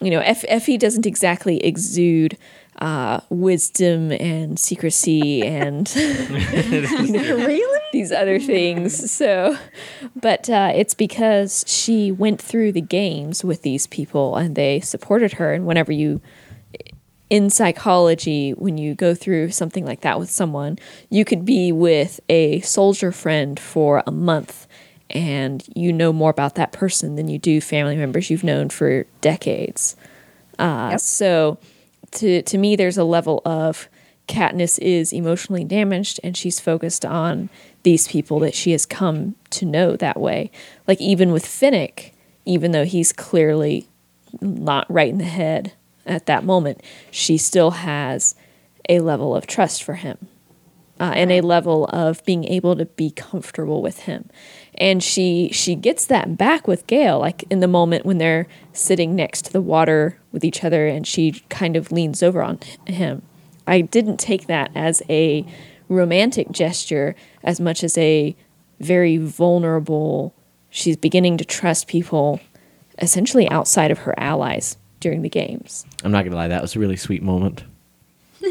you 0.00 0.10
know, 0.10 0.20
Eff- 0.20 0.44
Effie 0.48 0.78
doesn't 0.78 1.06
exactly 1.06 1.64
exude 1.64 2.36
uh, 2.80 3.20
wisdom 3.28 4.12
and 4.12 4.58
secrecy 4.58 5.42
and 5.42 5.92
really? 5.96 7.62
these 7.92 8.12
other 8.12 8.38
things. 8.38 9.10
So, 9.10 9.56
but 10.14 10.48
uh, 10.48 10.72
it's 10.74 10.94
because 10.94 11.64
she 11.66 12.12
went 12.12 12.40
through 12.40 12.72
the 12.72 12.80
games 12.80 13.42
with 13.42 13.62
these 13.62 13.86
people 13.88 14.36
and 14.36 14.54
they 14.54 14.78
supported 14.80 15.32
her. 15.34 15.52
And 15.52 15.66
whenever 15.66 15.90
you, 15.90 16.20
in 17.28 17.50
psychology, 17.50 18.52
when 18.52 18.78
you 18.78 18.94
go 18.94 19.12
through 19.14 19.50
something 19.50 19.84
like 19.84 20.02
that 20.02 20.20
with 20.20 20.30
someone, 20.30 20.78
you 21.10 21.24
could 21.24 21.44
be 21.44 21.72
with 21.72 22.20
a 22.28 22.60
soldier 22.60 23.10
friend 23.10 23.58
for 23.58 24.04
a 24.06 24.12
month 24.12 24.67
and 25.10 25.64
you 25.74 25.92
know 25.92 26.12
more 26.12 26.30
about 26.30 26.54
that 26.56 26.72
person 26.72 27.16
than 27.16 27.28
you 27.28 27.38
do 27.38 27.60
family 27.60 27.96
members 27.96 28.30
you've 28.30 28.44
known 28.44 28.68
for 28.68 29.04
decades. 29.20 29.96
Uh, 30.58 30.88
Yep. 30.92 31.00
So, 31.00 31.58
to 32.12 32.42
to 32.42 32.58
me, 32.58 32.76
there's 32.76 32.98
a 32.98 33.04
level 33.04 33.42
of 33.44 33.88
Katniss 34.28 34.78
is 34.80 35.12
emotionally 35.12 35.64
damaged 35.64 36.20
and 36.22 36.36
she's 36.36 36.60
focused 36.60 37.04
on 37.04 37.48
these 37.82 38.06
people 38.08 38.38
that 38.40 38.54
she 38.54 38.72
has 38.72 38.84
come 38.86 39.34
to 39.50 39.64
know 39.64 39.96
that 39.96 40.20
way. 40.20 40.50
Like 40.86 41.00
even 41.00 41.32
with 41.32 41.44
Finnick, 41.44 42.12
even 42.44 42.72
though 42.72 42.84
he's 42.84 43.12
clearly 43.12 43.88
not 44.40 44.90
right 44.90 45.08
in 45.08 45.18
the 45.18 45.24
head 45.24 45.72
at 46.06 46.26
that 46.26 46.44
moment, 46.44 46.82
she 47.10 47.38
still 47.38 47.70
has 47.70 48.34
a 48.88 49.00
level 49.00 49.34
of 49.34 49.46
trust 49.46 49.82
for 49.82 49.94
him 49.94 50.28
uh, 51.00 51.12
and 51.14 51.30
a 51.30 51.40
level 51.40 51.86
of 51.86 52.24
being 52.24 52.44
able 52.44 52.76
to 52.76 52.84
be 52.84 53.10
comfortable 53.10 53.82
with 53.82 54.00
him. 54.00 54.28
And 54.80 55.02
she 55.02 55.50
she 55.52 55.74
gets 55.74 56.06
that 56.06 56.38
back 56.38 56.68
with 56.68 56.86
Gale, 56.86 57.18
like 57.18 57.44
in 57.50 57.58
the 57.60 57.66
moment 57.68 58.06
when 58.06 58.18
they're 58.18 58.46
sitting 58.72 59.16
next 59.16 59.46
to 59.46 59.52
the 59.52 59.60
water 59.60 60.18
with 60.32 60.44
each 60.44 60.62
other, 60.62 60.86
and 60.86 61.04
she 61.06 61.42
kind 61.48 61.76
of 61.76 61.90
leans 61.90 62.22
over 62.22 62.42
on 62.42 62.60
him. 62.86 63.22
I 63.66 63.80
didn't 63.80 64.18
take 64.18 64.46
that 64.46 64.70
as 64.76 65.02
a 65.10 65.44
romantic 65.88 66.50
gesture 66.52 67.16
as 67.42 67.60
much 67.60 67.82
as 67.82 67.98
a 67.98 68.36
very 68.78 69.16
vulnerable. 69.16 70.32
She's 70.70 70.96
beginning 70.96 71.38
to 71.38 71.44
trust 71.44 71.88
people, 71.88 72.40
essentially 72.98 73.48
outside 73.50 73.90
of 73.90 73.98
her 74.00 74.14
allies 74.18 74.76
during 75.00 75.22
the 75.22 75.28
games. 75.28 75.86
I'm 76.04 76.12
not 76.12 76.24
gonna 76.24 76.36
lie, 76.36 76.48
that 76.48 76.62
was 76.62 76.76
a 76.76 76.78
really 76.78 76.96
sweet 76.96 77.22
moment. 77.22 77.64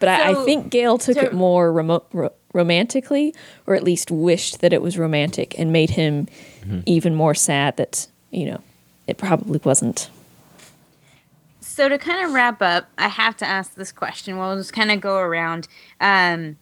But 0.00 0.08
I, 0.08 0.30
I 0.30 0.44
think 0.44 0.70
Gale 0.70 0.98
took 0.98 1.14
so- 1.14 1.22
it 1.22 1.32
more 1.32 1.72
remote, 1.72 2.06
ro- 2.12 2.32
romantically, 2.52 3.34
or 3.66 3.74
at 3.74 3.84
least 3.84 4.10
wished 4.10 4.60
that 4.60 4.72
it 4.72 4.82
was 4.82 4.98
romantic, 4.98 5.58
and 5.58 5.72
made 5.72 5.90
him 5.90 6.26
even 6.86 7.14
more 7.14 7.34
sad 7.34 7.76
that 7.76 8.06
you 8.30 8.46
know 8.46 8.60
it 9.06 9.18
probably 9.18 9.60
wasn't. 9.64 10.10
So 11.60 11.88
to 11.88 11.98
kind 11.98 12.24
of 12.24 12.32
wrap 12.32 12.60
up, 12.60 12.88
I 12.98 13.08
have 13.08 13.36
to 13.38 13.46
ask 13.46 13.74
this 13.74 13.92
question. 13.92 14.38
We'll 14.38 14.56
just 14.56 14.72
kind 14.72 14.90
of 14.90 15.00
go 15.00 15.18
around. 15.18 15.68
Um, 16.00 16.56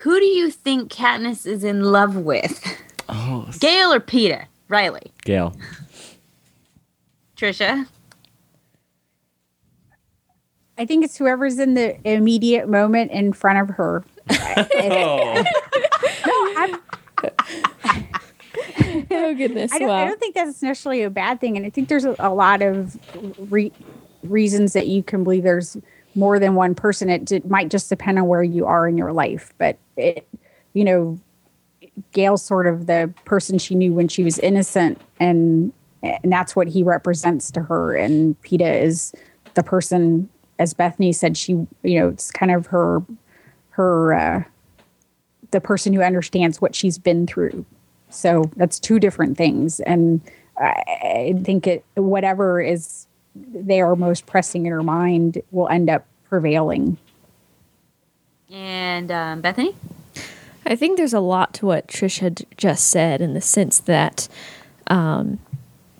who 0.00 0.18
do 0.18 0.26
you 0.26 0.50
think 0.50 0.92
Katniss 0.92 1.46
is 1.46 1.64
in 1.64 1.82
love 1.84 2.16
with? 2.16 2.62
Oh, 3.08 3.48
Gale 3.58 3.92
or 3.92 4.00
Peeta? 4.00 4.44
Riley. 4.68 5.10
Gale. 5.24 5.56
Trisha. 7.36 7.86
I 10.76 10.84
think 10.84 11.04
it's 11.04 11.16
whoever's 11.16 11.58
in 11.58 11.74
the 11.74 11.96
immediate 12.06 12.68
moment 12.68 13.10
in 13.10 13.32
front 13.32 13.58
of 13.58 13.76
her. 13.76 14.04
Oh, 14.30 15.44
I'm, 16.56 16.78
Oh 19.10 19.34
goodness! 19.34 19.72
I 19.72 19.78
don't, 19.78 19.90
I 19.90 20.04
don't 20.06 20.18
think 20.20 20.34
that's 20.34 20.62
necessarily 20.62 21.02
a 21.02 21.10
bad 21.10 21.40
thing, 21.40 21.56
and 21.56 21.64
I 21.66 21.70
think 21.70 21.88
there's 21.88 22.04
a, 22.04 22.14
a 22.18 22.32
lot 22.32 22.62
of 22.62 22.96
re- 23.50 23.72
reasons 24.22 24.72
that 24.72 24.86
you 24.86 25.02
can 25.02 25.24
believe 25.24 25.42
there's 25.42 25.76
more 26.14 26.38
than 26.38 26.54
one 26.54 26.74
person. 26.74 27.08
It, 27.10 27.24
d- 27.24 27.42
might 27.46 27.70
just 27.70 27.88
depend 27.88 28.18
on 28.18 28.26
where 28.26 28.42
you 28.42 28.66
are 28.66 28.88
in 28.88 28.96
your 28.98 29.12
life, 29.12 29.52
but 29.58 29.78
it, 29.96 30.26
you 30.74 30.84
know, 30.84 31.18
Gale's 32.12 32.42
sort 32.44 32.66
of 32.66 32.86
the 32.86 33.12
person 33.24 33.58
she 33.58 33.74
knew 33.74 33.92
when 33.92 34.08
she 34.08 34.24
was 34.24 34.38
innocent, 34.38 35.00
and 35.20 35.72
and 36.02 36.32
that's 36.32 36.54
what 36.56 36.68
he 36.68 36.82
represents 36.82 37.50
to 37.52 37.62
her. 37.62 37.94
And 37.94 38.40
Peeta 38.42 38.82
is 38.82 39.12
the 39.54 39.62
person, 39.62 40.28
as 40.58 40.74
Bethany 40.74 41.12
said, 41.12 41.36
she 41.36 41.52
you 41.52 42.00
know 42.00 42.08
it's 42.08 42.30
kind 42.30 42.52
of 42.52 42.66
her 42.66 43.02
her 43.78 44.12
uh, 44.12 44.42
the 45.52 45.60
person 45.60 45.94
who 45.94 46.02
understands 46.02 46.60
what 46.60 46.74
she's 46.74 46.98
been 46.98 47.26
through. 47.26 47.64
So 48.10 48.50
that's 48.56 48.78
two 48.78 48.98
different 48.98 49.38
things, 49.38 49.80
and 49.80 50.20
I, 50.58 50.82
I 51.36 51.40
think 51.42 51.66
it 51.66 51.84
whatever 51.94 52.60
is 52.60 53.06
they 53.34 53.80
are 53.80 53.94
most 53.96 54.26
pressing 54.26 54.66
in 54.66 54.72
her 54.72 54.82
mind 54.82 55.40
will 55.52 55.68
end 55.68 55.88
up 55.88 56.06
prevailing. 56.28 56.98
And 58.50 59.10
um, 59.10 59.40
Bethany? 59.40 59.74
I 60.66 60.74
think 60.74 60.96
there's 60.96 61.14
a 61.14 61.20
lot 61.20 61.54
to 61.54 61.66
what 61.66 61.86
Trish 61.86 62.18
had 62.18 62.44
just 62.56 62.88
said 62.88 63.20
in 63.20 63.34
the 63.34 63.40
sense 63.40 63.78
that 63.80 64.28
um, 64.88 65.38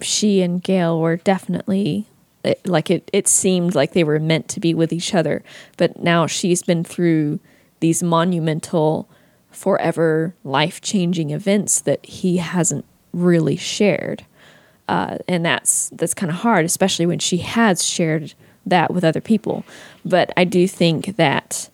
she 0.01 0.43
and 0.43 0.62
Gale 0.62 1.01
were 1.01 1.16
definitely 1.16 2.07
it, 2.43 2.66
like 2.66 2.91
it. 2.91 3.09
It 3.12 3.29
seemed 3.29 3.74
like 3.74 3.93
they 3.93 4.05
were 4.05 4.18
meant 4.18 4.49
to 4.49 4.61
be 4.61 4.74
with 4.74 4.93
each 4.93 5.14
other, 5.14 5.43
but 5.76 6.03
now 6.03 6.26
she's 6.26 6.62
been 6.62 6.85
through 6.85 7.39
these 7.81 8.03
monumental, 8.03 9.09
forever 9.51 10.35
life 10.45 10.81
changing 10.81 11.31
events 11.31 11.81
that 11.81 12.05
he 12.05 12.39
hasn't 12.39 12.85
really 13.12 13.57
shared, 13.57 14.24
uh, 14.89 15.18
and 15.26 15.45
that's 15.45 15.91
that's 15.91 16.14
kind 16.14 16.31
of 16.31 16.39
hard, 16.39 16.64
especially 16.64 17.07
when 17.07 17.18
she 17.18 17.39
has 17.39 17.85
shared 17.85 18.35
that 18.66 18.93
with 18.93 19.05
other 19.05 19.20
people. 19.20 19.64
But 20.05 20.33
I 20.37 20.45
do 20.45 20.68
think 20.68 21.16
that 21.16 21.70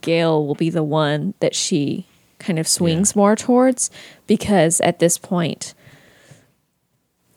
Gale 0.00 0.46
will 0.46 0.54
be 0.54 0.70
the 0.70 0.82
one 0.82 1.34
that 1.40 1.54
she 1.54 2.06
kind 2.38 2.58
of 2.58 2.68
swings 2.68 3.16
more 3.16 3.34
towards 3.34 3.90
because 4.26 4.80
at 4.82 4.98
this 4.98 5.18
point, 5.18 5.74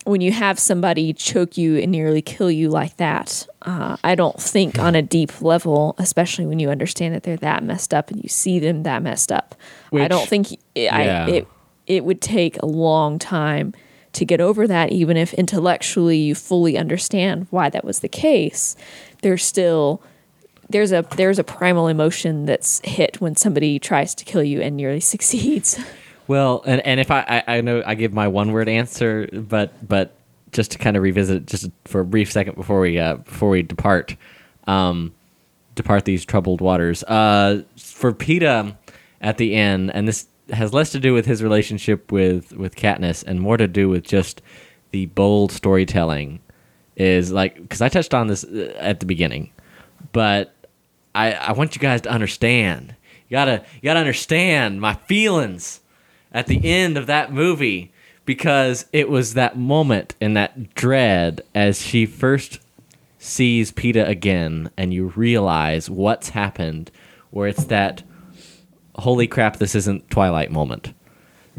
when 0.04 0.20
you 0.20 0.32
have 0.32 0.58
somebody 0.58 1.12
choke 1.12 1.56
you 1.56 1.76
and 1.76 1.92
nearly 1.92 2.22
kill 2.22 2.50
you 2.50 2.68
like 2.68 2.96
that, 2.96 3.46
uh, 3.62 3.96
I 4.02 4.14
don't 4.14 4.40
think 4.40 4.78
on 4.78 4.94
a 4.94 5.02
deep 5.02 5.40
level, 5.40 5.94
especially 5.98 6.46
when 6.46 6.58
you 6.58 6.70
understand 6.70 7.14
that 7.14 7.22
they're 7.22 7.36
that 7.38 7.62
messed 7.62 7.94
up 7.94 8.10
and 8.10 8.22
you 8.22 8.28
see 8.28 8.58
them 8.58 8.82
that 8.82 9.02
messed 9.02 9.30
up, 9.30 9.54
I 9.92 10.08
don't 10.08 10.28
think 10.28 10.48
I, 10.50 10.58
yeah. 10.76 11.26
it 11.28 11.48
it 11.86 12.04
would 12.04 12.20
take 12.20 12.60
a 12.62 12.66
long 12.66 13.18
time 13.18 13.74
to 14.14 14.24
get 14.24 14.40
over 14.40 14.66
that. 14.66 14.90
Even 14.90 15.16
if 15.16 15.32
intellectually 15.34 16.18
you 16.18 16.34
fully 16.34 16.76
understand 16.76 17.46
why 17.50 17.70
that 17.70 17.84
was 17.84 18.00
the 18.00 18.08
case, 18.08 18.76
there's 19.22 19.44
still 19.44 20.02
there's 20.68 20.90
a 20.90 21.06
there's 21.16 21.38
a 21.38 21.44
primal 21.44 21.86
emotion 21.86 22.46
that's 22.46 22.80
hit 22.84 23.20
when 23.20 23.36
somebody 23.36 23.78
tries 23.78 24.14
to 24.16 24.24
kill 24.24 24.42
you 24.42 24.60
and 24.60 24.76
nearly 24.76 25.00
succeeds. 25.12 25.78
Well, 26.32 26.62
and, 26.64 26.80
and 26.86 26.98
if 26.98 27.10
I, 27.10 27.42
I 27.46 27.56
I 27.58 27.60
know 27.60 27.82
I 27.84 27.94
give 27.94 28.14
my 28.14 28.26
one 28.26 28.52
word 28.52 28.66
answer, 28.66 29.28
but 29.34 29.86
but 29.86 30.14
just 30.50 30.70
to 30.70 30.78
kind 30.78 30.96
of 30.96 31.02
revisit 31.02 31.36
it 31.36 31.46
just 31.46 31.70
for 31.84 32.00
a 32.00 32.06
brief 32.06 32.32
second 32.32 32.54
before 32.54 32.80
we 32.80 32.98
uh, 32.98 33.16
before 33.16 33.50
we 33.50 33.60
depart, 33.60 34.16
um, 34.66 35.12
depart 35.74 36.06
these 36.06 36.24
troubled 36.24 36.62
waters. 36.62 37.04
Uh, 37.04 37.64
for 37.76 38.14
Peeta 38.14 38.74
at 39.20 39.36
the 39.36 39.54
end, 39.54 39.90
and 39.94 40.08
this 40.08 40.26
has 40.54 40.72
less 40.72 40.90
to 40.92 40.98
do 40.98 41.12
with 41.12 41.26
his 41.26 41.42
relationship 41.42 42.10
with 42.10 42.56
with 42.56 42.76
Katniss 42.76 43.22
and 43.22 43.38
more 43.38 43.58
to 43.58 43.68
do 43.68 43.90
with 43.90 44.02
just 44.02 44.40
the 44.90 45.04
bold 45.04 45.52
storytelling. 45.52 46.40
Is 46.96 47.30
like 47.30 47.56
because 47.56 47.82
I 47.82 47.90
touched 47.90 48.14
on 48.14 48.28
this 48.28 48.42
uh, 48.42 48.72
at 48.78 49.00
the 49.00 49.06
beginning, 49.06 49.50
but 50.12 50.54
I 51.14 51.34
I 51.34 51.52
want 51.52 51.76
you 51.76 51.80
guys 51.82 52.00
to 52.00 52.10
understand. 52.10 52.96
You 53.28 53.34
gotta 53.34 53.62
you 53.74 53.82
gotta 53.82 54.00
understand 54.00 54.80
my 54.80 54.94
feelings 54.94 55.81
at 56.32 56.46
the 56.46 56.64
end 56.64 56.96
of 56.96 57.06
that 57.06 57.32
movie 57.32 57.92
because 58.24 58.86
it 58.92 59.08
was 59.08 59.34
that 59.34 59.56
moment 59.56 60.14
and 60.20 60.36
that 60.36 60.74
dread 60.74 61.40
as 61.54 61.80
she 61.80 62.06
first 62.06 62.60
sees 63.18 63.70
Peeta 63.72 64.06
again 64.08 64.70
and 64.76 64.92
you 64.92 65.08
realize 65.16 65.88
what's 65.88 66.30
happened 66.30 66.90
where 67.30 67.48
it's 67.48 67.64
that 67.64 68.02
holy 68.96 69.26
crap 69.26 69.56
this 69.56 69.74
isn't 69.74 70.08
Twilight 70.10 70.50
moment. 70.50 70.92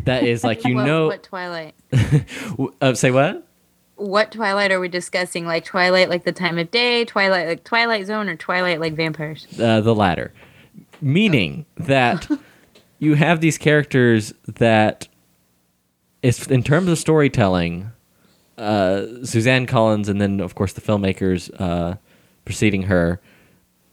That 0.05 0.23
is 0.23 0.43
like 0.43 0.65
you 0.65 0.75
what, 0.75 0.85
know 0.85 1.07
What 1.07 1.23
Twilight? 1.23 1.75
uh, 2.81 2.93
say 2.93 3.11
what? 3.11 3.47
What 3.95 4.31
Twilight 4.31 4.71
are 4.71 4.79
we 4.79 4.87
discussing? 4.87 5.45
Like 5.45 5.65
Twilight, 5.65 6.09
like 6.09 6.23
the 6.23 6.31
time 6.31 6.57
of 6.57 6.71
day, 6.71 7.05
Twilight, 7.05 7.47
like 7.47 7.63
Twilight 7.63 8.07
Zone, 8.07 8.27
or 8.27 8.35
Twilight, 8.35 8.79
like 8.79 8.93
vampires? 8.93 9.47
uh, 9.59 9.81
the 9.81 9.93
latter, 9.93 10.33
meaning 10.99 11.65
that 11.77 12.27
you 13.03 13.15
have 13.15 13.41
these 13.41 13.57
characters 13.57 14.33
that, 14.47 15.07
is 16.21 16.47
in 16.47 16.63
terms 16.63 16.89
of 16.89 16.97
storytelling, 16.97 17.91
uh, 18.57 19.05
Suzanne 19.23 19.65
Collins 19.65 20.09
and 20.09 20.21
then 20.21 20.39
of 20.39 20.55
course 20.55 20.73
the 20.73 20.81
filmmakers 20.81 21.49
uh, 21.59 21.95
preceding 22.45 22.83
her 22.83 23.19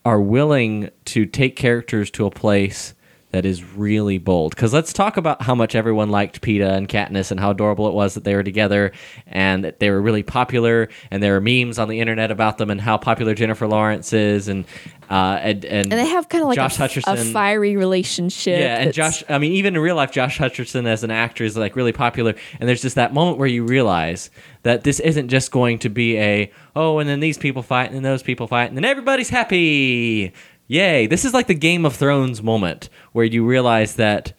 are 0.05 0.21
willing 0.21 0.91
to 1.07 1.27
take 1.27 1.57
characters 1.57 2.11
to 2.11 2.27
a 2.27 2.31
place 2.31 2.95
that 3.31 3.45
is 3.45 3.63
really 3.65 4.19
bold. 4.19 4.55
Because 4.55 4.73
let's 4.73 4.93
talk 4.93 5.17
about 5.17 5.43
how 5.43 5.55
much 5.55 5.75
everyone 5.75 6.11
liked 6.11 6.41
Peeta 6.41 6.71
and 6.73 6.89
Katniss 6.89 7.31
and 7.31 7.39
how 7.39 7.51
adorable 7.51 7.89
it 7.89 7.95
was 7.95 8.15
that 8.15 8.25
they 8.25 8.35
were 8.35 8.43
together 8.43 8.93
and 9.27 9.65
that 9.65 9.79
they 9.79 9.91
were 9.91 10.01
really 10.01 10.23
popular 10.23 10.89
and 11.11 11.23
there 11.23 11.37
are 11.37 11.41
memes 11.41 11.79
on 11.79 11.89
the 11.89 12.01
internet 12.01 12.31
about 12.31 12.59
them 12.59 12.71
and 12.71 12.81
how 12.81 12.97
popular 12.97 13.35
Jennifer 13.35 13.67
Lawrence 13.67 14.13
is 14.13 14.49
and 14.49 14.65
uh, 15.11 15.41
and, 15.43 15.65
and 15.65 15.93
And 15.93 16.01
they 16.01 16.07
have 16.07 16.29
kind 16.29 16.43
of 16.43 16.49
like 16.49 16.55
Josh 16.55 16.79
a, 16.79 16.83
Hutcherson. 16.83 17.15
a 17.15 17.33
fiery 17.33 17.77
relationship. 17.77 18.61
Yeah, 18.61 18.77
and 18.77 18.93
Josh. 18.93 19.25
I 19.29 19.39
mean, 19.39 19.53
even 19.53 19.75
in 19.75 19.83
real 19.83 19.97
life, 19.97 20.13
Josh 20.13 20.39
Hutcherson 20.39 20.87
as 20.87 21.03
an 21.03 21.11
actor 21.11 21.43
is 21.43 21.57
like 21.57 21.75
really 21.75 21.93
popular. 21.93 22.37
And 22.61 22.69
there's 22.69 22.81
just 22.81 22.95
that 22.95 23.13
moment 23.13 23.39
where 23.39 23.49
you 23.49 23.65
realize 23.65 24.31
that 24.63 24.85
this 24.85 25.01
isn't 25.01 25.29
just 25.29 25.51
going 25.51 25.81
to 25.81 25.89
be 25.89 26.17
a 26.17 26.53
oh, 26.77 27.01
and 27.01 27.09
then 27.09 27.19
these 27.19 27.39
people 27.39 27.63
fight, 27.63 27.87
and 27.87 27.97
then 27.97 28.05
those 28.05 28.23
people 28.23 28.47
fight, 28.47 28.67
and 28.67 28.77
then 28.77 28.85
everybody's 28.85 29.31
happy. 29.31 30.33
Yay! 30.71 31.09
This 31.09 31.25
is 31.25 31.35
like 31.35 31.49
the 31.49 31.55
Game 31.55 31.85
of 31.85 31.97
Thrones 31.97 32.45
moment 32.45 32.89
where 33.11 33.25
you 33.25 33.45
realize 33.45 33.97
that 33.97 34.35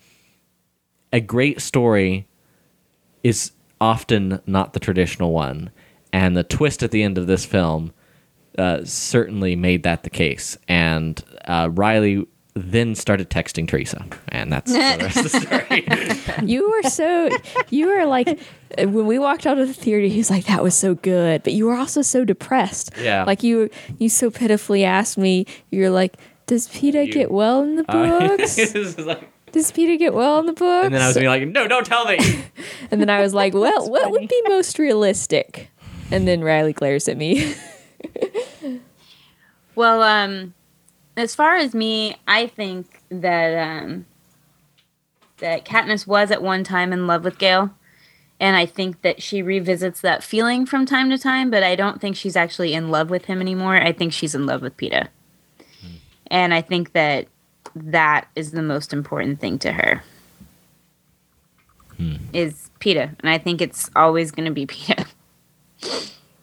a 1.11 1.19
great 1.19 1.59
story 1.59 2.25
is 3.21 3.51
often 3.82 4.39
not 4.45 4.71
the 4.71 4.79
traditional 4.79 5.34
one, 5.34 5.71
and 6.13 6.38
the 6.38 6.45
twist 6.45 6.84
at 6.84 6.91
the 6.91 7.03
end 7.03 7.17
of 7.17 7.27
this 7.27 7.43
film 7.43 7.91
uh, 8.57 8.79
certainly 8.86 9.57
made 9.57 9.84
that 9.84 10.03
the 10.03 10.09
case. 10.09 10.57
And 10.69 11.21
uh, 11.43 11.67
Riley 11.69 12.25
then 12.53 12.95
started 12.95 13.29
texting 13.29 13.67
Teresa, 13.67 14.05
and 14.29 14.51
that's 14.51 14.71
the 14.71 14.79
rest 14.79 15.17
of 15.17 15.31
the 15.31 16.35
story. 16.37 16.47
You 16.47 16.69
were 16.69 16.83
so 16.89 17.29
you 17.69 17.87
were 17.87 18.05
like 18.05 18.27
uh, 18.27 18.87
when 18.87 19.05
we 19.07 19.17
walked 19.19 19.45
out 19.45 19.57
of 19.57 19.67
the 19.67 19.73
theater, 19.73 20.05
he 20.07 20.17
was 20.17 20.29
like, 20.29 20.45
"That 20.45 20.61
was 20.63 20.75
so 20.75 20.95
good," 20.95 21.43
but 21.43 21.53
you 21.53 21.65
were 21.65 21.75
also 21.75 22.01
so 22.01 22.25
depressed. 22.25 22.91
Yeah. 22.99 23.23
like 23.23 23.41
you 23.43 23.69
you 23.99 24.09
so 24.09 24.29
pitifully 24.29 24.83
asked 24.83 25.17
me. 25.17 25.45
You're 25.69 25.89
like, 25.91 26.17
"Does 26.47 26.67
Peter 26.67 27.01
You- 27.03 27.13
get 27.13 27.31
well 27.31 27.63
in 27.63 27.75
the 27.77 27.85
Uh, 27.89 28.27
books? 28.27 28.55
this 28.55 28.75
is 28.75 28.97
like- 28.99 29.29
Does 29.53 29.71
Peter 29.71 29.95
get 29.97 30.13
well 30.13 30.39
in 30.39 30.45
the 30.45 30.53
books?" 30.53 30.85
and 30.85 30.93
then 30.93 31.01
I 31.01 31.07
was 31.07 31.15
being 31.15 31.27
like, 31.27 31.47
"No, 31.47 31.67
don't 31.67 31.85
tell 31.85 32.05
me." 32.05 32.17
And 32.91 32.99
then 32.99 33.09
I 33.09 33.21
was 33.21 33.33
like, 33.33 33.53
"Well, 33.53 33.89
what 33.89 34.11
would 34.11 34.27
be 34.27 34.41
most 34.49 34.77
realistic?" 34.77 35.69
And 36.11 36.27
then 36.27 36.41
Riley 36.43 36.73
glares 36.73 37.07
at 37.07 37.15
me. 37.15 37.55
Well, 39.75 40.03
um, 40.03 40.53
as 41.22 41.36
far 41.36 41.55
as 41.55 41.76
me, 41.76 42.15
I 42.28 42.47
think 42.47 43.01
that 43.09 43.67
um, 43.67 44.05
that 45.38 45.65
Katniss 45.65 46.07
was 46.07 46.32
at 46.32 46.41
one 46.41 46.63
time 46.63 46.91
in 46.91 47.05
love 47.05 47.24
with 47.24 47.38
Gale, 47.38 47.72
and 48.39 48.55
I 48.55 48.65
think 48.65 49.01
that 49.03 49.22
she 49.22 49.43
revisits 49.43 50.01
that 50.01 50.24
feeling 50.24 50.65
from 50.65 50.86
time 50.86 51.11
to 51.11 51.17
time. 51.17 51.51
But 51.51 51.61
I 51.61 51.76
don't 51.76 52.01
think 52.01 52.15
she's 52.15 52.36
actually 52.36 52.74
in 52.74 52.89
love 52.89 53.09
with 53.11 53.26
him 53.26 53.39
anymore. 53.39 53.78
I 53.78 53.91
think 53.91 54.13
she's 54.13 54.34
in 54.34 54.47
love 54.47 54.63
with 54.63 54.76
Peeta, 54.78 55.09
and 56.28 56.53
I 56.53 56.61
think 56.61 56.93
that 56.93 57.28
that 57.76 58.28
is 58.36 58.51
the 58.51 58.63
most 58.63 58.91
important 58.91 59.39
thing 59.39 59.59
to 59.59 59.74
her. 59.74 60.03
Is 62.34 62.72
Peeta, 62.80 63.15
and 63.19 63.30
I 63.30 63.38
think 63.38 63.61
it's 63.61 63.91
always 63.95 64.32
going 64.32 64.45
to 64.45 64.51
be 64.51 64.65
Peeta. 64.67 65.05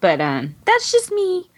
but 0.01 0.21
um, 0.21 0.55
that's 0.65 0.93
just 0.93 1.11
me. 1.11 1.51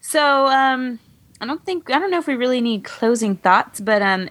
So, 0.00 0.46
um, 0.46 1.00
I 1.44 1.46
don't 1.46 1.62
think 1.62 1.90
I 1.90 1.98
don't 1.98 2.10
know 2.10 2.16
if 2.16 2.26
we 2.26 2.36
really 2.36 2.62
need 2.62 2.84
closing 2.84 3.36
thoughts, 3.36 3.78
but 3.78 4.00
um, 4.00 4.30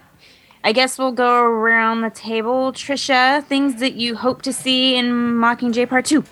I 0.64 0.72
guess 0.72 0.98
we'll 0.98 1.12
go 1.12 1.44
around 1.44 2.00
the 2.00 2.10
table. 2.10 2.72
Trisha, 2.72 3.44
things 3.44 3.78
that 3.78 3.92
you 3.92 4.16
hope 4.16 4.42
to 4.42 4.52
see 4.52 4.96
in 4.96 5.12
Mockingjay 5.12 5.88
Part 5.88 6.06
Two. 6.06 6.24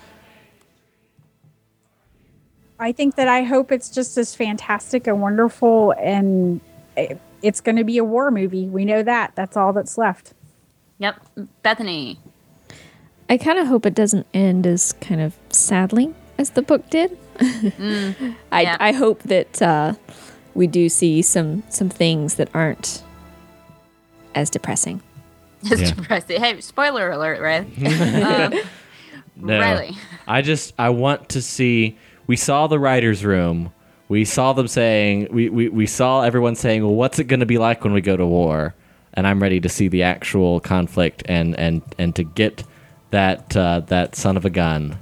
I 2.80 2.90
think 2.90 3.14
that 3.14 3.28
I 3.28 3.44
hope 3.44 3.70
it's 3.70 3.90
just 3.90 4.18
as 4.18 4.34
fantastic 4.34 5.06
and 5.06 5.22
wonderful, 5.22 5.94
and 6.00 6.60
it's 7.42 7.60
going 7.60 7.76
to 7.76 7.84
be 7.84 7.98
a 7.98 8.04
war 8.04 8.32
movie. 8.32 8.66
We 8.66 8.84
know 8.84 9.04
that. 9.04 9.36
That's 9.36 9.56
all 9.56 9.72
that's 9.72 9.96
left. 9.96 10.34
Yep, 10.98 11.24
Bethany. 11.62 12.18
I 13.30 13.38
kind 13.38 13.60
of 13.60 13.68
hope 13.68 13.86
it 13.86 13.94
doesn't 13.94 14.26
end 14.34 14.66
as 14.66 14.94
kind 14.94 15.20
of 15.20 15.38
sadly 15.48 16.12
as 16.38 16.50
the 16.50 16.62
book 16.62 16.90
did. 16.90 17.16
I 18.50 18.62
yeah. 18.62 18.76
I 18.80 18.90
hope 18.90 19.22
that 19.22 19.62
uh, 19.62 19.94
we 20.54 20.66
do 20.66 20.88
see 20.88 21.22
some 21.22 21.62
some 21.68 21.88
things 21.88 22.34
that 22.36 22.48
aren't 22.54 23.02
as 24.34 24.50
depressing. 24.50 25.00
It's 25.64 25.80
Yeah. 25.80 25.90
depressing. 25.92 26.40
Hey, 26.40 26.60
spoiler 26.60 27.10
alert, 27.10 27.40
right? 27.40 27.60
um, 28.52 28.54
No. 29.36 29.60
Riley. 29.60 29.96
I 30.26 30.42
just 30.42 30.74
I 30.78 30.90
want 30.90 31.28
to 31.30 31.42
see. 31.42 31.96
We 32.26 32.36
saw 32.36 32.66
the 32.66 32.78
writers' 32.78 33.24
room. 33.24 33.72
We 34.08 34.24
saw 34.24 34.52
them 34.52 34.68
saying 34.68 35.28
we, 35.30 35.48
we, 35.48 35.68
we 35.68 35.86
saw 35.86 36.22
everyone 36.22 36.54
saying, 36.56 36.82
"Well, 36.82 36.94
what's 36.94 37.18
it 37.18 37.24
going 37.24 37.40
to 37.40 37.46
be 37.46 37.58
like 37.58 37.82
when 37.84 37.92
we 37.92 38.00
go 38.00 38.16
to 38.16 38.26
war?" 38.26 38.74
And 39.14 39.26
I'm 39.26 39.40
ready 39.42 39.60
to 39.60 39.68
see 39.68 39.88
the 39.88 40.02
actual 40.02 40.60
conflict 40.60 41.22
and 41.26 41.58
and 41.58 41.80
and 41.98 42.14
to 42.16 42.24
get 42.24 42.64
that 43.10 43.56
uh, 43.56 43.80
that 43.86 44.16
son 44.16 44.36
of 44.36 44.44
a 44.44 44.50
gun 44.50 44.96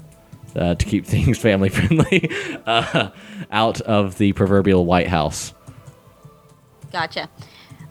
uh, 0.57 0.74
to 0.74 0.84
keep 0.84 1.07
things 1.07 1.38
family 1.38 1.68
friendly 1.68 2.30
uh, 2.66 3.11
out 3.51 3.80
of 3.82 4.18
the 4.18 4.32
proverbial 4.32 4.84
White 4.84 5.09
House. 5.09 5.55
Gotcha. 6.92 7.28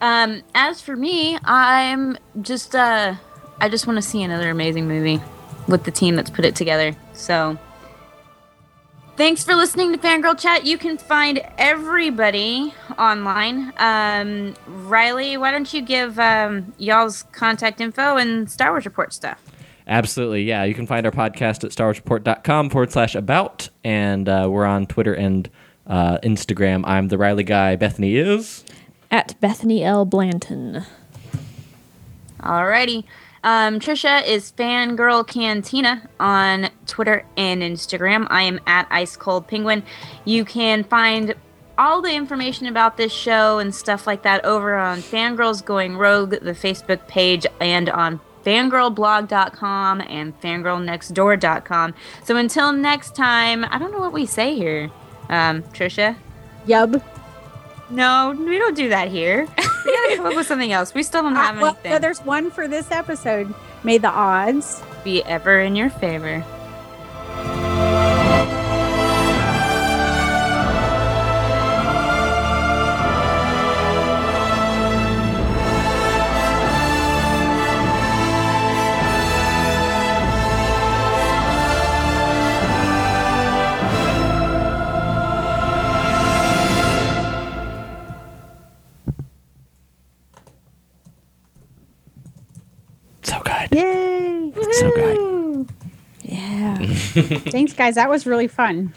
Um, 0.00 0.42
as 0.54 0.80
for 0.80 0.96
me, 0.96 1.38
I'm 1.44 2.16
just 2.40 2.74
uh, 2.74 3.14
I 3.60 3.68
just 3.68 3.86
want 3.86 3.96
to 3.98 4.02
see 4.02 4.22
another 4.22 4.50
amazing 4.50 4.88
movie 4.88 5.20
with 5.68 5.84
the 5.84 5.90
team 5.90 6.16
that's 6.16 6.30
put 6.30 6.44
it 6.44 6.56
together. 6.56 6.96
So, 7.12 7.58
thanks 9.16 9.44
for 9.44 9.54
listening 9.54 9.92
to 9.92 9.98
Fangirl 9.98 10.38
Chat. 10.38 10.64
You 10.64 10.78
can 10.78 10.96
find 10.96 11.42
everybody 11.58 12.72
online. 12.98 13.72
Um, 13.76 14.54
Riley, 14.66 15.36
why 15.36 15.50
don't 15.50 15.72
you 15.72 15.82
give 15.82 16.18
um, 16.18 16.72
y'all's 16.78 17.24
contact 17.32 17.80
info 17.80 18.16
and 18.16 18.50
Star 18.50 18.70
Wars 18.70 18.86
Report 18.86 19.12
stuff? 19.12 19.42
Absolutely, 19.90 20.44
yeah. 20.44 20.62
You 20.62 20.72
can 20.72 20.86
find 20.86 21.04
our 21.04 21.10
podcast 21.10 21.64
at 21.64 21.72
starwarsreport.com 21.72 22.70
forward 22.70 22.92
slash 22.92 23.16
about, 23.16 23.68
and 23.82 24.28
uh, 24.28 24.46
we're 24.48 24.64
on 24.64 24.86
Twitter 24.86 25.12
and 25.12 25.50
uh, 25.88 26.18
Instagram. 26.18 26.84
I'm 26.86 27.08
the 27.08 27.18
Riley 27.18 27.42
guy. 27.42 27.74
Bethany 27.74 28.16
is. 28.16 28.64
At 29.10 29.38
Bethany 29.40 29.82
L. 29.82 30.04
Blanton. 30.04 30.84
Alrighty. 32.38 33.02
Um, 33.42 33.80
Trisha 33.80 34.24
is 34.24 34.52
Fangirl 34.52 35.26
Cantina 35.26 36.08
on 36.20 36.70
Twitter 36.86 37.24
and 37.36 37.60
Instagram. 37.60 38.28
I 38.30 38.42
am 38.42 38.60
at 38.68 38.86
Ice 38.90 39.16
Cold 39.16 39.48
Penguin. 39.48 39.82
You 40.24 40.44
can 40.44 40.84
find 40.84 41.34
all 41.76 42.00
the 42.00 42.14
information 42.14 42.66
about 42.66 42.96
this 42.96 43.12
show 43.12 43.58
and 43.58 43.74
stuff 43.74 44.06
like 44.06 44.22
that 44.22 44.44
over 44.44 44.76
on 44.76 44.98
Fangirls 44.98 45.64
Going 45.64 45.96
Rogue, 45.96 46.30
the 46.30 46.52
Facebook 46.52 47.08
page, 47.08 47.44
and 47.60 47.88
on 47.88 48.20
fangirlblog.com 48.44 50.00
and 50.02 50.40
fangirlnextdoor.com. 50.40 51.94
So 52.24 52.36
until 52.36 52.72
next 52.72 53.14
time, 53.14 53.64
I 53.70 53.78
don't 53.78 53.92
know 53.92 53.98
what 54.00 54.12
we 54.12 54.26
say 54.26 54.54
here. 54.56 54.90
Um, 55.28 55.62
Trisha? 55.64 56.16
Yub. 56.66 57.02
No, 57.90 58.34
we 58.38 58.58
don't 58.58 58.76
do 58.76 58.88
that 58.90 59.08
here. 59.08 59.46
We 59.82 59.96
gotta 59.96 60.16
come 60.16 60.26
up 60.26 60.36
with 60.36 60.46
something 60.46 60.72
else. 60.72 60.92
We 60.92 61.02
still 61.02 61.22
don't 61.22 61.34
have 61.36 61.56
Uh, 61.56 61.60
well, 61.60 61.70
anything. 61.70 61.92
no, 61.92 61.98
there's 61.98 62.20
one 62.20 62.50
for 62.50 62.68
this 62.68 62.90
episode. 62.90 63.52
May 63.82 63.96
the 63.96 64.10
odds. 64.10 64.82
be 65.04 65.24
ever 65.24 65.58
in 65.60 65.74
your 65.74 65.88
favor. 65.88 66.44
Yay! 93.70 94.52
So 94.72 94.90
good. 94.90 95.68
Yeah. 96.22 96.76
Thanks, 97.50 97.72
guys. 97.72 97.94
That 97.96 98.08
was 98.08 98.26
really 98.26 98.48
fun. 98.48 98.92